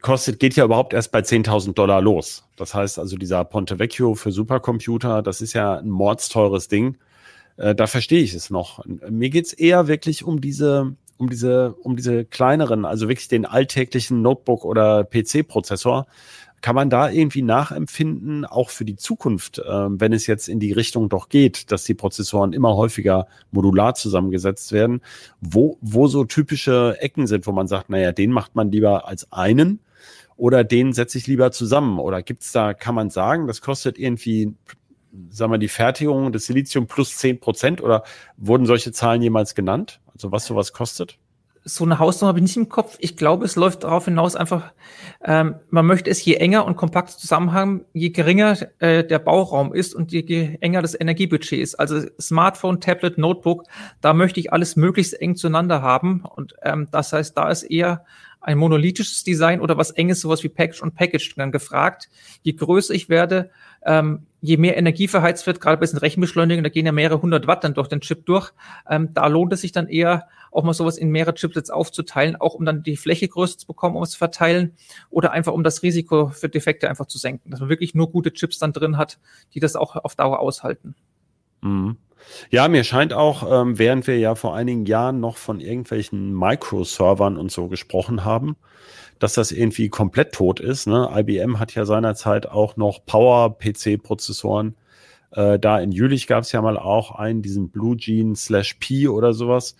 kostet, 0.00 0.40
geht 0.40 0.56
ja 0.56 0.64
überhaupt 0.64 0.92
erst 0.92 1.12
bei 1.12 1.20
10.000 1.20 1.74
Dollar 1.74 2.00
los. 2.00 2.44
Das 2.56 2.74
heißt 2.74 2.98
also, 2.98 3.16
dieser 3.16 3.44
Ponte 3.44 3.78
Vecchio 3.78 4.14
für 4.14 4.32
Supercomputer, 4.32 5.22
das 5.22 5.40
ist 5.40 5.52
ja 5.52 5.76
ein 5.76 5.90
mordsteures 5.90 6.68
Ding. 6.68 6.96
Äh, 7.56 7.74
da 7.74 7.86
verstehe 7.86 8.22
ich 8.22 8.34
es 8.34 8.50
noch. 8.50 8.84
Mir 8.86 9.30
geht's 9.30 9.52
eher 9.52 9.88
wirklich 9.88 10.24
um 10.24 10.40
diese, 10.40 10.96
um 11.16 11.28
diese, 11.28 11.74
um 11.82 11.96
diese 11.96 12.24
kleineren, 12.24 12.84
also 12.84 13.08
wirklich 13.08 13.28
den 13.28 13.44
alltäglichen 13.44 14.22
Notebook- 14.22 14.64
oder 14.64 15.04
PC-Prozessor. 15.04 16.06
Kann 16.60 16.74
man 16.74 16.90
da 16.90 17.10
irgendwie 17.10 17.42
nachempfinden, 17.42 18.44
auch 18.44 18.70
für 18.70 18.84
die 18.84 18.96
Zukunft, 18.96 19.58
äh, 19.58 19.64
wenn 19.64 20.12
es 20.12 20.26
jetzt 20.26 20.48
in 20.48 20.60
die 20.60 20.72
Richtung 20.72 21.08
doch 21.08 21.28
geht, 21.28 21.70
dass 21.70 21.84
die 21.84 21.94
Prozessoren 21.94 22.52
immer 22.52 22.74
häufiger 22.76 23.26
modular 23.50 23.94
zusammengesetzt 23.94 24.72
werden, 24.72 25.00
wo, 25.40 25.78
wo 25.80 26.08
so 26.08 26.24
typische 26.24 26.96
Ecken 27.00 27.26
sind, 27.26 27.46
wo 27.46 27.52
man 27.52 27.68
sagt, 27.68 27.90
naja, 27.90 28.12
den 28.12 28.32
macht 28.32 28.54
man 28.54 28.70
lieber 28.70 29.06
als 29.06 29.30
einen 29.32 29.80
oder 30.36 30.64
den 30.64 30.92
setze 30.92 31.18
ich 31.18 31.26
lieber 31.26 31.52
zusammen? 31.52 31.98
Oder 31.98 32.22
gibt's 32.22 32.52
da, 32.52 32.74
kann 32.74 32.94
man 32.94 33.10
sagen, 33.10 33.46
das 33.46 33.60
kostet 33.60 33.98
irgendwie 33.98 34.54
sagen 35.30 35.52
wir, 35.52 35.58
die 35.58 35.68
Fertigung 35.68 36.32
des 36.32 36.46
Silizium 36.46 36.86
plus 36.86 37.16
zehn 37.16 37.40
Prozent 37.40 37.80
oder 37.80 38.04
wurden 38.36 38.66
solche 38.66 38.92
Zahlen 38.92 39.22
jemals 39.22 39.54
genannt? 39.54 40.00
Also 40.12 40.32
was 40.32 40.46
sowas 40.46 40.72
kostet? 40.72 41.18
So 41.68 41.84
eine 41.84 41.98
Hausnummer 41.98 42.28
habe 42.28 42.38
ich 42.38 42.44
nicht 42.44 42.56
im 42.56 42.70
Kopf. 42.70 42.96
Ich 42.98 43.16
glaube, 43.16 43.44
es 43.44 43.54
läuft 43.54 43.84
darauf 43.84 44.06
hinaus 44.06 44.36
einfach, 44.36 44.72
ähm, 45.22 45.56
man 45.68 45.84
möchte 45.84 46.10
es 46.10 46.24
je 46.24 46.34
enger 46.34 46.64
und 46.64 46.76
kompakt 46.76 47.10
zusammen 47.10 47.52
haben, 47.52 47.84
je 47.92 48.08
geringer 48.08 48.56
äh, 48.78 49.04
der 49.04 49.18
Bauraum 49.18 49.74
ist 49.74 49.94
und 49.94 50.10
je, 50.10 50.24
je 50.26 50.56
enger 50.60 50.80
das 50.80 50.98
Energiebudget 50.98 51.60
ist. 51.60 51.74
Also 51.74 52.00
Smartphone, 52.18 52.80
Tablet, 52.80 53.18
Notebook, 53.18 53.64
da 54.00 54.14
möchte 54.14 54.40
ich 54.40 54.50
alles 54.52 54.76
möglichst 54.76 55.20
eng 55.20 55.36
zueinander 55.36 55.82
haben. 55.82 56.24
Und 56.24 56.54
ähm, 56.62 56.88
das 56.90 57.12
heißt, 57.12 57.36
da 57.36 57.50
ist 57.50 57.64
eher 57.64 58.04
ein 58.48 58.56
monolithisches 58.56 59.24
Design 59.24 59.60
oder 59.60 59.76
was 59.76 59.90
enges, 59.90 60.20
sowas 60.20 60.42
wie 60.42 60.48
Package 60.48 60.80
und 60.80 60.94
Package 60.94 61.34
dann 61.36 61.52
gefragt. 61.52 62.08
Je 62.42 62.54
größer 62.54 62.94
ich 62.94 63.10
werde, 63.10 63.50
ähm, 63.84 64.26
je 64.40 64.56
mehr 64.56 64.78
Energie 64.78 65.06
verheizt 65.06 65.46
wird, 65.46 65.60
gerade 65.60 65.76
bei 65.76 65.84
diesen 65.84 65.98
Rechenbeschleunigungen, 65.98 66.64
da 66.64 66.70
gehen 66.70 66.86
ja 66.86 66.92
mehrere 66.92 67.20
hundert 67.20 67.46
Watt 67.46 67.62
dann 67.62 67.74
durch 67.74 67.88
den 67.88 68.00
Chip 68.00 68.24
durch, 68.24 68.52
ähm, 68.88 69.12
da 69.12 69.26
lohnt 69.26 69.52
es 69.52 69.60
sich 69.60 69.72
dann 69.72 69.86
eher, 69.86 70.28
auch 70.50 70.64
mal 70.64 70.72
sowas 70.72 70.96
in 70.96 71.10
mehrere 71.10 71.34
Chipsets 71.34 71.68
aufzuteilen, 71.68 72.36
auch 72.36 72.54
um 72.54 72.64
dann 72.64 72.82
die 72.82 72.96
Fläche 72.96 73.28
größer 73.28 73.58
zu 73.58 73.66
bekommen, 73.66 73.96
um 73.96 74.02
es 74.02 74.12
zu 74.12 74.18
verteilen 74.18 74.74
oder 75.10 75.32
einfach 75.32 75.52
um 75.52 75.62
das 75.62 75.82
Risiko 75.82 76.28
für 76.28 76.48
Defekte 76.48 76.88
einfach 76.88 77.06
zu 77.06 77.18
senken, 77.18 77.50
dass 77.50 77.60
man 77.60 77.68
wirklich 77.68 77.94
nur 77.94 78.10
gute 78.10 78.32
Chips 78.32 78.58
dann 78.58 78.72
drin 78.72 78.96
hat, 78.96 79.18
die 79.52 79.60
das 79.60 79.76
auch 79.76 79.94
auf 79.96 80.16
Dauer 80.16 80.40
aushalten. 80.40 80.94
Mhm. 81.60 81.96
Ja, 82.50 82.68
mir 82.68 82.84
scheint 82.84 83.12
auch, 83.12 83.62
ähm, 83.62 83.78
während 83.78 84.06
wir 84.06 84.18
ja 84.18 84.34
vor 84.34 84.54
einigen 84.54 84.86
Jahren 84.86 85.20
noch 85.20 85.36
von 85.36 85.60
irgendwelchen 85.60 86.34
Microservern 86.34 87.36
und 87.36 87.50
so 87.50 87.68
gesprochen 87.68 88.24
haben, 88.24 88.56
dass 89.18 89.34
das 89.34 89.52
irgendwie 89.52 89.88
komplett 89.88 90.32
tot 90.32 90.60
ist. 90.60 90.86
Ne? 90.86 91.08
IBM 91.12 91.58
hat 91.58 91.74
ja 91.74 91.84
seinerzeit 91.84 92.46
auch 92.48 92.76
noch 92.76 93.04
Power-PC-Prozessoren. 93.06 94.76
Äh, 95.30 95.58
da 95.58 95.78
in 95.78 95.92
Jülich 95.92 96.26
gab 96.26 96.42
es 96.44 96.52
ja 96.52 96.62
mal 96.62 96.78
auch 96.78 97.12
einen, 97.12 97.42
diesen 97.42 97.70
Blue 97.70 97.96
Gene 97.96 98.36
slash 98.36 98.74
P 98.74 99.08
oder 99.08 99.32
sowas, 99.32 99.76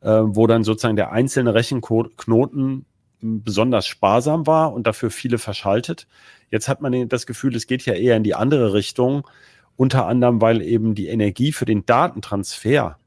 äh, 0.00 0.10
wo 0.10 0.46
dann 0.46 0.64
sozusagen 0.64 0.96
der 0.96 1.12
einzelne 1.12 1.54
Rechenknoten 1.54 2.86
besonders 3.22 3.86
sparsam 3.86 4.46
war 4.46 4.72
und 4.72 4.86
dafür 4.86 5.10
viele 5.10 5.38
verschaltet. 5.38 6.08
Jetzt 6.50 6.68
hat 6.68 6.82
man 6.82 7.08
das 7.08 7.26
Gefühl, 7.26 7.54
es 7.54 7.66
geht 7.66 7.86
ja 7.86 7.94
eher 7.94 8.16
in 8.16 8.24
die 8.24 8.34
andere 8.34 8.74
Richtung, 8.74 9.26
unter 9.76 10.06
anderem, 10.06 10.40
weil 10.40 10.62
eben 10.62 10.94
die 10.94 11.08
Energie 11.08 11.52
für 11.52 11.64
den 11.64 11.86
Datentransfer 11.86 12.98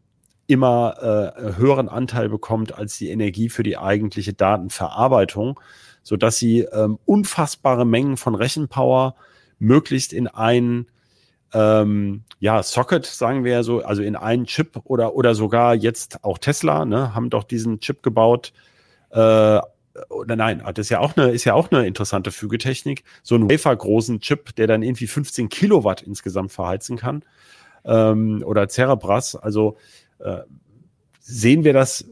immer 0.48 1.34
äh, 1.38 1.56
höheren 1.58 1.90
Anteil 1.90 2.30
bekommt 2.30 2.78
als 2.78 2.98
die 2.98 3.10
Energie 3.10 3.50
für 3.50 3.64
die 3.64 3.78
eigentliche 3.78 4.34
Datenverarbeitung, 4.34 5.60
so 6.04 6.18
dass 6.18 6.38
sie 6.38 6.62
ähm, 6.62 7.00
unfassbare 7.06 7.86
Mengen 7.86 8.18
von 8.18 8.36
Rechenpower 8.36 9.16
möglichst 9.58 10.14
in 10.14 10.28
einen 10.28 10.88
ähm, 11.54 12.24
ja, 12.40 12.62
Socket, 12.62 13.06
sagen 13.06 13.44
wir 13.44 13.54
ja 13.54 13.64
so, 13.64 13.82
also 13.82 14.04
in 14.04 14.16
einen 14.16 14.46
Chip 14.46 14.82
oder, 14.84 15.16
oder 15.16 15.34
sogar 15.34 15.74
jetzt 15.74 16.24
auch 16.24 16.38
Tesla, 16.38 16.86
ne, 16.86 17.16
haben 17.16 17.30
doch 17.30 17.44
diesen 17.44 17.80
Chip 17.80 18.04
gebaut, 18.04 18.54
äh, 19.12 19.60
oder 20.10 20.36
nein, 20.36 20.62
das 20.66 20.86
ist 20.86 20.90
ja 20.90 21.00
auch 21.00 21.16
eine, 21.16 21.32
ist 21.32 21.46
ja 21.46 21.54
auch 21.54 21.72
eine 21.72 21.88
interessante 21.88 22.32
Fügetechnik, 22.32 23.04
so 23.24 23.36
einen 23.36 23.50
wafergroßen 23.50 24.20
Chip, 24.20 24.56
der 24.56 24.68
dann 24.68 24.84
irgendwie 24.84 25.08
15 25.08 25.50
Kilowatt 25.50 26.02
insgesamt 26.02 26.52
verheizen 26.52 26.98
kann, 26.98 27.24
ähm, 27.86 28.44
oder 28.46 28.68
Cerebras, 28.68 29.36
also 29.36 29.78
äh, 30.20 30.40
sehen 31.20 31.64
wir 31.64 31.74
das, 31.74 32.06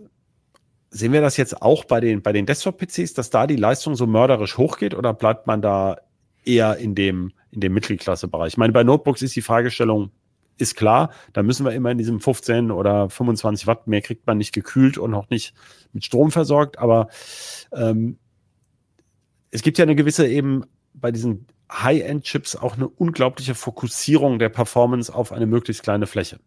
sehen 0.89 1.12
wir 1.12 1.22
das 1.22 1.38
jetzt 1.38 1.62
auch 1.62 1.86
bei 1.86 2.00
den, 2.00 2.22
bei 2.22 2.32
den 2.32 2.46
Desktop-PCs, 2.46 3.13
dass 3.13 3.30
da 3.30 3.48
die 3.48 3.56
Leistung 3.56 3.96
so 3.96 4.08
mörderisch 4.08 4.58
hochgeht 4.58 4.93
oder 4.93 5.13
bleibt 5.13 5.48
man 5.48 5.62
da 5.62 5.98
eher 6.46 6.78
in 6.78 6.96
dem, 6.96 7.34
in 7.52 7.62
dem 7.62 7.74
Mittelklasse-Bereich? 7.74 8.54
Ich 8.54 8.58
meine, 8.58 8.74
bei 8.74 8.84
Notebooks 8.84 9.22
ist 9.22 9.36
die 9.36 9.41
Fragestellung, 9.41 10.12
ist 10.57 10.75
klar, 10.75 11.11
da 11.33 11.43
müssen 11.43 11.65
wir 11.65 11.73
immer 11.73 11.91
in 11.91 11.97
diesem 11.97 12.19
15 12.19 12.71
oder 12.71 13.09
25 13.09 13.67
Watt 13.67 13.87
mehr 13.87 14.01
kriegt 14.01 14.27
man 14.27 14.37
nicht 14.37 14.53
gekühlt 14.53 14.97
und 14.97 15.13
auch 15.13 15.29
nicht 15.29 15.53
mit 15.93 16.05
Strom 16.05 16.31
versorgt, 16.31 16.77
aber 16.77 17.07
ähm, 17.71 18.17
es 19.51 19.61
gibt 19.61 19.77
ja 19.77 19.83
eine 19.83 19.95
gewisse 19.95 20.27
eben 20.27 20.63
bei 20.93 21.11
diesen 21.11 21.47
High-End-Chips 21.71 22.55
auch 22.55 22.75
eine 22.75 22.87
unglaubliche 22.87 23.55
Fokussierung 23.55 24.37
der 24.37 24.49
Performance 24.49 25.13
auf 25.13 25.31
eine 25.31 25.45
möglichst 25.45 25.83
kleine 25.83 26.07
Fläche 26.07 26.39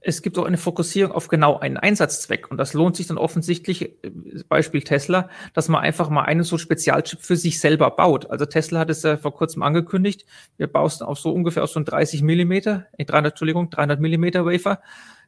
es 0.00 0.22
gibt 0.22 0.38
auch 0.38 0.46
eine 0.46 0.56
Fokussierung 0.56 1.12
auf 1.12 1.28
genau 1.28 1.58
einen 1.58 1.76
Einsatzzweck. 1.76 2.50
Und 2.50 2.56
das 2.56 2.72
lohnt 2.72 2.96
sich 2.96 3.06
dann 3.06 3.18
offensichtlich, 3.18 3.82
äh, 3.82 4.10
Beispiel 4.48 4.82
Tesla, 4.82 5.28
dass 5.54 5.68
man 5.68 5.82
einfach 5.82 6.08
mal 6.08 6.22
einen 6.22 6.42
so 6.42 6.58
Spezialchip 6.58 7.20
für 7.20 7.36
sich 7.36 7.60
selber 7.60 7.90
baut. 7.90 8.30
Also 8.30 8.46
Tesla 8.46 8.80
hat 8.80 8.90
es 8.90 9.02
ja 9.02 9.16
vor 9.16 9.34
kurzem 9.34 9.62
angekündigt, 9.62 10.24
wir 10.56 10.66
bauen 10.66 10.90
auf 11.00 11.18
so 11.18 11.32
ungefähr 11.32 11.62
auf 11.62 11.70
so 11.70 11.78
ein 11.78 11.84
30 11.84 12.22
Millimeter, 12.22 12.86
300, 12.98 13.32
Entschuldigung, 13.32 13.70
300 13.70 14.00
Millimeter 14.00 14.46
Wafer, 14.46 14.80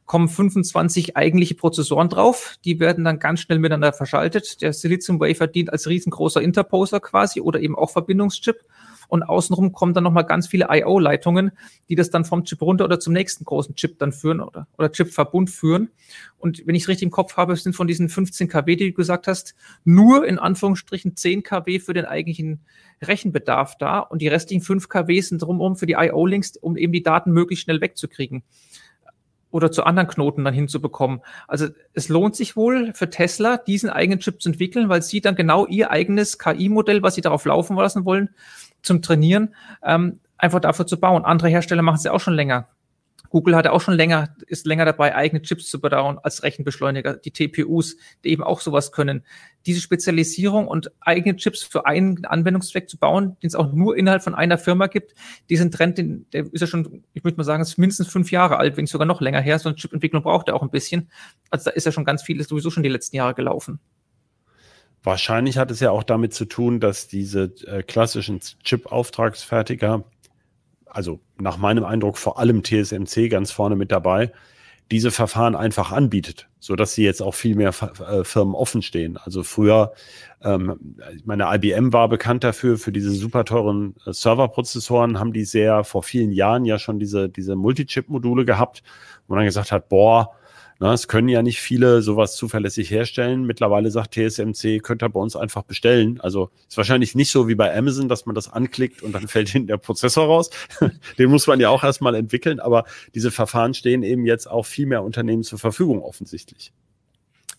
kommen 0.05 0.27
25 0.27 1.15
eigentliche 1.15 1.55
Prozessoren 1.55 2.09
drauf. 2.09 2.57
Die 2.65 2.79
werden 2.79 3.03
dann 3.03 3.19
ganz 3.19 3.39
schnell 3.41 3.59
miteinander 3.59 3.93
verschaltet. 3.93 4.61
Der 4.61 4.73
Silizium 4.73 5.19
Wafer 5.19 5.47
dient 5.47 5.71
als 5.71 5.87
riesengroßer 5.87 6.41
Interposer 6.41 6.99
quasi 6.99 7.41
oder 7.41 7.59
eben 7.59 7.77
auch 7.77 7.89
Verbindungschip 7.89 8.63
und 9.07 9.23
außenrum 9.23 9.73
kommen 9.73 9.93
dann 9.93 10.03
nochmal 10.03 10.25
ganz 10.25 10.47
viele 10.47 10.67
I.O.-Leitungen, 10.71 11.51
die 11.89 11.95
das 11.95 12.09
dann 12.09 12.25
vom 12.25 12.45
Chip 12.45 12.61
runter 12.61 12.85
oder 12.85 12.99
zum 12.99 13.13
nächsten 13.13 13.45
großen 13.45 13.75
Chip 13.75 13.99
dann 13.99 14.11
führen 14.11 14.39
oder, 14.39 14.67
oder 14.77 14.91
Chip-Verbund 14.91 15.49
führen. 15.49 15.89
Und 16.37 16.65
wenn 16.65 16.75
ich 16.75 16.83
es 16.83 16.89
richtig 16.89 17.05
im 17.05 17.11
Kopf 17.11 17.37
habe, 17.37 17.55
sind 17.55 17.75
von 17.75 17.87
diesen 17.87 18.09
15 18.09 18.47
kW, 18.47 18.75
die 18.75 18.89
du 18.89 18.93
gesagt 18.93 19.27
hast, 19.27 19.55
nur 19.83 20.25
in 20.25 20.39
Anführungsstrichen 20.39 21.15
10 21.15 21.43
kW 21.43 21.79
für 21.79 21.93
den 21.93 22.05
eigentlichen 22.05 22.61
Rechenbedarf 23.03 23.77
da 23.77 23.99
und 23.99 24.21
die 24.21 24.27
restlichen 24.27 24.63
5 24.63 24.89
kW 24.89 25.21
sind 25.21 25.41
drumherum 25.41 25.75
für 25.75 25.85
die 25.85 25.93
I.O.-Links, 25.93 26.57
um 26.57 26.77
eben 26.77 26.93
die 26.93 27.03
Daten 27.03 27.31
möglichst 27.31 27.65
schnell 27.65 27.81
wegzukriegen 27.81 28.43
oder 29.53 29.71
zu 29.71 29.83
anderen 29.83 30.09
Knoten 30.09 30.43
dann 30.43 30.53
hinzubekommen. 30.53 31.21
Also 31.47 31.67
es 31.93 32.09
lohnt 32.09 32.35
sich 32.35 32.55
wohl 32.55 32.91
für 32.93 33.09
Tesla, 33.09 33.57
diesen 33.57 33.89
eigenen 33.89 34.19
Chip 34.19 34.41
zu 34.41 34.49
entwickeln, 34.49 34.89
weil 34.89 35.03
sie 35.03 35.21
dann 35.21 35.35
genau 35.35 35.67
ihr 35.67 35.91
eigenes 35.91 36.39
KI-Modell, 36.39 37.03
was 37.03 37.15
sie 37.15 37.21
darauf 37.21 37.45
laufen 37.45 37.77
lassen 37.77 38.03
wollen, 38.03 38.29
zum 38.81 39.03
Trainieren, 39.03 39.53
ähm, 39.83 40.19
einfach 40.37 40.59
dafür 40.59 40.87
zu 40.87 40.99
bauen. 40.99 41.23
Andere 41.23 41.49
Hersteller 41.49 41.83
machen 41.83 41.97
es 41.97 42.03
ja 42.03 42.11
auch 42.11 42.19
schon 42.19 42.33
länger. 42.33 42.67
Google 43.33 43.55
hat 43.55 43.65
auch 43.65 43.81
schon 43.81 43.95
länger, 43.95 44.35
ist 44.45 44.67
länger 44.67 44.85
dabei, 44.85 45.15
eigene 45.15 45.41
Chips 45.41 45.67
zu 45.67 45.81
bauen 45.81 46.19
als 46.21 46.43
Rechenbeschleuniger, 46.43 47.15
die 47.15 47.31
TPUs, 47.31 47.97
die 48.23 48.29
eben 48.29 48.43
auch 48.43 48.61
sowas 48.61 48.91
können. 48.91 49.25
Diese 49.65 49.81
Spezialisierung 49.81 50.67
und 50.67 50.91
eigene 51.01 51.35
Chips 51.35 51.63
für 51.63 51.87
einen 51.87 52.25
Anwendungszweck 52.25 52.87
zu 52.87 52.99
bauen, 52.99 53.35
den 53.41 53.47
es 53.47 53.55
auch 53.55 53.73
nur 53.73 53.97
innerhalb 53.97 54.23
von 54.23 54.35
einer 54.35 54.59
Firma 54.59 54.85
gibt, 54.85 55.15
diesen 55.49 55.71
Trend, 55.71 55.97
den, 55.97 56.27
der 56.31 56.45
ist 56.53 56.61
ja 56.61 56.67
schon, 56.67 57.05
ich 57.15 57.23
würde 57.23 57.37
mal 57.37 57.43
sagen, 57.43 57.63
ist 57.63 57.79
mindestens 57.79 58.07
fünf 58.07 58.29
Jahre 58.29 58.57
alt, 58.57 58.77
wenn 58.77 58.85
sogar 58.85 59.07
noch 59.07 59.19
länger 59.19 59.41
her. 59.41 59.57
So 59.57 59.69
eine 59.69 59.77
Chipentwicklung 59.77 60.21
braucht 60.21 60.47
er 60.49 60.55
auch 60.55 60.61
ein 60.61 60.69
bisschen. 60.69 61.09
Also 61.49 61.65
da 61.65 61.71
ist 61.71 61.87
ja 61.87 61.91
schon 61.91 62.05
ganz 62.05 62.21
vieles 62.21 62.49
sowieso 62.49 62.69
schon 62.69 62.83
die 62.83 62.89
letzten 62.89 63.15
Jahre 63.15 63.33
gelaufen. 63.33 63.79
Wahrscheinlich 65.01 65.57
hat 65.57 65.71
es 65.71 65.79
ja 65.79 65.89
auch 65.89 66.03
damit 66.03 66.35
zu 66.35 66.45
tun, 66.45 66.79
dass 66.79 67.07
diese 67.07 67.51
äh, 67.65 67.81
klassischen 67.81 68.41
Chip-Auftragsfertiger, 68.63 70.03
also 70.93 71.19
nach 71.39 71.57
meinem 71.57 71.83
Eindruck 71.83 72.17
vor 72.17 72.39
allem 72.39 72.63
TSMC 72.63 73.29
ganz 73.29 73.51
vorne 73.51 73.75
mit 73.75 73.91
dabei, 73.91 74.31
diese 74.91 75.11
Verfahren 75.11 75.55
einfach 75.55 75.91
anbietet, 75.91 76.49
so 76.59 76.75
dass 76.75 76.93
sie 76.93 77.03
jetzt 77.03 77.21
auch 77.21 77.33
viel 77.33 77.55
mehr 77.55 77.73
äh, 78.07 78.23
Firmen 78.23 78.53
offen 78.53 78.81
stehen. 78.81 79.17
Also 79.17 79.43
früher, 79.43 79.93
ähm, 80.43 80.95
meine 81.25 81.47
IBM 81.55 81.93
war 81.93 82.09
bekannt 82.09 82.43
dafür, 82.43 82.77
für 82.77 82.91
diese 82.91 83.11
super 83.11 83.45
teuren 83.45 83.95
äh, 84.05 84.13
Serverprozessoren 84.13 85.19
haben 85.19 85.33
die 85.33 85.45
sehr 85.45 85.83
vor 85.83 86.03
vielen 86.03 86.31
Jahren 86.31 86.65
ja 86.65 86.77
schon 86.79 86.99
diese, 86.99 87.29
diese 87.29 87.55
Multichip-Module 87.55 88.45
gehabt, 88.45 88.83
wo 89.27 89.33
man 89.33 89.39
dann 89.39 89.47
gesagt 89.47 89.71
hat, 89.71 89.89
boah, 89.89 90.35
na, 90.83 90.91
es 90.91 91.07
können 91.07 91.29
ja 91.29 91.41
nicht 91.41 91.61
viele 91.61 92.01
sowas 92.01 92.35
zuverlässig 92.35 92.91
herstellen. 92.91 93.45
Mittlerweile 93.45 93.89
sagt 93.89 94.15
TSMC, 94.15 94.81
könnt 94.81 95.01
ihr 95.01 95.07
bei 95.07 95.19
uns 95.21 95.37
einfach 95.37 95.63
bestellen. 95.63 96.19
Also 96.19 96.49
ist 96.67 96.75
wahrscheinlich 96.75 97.15
nicht 97.15 97.31
so 97.31 97.47
wie 97.47 97.55
bei 97.55 97.73
Amazon, 97.73 98.09
dass 98.09 98.25
man 98.25 98.35
das 98.35 98.51
anklickt 98.51 99.01
und 99.01 99.13
dann 99.13 99.27
fällt 99.29 99.47
hinten 99.47 99.69
der 99.69 99.77
Prozessor 99.77 100.25
raus. 100.25 100.49
Den 101.17 101.29
muss 101.29 101.47
man 101.47 101.61
ja 101.61 101.69
auch 101.69 101.85
erstmal 101.85 102.15
entwickeln, 102.15 102.59
aber 102.59 102.83
diese 103.15 103.31
Verfahren 103.31 103.73
stehen 103.73 104.03
eben 104.03 104.25
jetzt 104.25 104.45
auch 104.45 104.65
viel 104.65 104.85
mehr 104.85 105.03
Unternehmen 105.03 105.43
zur 105.43 105.57
Verfügung 105.57 106.01
offensichtlich. 106.01 106.73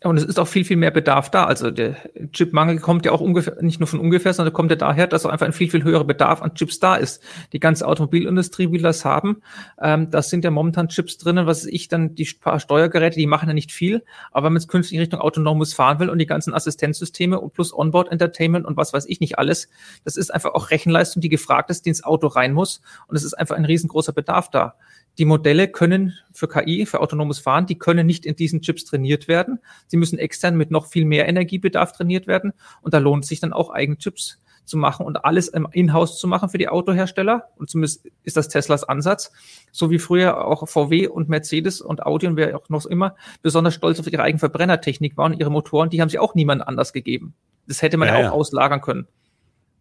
Und 0.04 0.18
es 0.18 0.24
ist 0.24 0.38
auch 0.38 0.46
viel, 0.46 0.66
viel 0.66 0.76
mehr 0.76 0.90
Bedarf 0.90 1.30
da. 1.30 1.44
Also 1.44 1.70
der 1.70 1.96
Chipmangel 2.30 2.78
kommt 2.78 3.06
ja 3.06 3.12
auch 3.12 3.22
ungefähr, 3.22 3.56
nicht 3.62 3.80
nur 3.80 3.86
von 3.86 4.00
ungefähr, 4.00 4.34
sondern 4.34 4.52
kommt 4.52 4.70
ja 4.70 4.76
daher, 4.76 5.06
dass 5.06 5.24
auch 5.24 5.30
einfach 5.30 5.46
ein 5.46 5.54
viel, 5.54 5.70
viel 5.70 5.82
höherer 5.82 6.04
Bedarf 6.04 6.42
an 6.42 6.54
Chips 6.54 6.78
da 6.78 6.96
ist. 6.96 7.22
Die 7.54 7.58
ganze 7.58 7.88
Automobilindustrie 7.88 8.70
will 8.70 8.82
das 8.82 9.06
haben. 9.06 9.40
Ähm, 9.80 10.10
das 10.10 10.28
sind 10.28 10.44
ja 10.44 10.50
momentan 10.50 10.88
Chips 10.88 11.16
drinnen, 11.16 11.46
was 11.46 11.64
ich 11.64 11.88
dann, 11.88 12.14
die 12.14 12.28
paar 12.38 12.60
Steuergeräte, 12.60 13.18
die 13.18 13.26
machen 13.26 13.48
ja 13.48 13.54
nicht 13.54 13.72
viel. 13.72 14.04
Aber 14.30 14.44
wenn 14.44 14.52
man 14.52 14.58
es 14.58 14.68
künftig 14.68 14.92
in 14.92 15.00
Richtung 15.00 15.20
autonomes 15.20 15.72
fahren 15.72 15.98
will 16.00 16.10
und 16.10 16.18
die 16.18 16.26
ganzen 16.26 16.52
Assistenzsysteme 16.52 17.40
und 17.40 17.54
plus 17.54 17.72
Onboard 17.72 18.12
Entertainment 18.12 18.66
und 18.66 18.76
was 18.76 18.92
weiß 18.92 19.06
ich 19.06 19.20
nicht 19.20 19.38
alles, 19.38 19.70
das 20.04 20.18
ist 20.18 20.34
einfach 20.34 20.52
auch 20.52 20.70
Rechenleistung, 20.70 21.22
die 21.22 21.30
gefragt 21.30 21.70
ist, 21.70 21.86
die 21.86 21.88
ins 21.88 22.04
Auto 22.04 22.26
rein 22.26 22.52
muss. 22.52 22.82
Und 23.06 23.16
es 23.16 23.24
ist 23.24 23.32
einfach 23.32 23.56
ein 23.56 23.64
riesengroßer 23.64 24.12
Bedarf 24.12 24.50
da. 24.50 24.74
Die 25.18 25.24
Modelle 25.24 25.68
können 25.68 26.14
für 26.32 26.48
KI, 26.48 26.86
für 26.86 27.00
autonomes 27.00 27.38
Fahren, 27.38 27.66
die 27.66 27.78
können 27.78 28.06
nicht 28.06 28.26
in 28.26 28.36
diesen 28.36 28.62
Chips 28.62 28.84
trainiert 28.84 29.28
werden. 29.28 29.60
Sie 29.86 29.96
müssen 29.96 30.18
extern 30.18 30.56
mit 30.56 30.70
noch 30.70 30.86
viel 30.86 31.04
mehr 31.04 31.28
Energiebedarf 31.28 31.92
trainiert 31.92 32.26
werden. 32.26 32.52
Und 32.82 32.94
da 32.94 32.98
lohnt 32.98 33.24
es 33.24 33.28
sich 33.28 33.40
dann 33.40 33.52
auch 33.52 33.70
eigene 33.70 33.98
Chips 33.98 34.40
zu 34.64 34.78
machen 34.78 35.04
und 35.04 35.24
alles 35.24 35.48
im 35.48 35.68
In-house 35.70 36.18
zu 36.18 36.26
machen 36.26 36.48
für 36.48 36.58
die 36.58 36.68
Autohersteller. 36.68 37.48
Und 37.56 37.70
zumindest 37.70 38.08
ist 38.22 38.36
das 38.36 38.48
Teslas 38.48 38.84
Ansatz. 38.84 39.32
So 39.72 39.90
wie 39.90 39.98
früher 39.98 40.44
auch 40.46 40.66
VW 40.68 41.06
und 41.06 41.28
Mercedes 41.28 41.80
und 41.80 42.04
Audi 42.04 42.26
und 42.26 42.36
wer 42.36 42.56
auch 42.56 42.68
noch 42.68 42.86
immer 42.86 43.14
besonders 43.42 43.74
stolz 43.74 44.00
auf 44.00 44.10
ihre 44.10 44.22
eigene 44.22 44.38
Verbrennertechnik 44.38 45.16
waren, 45.16 45.34
ihre 45.34 45.50
Motoren, 45.50 45.90
die 45.90 46.00
haben 46.00 46.08
sie 46.08 46.18
auch 46.18 46.34
niemand 46.34 46.66
anders 46.66 46.92
gegeben. 46.92 47.34
Das 47.66 47.82
hätte 47.82 47.96
man 47.96 48.08
ja, 48.08 48.14
ja 48.14 48.20
auch 48.20 48.24
ja. 48.24 48.32
auslagern 48.32 48.80
können. 48.80 49.06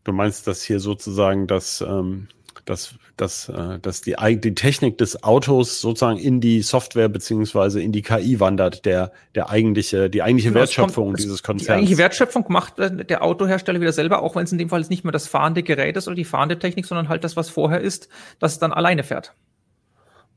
Du 0.03 0.11
meinst, 0.11 0.47
dass 0.47 0.63
hier 0.63 0.79
sozusagen 0.79 1.47
das, 1.47 1.81
ähm, 1.81 2.27
dass, 2.65 2.95
dass, 3.17 3.49
äh, 3.49 3.79
dass 3.79 4.01
die, 4.01 4.15
die 4.37 4.55
Technik 4.55 4.97
des 4.97 5.23
Autos 5.23 5.81
sozusagen 5.81 6.17
in 6.17 6.41
die 6.41 6.61
Software 6.61 7.09
beziehungsweise 7.09 7.81
in 7.81 7.91
die 7.91 8.01
KI 8.01 8.39
wandert, 8.39 8.85
der, 8.85 9.11
der 9.35 9.49
eigentliche, 9.49 10.09
die 10.09 10.21
eigentliche 10.21 10.49
genau, 10.49 10.61
Wertschöpfung 10.61 11.07
kommt, 11.07 11.19
dieses 11.19 11.43
Konzerns. 11.43 11.67
Die 11.67 11.71
eigentliche 11.71 11.97
Wertschöpfung 11.97 12.45
macht 12.49 12.75
der 12.77 13.23
Autohersteller 13.23 13.81
wieder 13.81 13.93
selber, 13.93 14.21
auch 14.21 14.35
wenn 14.35 14.43
es 14.43 14.51
in 14.51 14.57
dem 14.57 14.69
Fall 14.69 14.81
nicht 14.89 15.03
mehr 15.03 15.11
das 15.11 15.27
fahrende 15.27 15.63
Gerät 15.63 15.97
ist 15.97 16.07
oder 16.07 16.15
die 16.15 16.25
fahrende 16.25 16.59
Technik, 16.59 16.85
sondern 16.85 17.09
halt 17.09 17.23
das, 17.23 17.35
was 17.35 17.49
vorher 17.49 17.81
ist, 17.81 18.09
das 18.39 18.59
dann 18.59 18.73
alleine 18.73 19.03
fährt. 19.03 19.33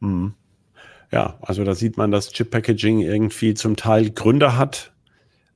Mhm. 0.00 0.34
Ja, 1.12 1.38
also 1.40 1.64
da 1.64 1.74
sieht 1.74 1.96
man, 1.96 2.10
dass 2.10 2.32
Chip 2.32 2.50
Packaging 2.50 3.00
irgendwie 3.00 3.54
zum 3.54 3.76
Teil 3.76 4.10
Gründe 4.10 4.56
hat, 4.56 4.92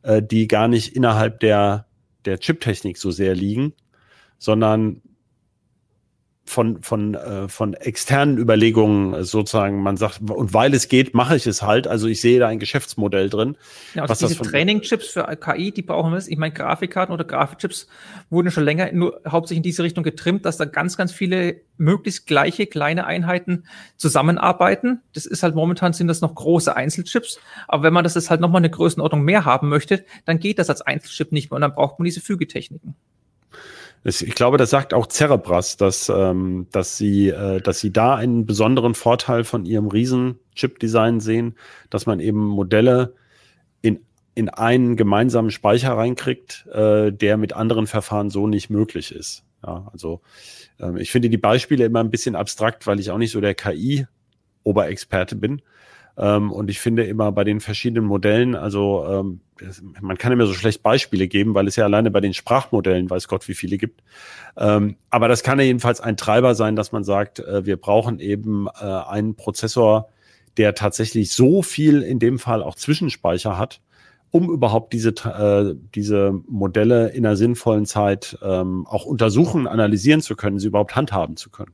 äh, 0.02 0.22
die 0.22 0.46
gar 0.48 0.68
nicht 0.68 0.94
innerhalb 0.94 1.40
der, 1.40 1.86
der 2.24 2.38
Chip-Technik 2.38 2.98
so 2.98 3.10
sehr 3.10 3.34
liegen, 3.34 3.72
sondern 4.38 5.02
von, 6.50 6.82
von, 6.82 7.14
äh, 7.14 7.48
von 7.48 7.74
externen 7.74 8.36
Überlegungen 8.36 9.22
sozusagen, 9.24 9.82
man 9.82 9.96
sagt, 9.96 10.20
und 10.28 10.52
weil 10.52 10.74
es 10.74 10.88
geht, 10.88 11.14
mache 11.14 11.36
ich 11.36 11.46
es 11.46 11.62
halt. 11.62 11.86
Also 11.86 12.08
ich 12.08 12.20
sehe 12.20 12.40
da 12.40 12.48
ein 12.48 12.58
Geschäftsmodell 12.58 13.30
drin. 13.30 13.56
Ja, 13.94 14.02
also 14.02 14.26
diese 14.26 14.42
Training-Chips 14.42 15.10
für 15.10 15.24
KI, 15.36 15.70
die 15.70 15.82
brauchen 15.82 16.12
wir. 16.12 16.18
Ich 16.18 16.36
meine, 16.36 16.52
Grafikkarten 16.52 17.14
oder 17.14 17.24
Grafikchips 17.24 17.86
wurden 18.30 18.50
schon 18.50 18.64
länger 18.64 18.90
nur 18.92 19.20
hauptsächlich 19.26 19.58
in 19.58 19.62
diese 19.62 19.84
Richtung 19.84 20.02
getrimmt, 20.02 20.44
dass 20.44 20.56
da 20.56 20.64
ganz, 20.64 20.96
ganz 20.96 21.12
viele 21.12 21.60
möglichst 21.76 22.26
gleiche 22.26 22.66
kleine 22.66 23.06
Einheiten 23.06 23.64
zusammenarbeiten. 23.96 25.02
Das 25.14 25.26
ist 25.26 25.44
halt 25.44 25.54
momentan 25.54 25.92
sind 25.92 26.08
das 26.08 26.20
noch 26.20 26.34
große 26.34 26.74
Einzelchips. 26.74 27.38
Aber 27.68 27.84
wenn 27.84 27.92
man 27.92 28.02
das 28.02 28.16
jetzt 28.16 28.28
halt 28.28 28.40
nochmal 28.40 28.60
eine 28.60 28.70
Größenordnung 28.70 29.22
mehr 29.22 29.44
haben 29.44 29.68
möchte, 29.68 30.04
dann 30.24 30.40
geht 30.40 30.58
das 30.58 30.68
als 30.68 30.82
Einzelchip 30.82 31.30
nicht 31.30 31.50
mehr 31.50 31.56
und 31.56 31.62
dann 31.62 31.74
braucht 31.74 32.00
man 32.00 32.04
diese 32.04 32.20
Fügetechniken 32.20 32.96
ich 34.02 34.34
glaube, 34.34 34.56
das 34.56 34.70
sagt 34.70 34.94
auch 34.94 35.08
Cerebras, 35.08 35.76
dass, 35.76 36.08
ähm, 36.08 36.66
dass, 36.72 36.96
sie, 36.96 37.28
äh, 37.28 37.60
dass 37.60 37.80
sie 37.80 37.92
da 37.92 38.14
einen 38.14 38.46
besonderen 38.46 38.94
Vorteil 38.94 39.44
von 39.44 39.66
ihrem 39.66 39.88
Riesen-Chip-Design 39.88 41.20
sehen, 41.20 41.56
dass 41.90 42.06
man 42.06 42.18
eben 42.18 42.38
Modelle 42.38 43.14
in, 43.82 44.00
in 44.34 44.48
einen 44.48 44.96
gemeinsamen 44.96 45.50
Speicher 45.50 45.92
reinkriegt, 45.92 46.66
äh, 46.72 47.12
der 47.12 47.36
mit 47.36 47.52
anderen 47.52 47.86
Verfahren 47.86 48.30
so 48.30 48.46
nicht 48.46 48.70
möglich 48.70 49.12
ist. 49.14 49.44
Ja, 49.62 49.90
also 49.92 50.22
ähm, 50.78 50.96
ich 50.96 51.10
finde 51.10 51.28
die 51.28 51.36
Beispiele 51.36 51.84
immer 51.84 52.00
ein 52.00 52.10
bisschen 52.10 52.36
abstrakt, 52.36 52.86
weil 52.86 53.00
ich 53.00 53.10
auch 53.10 53.18
nicht 53.18 53.32
so 53.32 53.40
der 53.42 53.54
KI-Oberexperte 53.54 55.36
bin. 55.36 55.60
Ähm, 56.20 56.52
und 56.52 56.68
ich 56.68 56.80
finde 56.80 57.04
immer 57.04 57.32
bei 57.32 57.44
den 57.44 57.60
verschiedenen 57.60 58.04
Modellen, 58.04 58.54
also 58.54 59.06
ähm, 59.08 59.40
man 60.02 60.18
kann 60.18 60.32
immer 60.32 60.46
so 60.46 60.52
schlecht 60.52 60.82
Beispiele 60.82 61.28
geben, 61.28 61.54
weil 61.54 61.66
es 61.66 61.76
ja 61.76 61.84
alleine 61.84 62.10
bei 62.10 62.20
den 62.20 62.34
Sprachmodellen, 62.34 63.08
weiß 63.08 63.26
Gott, 63.26 63.48
wie 63.48 63.54
viele 63.54 63.78
gibt. 63.78 64.02
Ähm, 64.56 64.96
aber 65.08 65.28
das 65.28 65.42
kann 65.42 65.58
ja 65.58 65.64
jedenfalls 65.64 66.00
ein 66.00 66.18
Treiber 66.18 66.54
sein, 66.54 66.76
dass 66.76 66.92
man 66.92 67.04
sagt, 67.04 67.38
äh, 67.38 67.64
wir 67.64 67.78
brauchen 67.78 68.20
eben 68.20 68.66
äh, 68.66 68.84
einen 68.84 69.34
Prozessor, 69.34 70.10
der 70.58 70.74
tatsächlich 70.74 71.32
so 71.32 71.62
viel 71.62 72.02
in 72.02 72.18
dem 72.18 72.38
Fall 72.38 72.62
auch 72.62 72.74
Zwischenspeicher 72.74 73.56
hat, 73.56 73.80
um 74.30 74.50
überhaupt 74.50 74.92
diese, 74.92 75.10
äh, 75.10 75.74
diese 75.94 76.38
Modelle 76.46 77.08
in 77.08 77.24
einer 77.24 77.36
sinnvollen 77.36 77.86
Zeit 77.86 78.38
ähm, 78.42 78.86
auch 78.86 79.06
untersuchen, 79.06 79.66
analysieren 79.66 80.20
zu 80.20 80.36
können, 80.36 80.58
sie 80.58 80.68
überhaupt 80.68 80.96
handhaben 80.96 81.36
zu 81.36 81.48
können. 81.48 81.72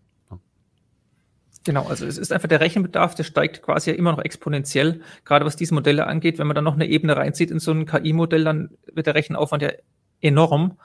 Genau, 1.67 1.89
also 1.89 2.07
es 2.07 2.17
ist 2.17 2.33
einfach 2.33 2.47
der 2.47 2.61
Rechenbedarf, 2.61 3.17
der 3.17 3.25
steigt 3.25 3.61
quasi 3.61 3.91
ja 3.91 3.97
immer 3.97 4.13
noch 4.13 4.23
exponentiell, 4.25 5.01
gerade 5.25 5.45
was 5.45 5.57
diese 5.57 5.75
Modelle 5.75 6.07
angeht. 6.07 6.39
Wenn 6.39 6.47
man 6.47 6.55
dann 6.55 6.63
noch 6.63 6.75
eine 6.75 6.87
Ebene 6.87 7.17
reinzieht 7.17 7.51
in 7.51 7.59
so 7.59 7.73
ein 7.73 7.87
KI-Modell, 7.87 8.45
dann 8.45 8.71
wird 8.95 9.09
der 9.09 9.17
Rechenaufwand 9.17 9.65
ja 9.65 9.73
enorm. 10.21 10.79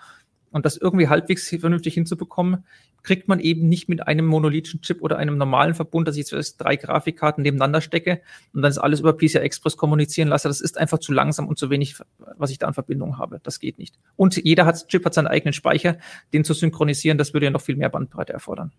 Und 0.50 0.66
das 0.66 0.78
irgendwie 0.78 1.08
halbwegs 1.08 1.48
vernünftig 1.50 1.94
hinzubekommen, 1.94 2.66
kriegt 3.04 3.28
man 3.28 3.40
eben 3.40 3.70
nicht 3.70 3.90
mit 3.90 4.08
einem 4.08 4.26
monolithischen 4.26 4.82
Chip 4.82 5.04
oder 5.04 5.18
einem 5.20 5.38
normalen 5.38 5.76
Verbund, 5.76 6.08
dass 6.08 6.18
ich 6.18 6.32
jetzt 6.32 6.58
drei 6.58 6.78
Grafikkarten 6.78 7.44
nebeneinander 7.44 7.82
stecke 7.82 8.22
und 8.52 8.64
dann 8.64 8.72
ist 8.72 8.80
alles 8.80 9.02
über 9.02 9.14
PCI 9.14 9.38
Express 9.38 9.78
kommunizieren 9.78 10.30
lasse. 10.30 10.48
Das 10.48 10.62
ist 10.62 10.80
einfach 10.80 10.98
zu 10.98 11.14
langsam 11.14 11.48
und 11.48 11.60
zu 11.60 11.70
wenig, 11.70 11.96
was 12.18 12.50
ich 12.50 12.58
da 12.58 12.66
an 12.66 12.74
Verbindung 12.74 13.20
habe. 13.20 13.40
Das 13.44 13.60
geht 13.60 13.78
nicht. 13.78 14.00
Und 14.16 14.36
jeder 14.44 14.66
hat, 14.66 14.88
Chip 14.88 15.06
hat 15.06 15.14
seinen 15.14 15.28
eigenen 15.28 15.54
Speicher, 15.54 16.00
den 16.34 16.44
zu 16.44 16.56
synchronisieren, 16.56 17.20
das 17.20 17.34
würde 17.34 17.46
ja 17.46 17.52
noch 17.52 17.62
viel 17.62 17.76
mehr 17.76 17.90
Bandbreite 17.90 18.34
erfordern. 18.34 18.72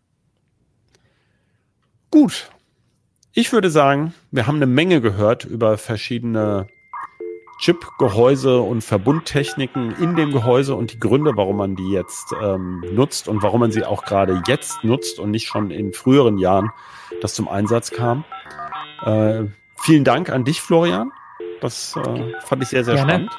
Gut. 2.13 2.51
Ich 3.33 3.53
würde 3.53 3.71
sagen, 3.71 4.13
wir 4.31 4.47
haben 4.47 4.57
eine 4.57 4.67
Menge 4.67 5.01
gehört 5.01 5.47
über 5.47 5.79
verschiedene 5.79 6.67
Chip-Gehäuse 7.59 8.61
und 8.61 8.83
Verbundtechniken 8.83 9.95
in 9.97 10.15
dem 10.15 10.31
Gehäuse 10.31 10.75
und 10.75 10.93
die 10.93 11.01
Gründe, 11.01 11.33
warum 11.37 11.57
man 11.57 11.75
die 11.75 11.91
jetzt 11.91 12.35
ähm, 12.43 12.85
nutzt 12.93 13.29
und 13.29 13.43
warum 13.43 13.61
man 13.61 13.73
sie 13.73 13.85
auch 13.85 14.05
gerade 14.05 14.43
jetzt 14.47 14.85
nutzt 14.85 15.19
und 15.19 15.31
nicht 15.31 15.47
schon 15.47 15.71
in 15.71 15.95
früheren 15.95 16.37
Jahren 16.37 16.71
das 17.23 17.33
zum 17.35 17.49
Einsatz 17.49 17.91
kam. 17.91 18.25
Äh, 19.05 19.45
vielen 19.77 20.05
Dank 20.05 20.29
an 20.29 20.45
dich, 20.45 20.61
Florian. 20.61 21.13
Das 21.63 21.97
äh, 21.97 22.33
fand 22.45 22.63
ich 22.63 22.69
sehr, 22.69 22.85
sehr 22.85 22.97
Gerne. 22.97 23.11
spannend. 23.11 23.31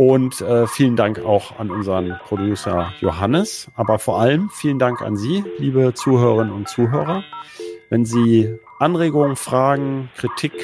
Und 0.00 0.40
äh, 0.40 0.66
vielen 0.66 0.96
Dank 0.96 1.22
auch 1.26 1.58
an 1.58 1.70
unseren 1.70 2.18
Producer 2.24 2.94
Johannes, 3.02 3.70
aber 3.74 3.98
vor 3.98 4.18
allem 4.18 4.48
vielen 4.48 4.78
Dank 4.78 5.02
an 5.02 5.14
Sie, 5.14 5.44
liebe 5.58 5.92
Zuhörerinnen 5.92 6.54
und 6.54 6.70
Zuhörer. 6.70 7.22
Wenn 7.90 8.06
Sie 8.06 8.58
Anregungen, 8.78 9.36
Fragen, 9.36 10.08
Kritik, 10.16 10.54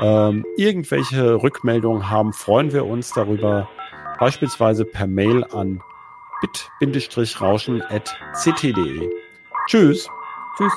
ähm, 0.00 0.46
irgendwelche 0.56 1.42
Rückmeldungen 1.42 2.08
haben, 2.08 2.32
freuen 2.32 2.72
wir 2.72 2.86
uns 2.86 3.12
darüber, 3.12 3.68
beispielsweise 4.18 4.86
per 4.86 5.06
Mail 5.06 5.44
an 5.52 5.82
bit-rauschen.ct.de. 6.80 9.10
Tschüss. 9.66 10.08
Tschüss. 10.56 10.72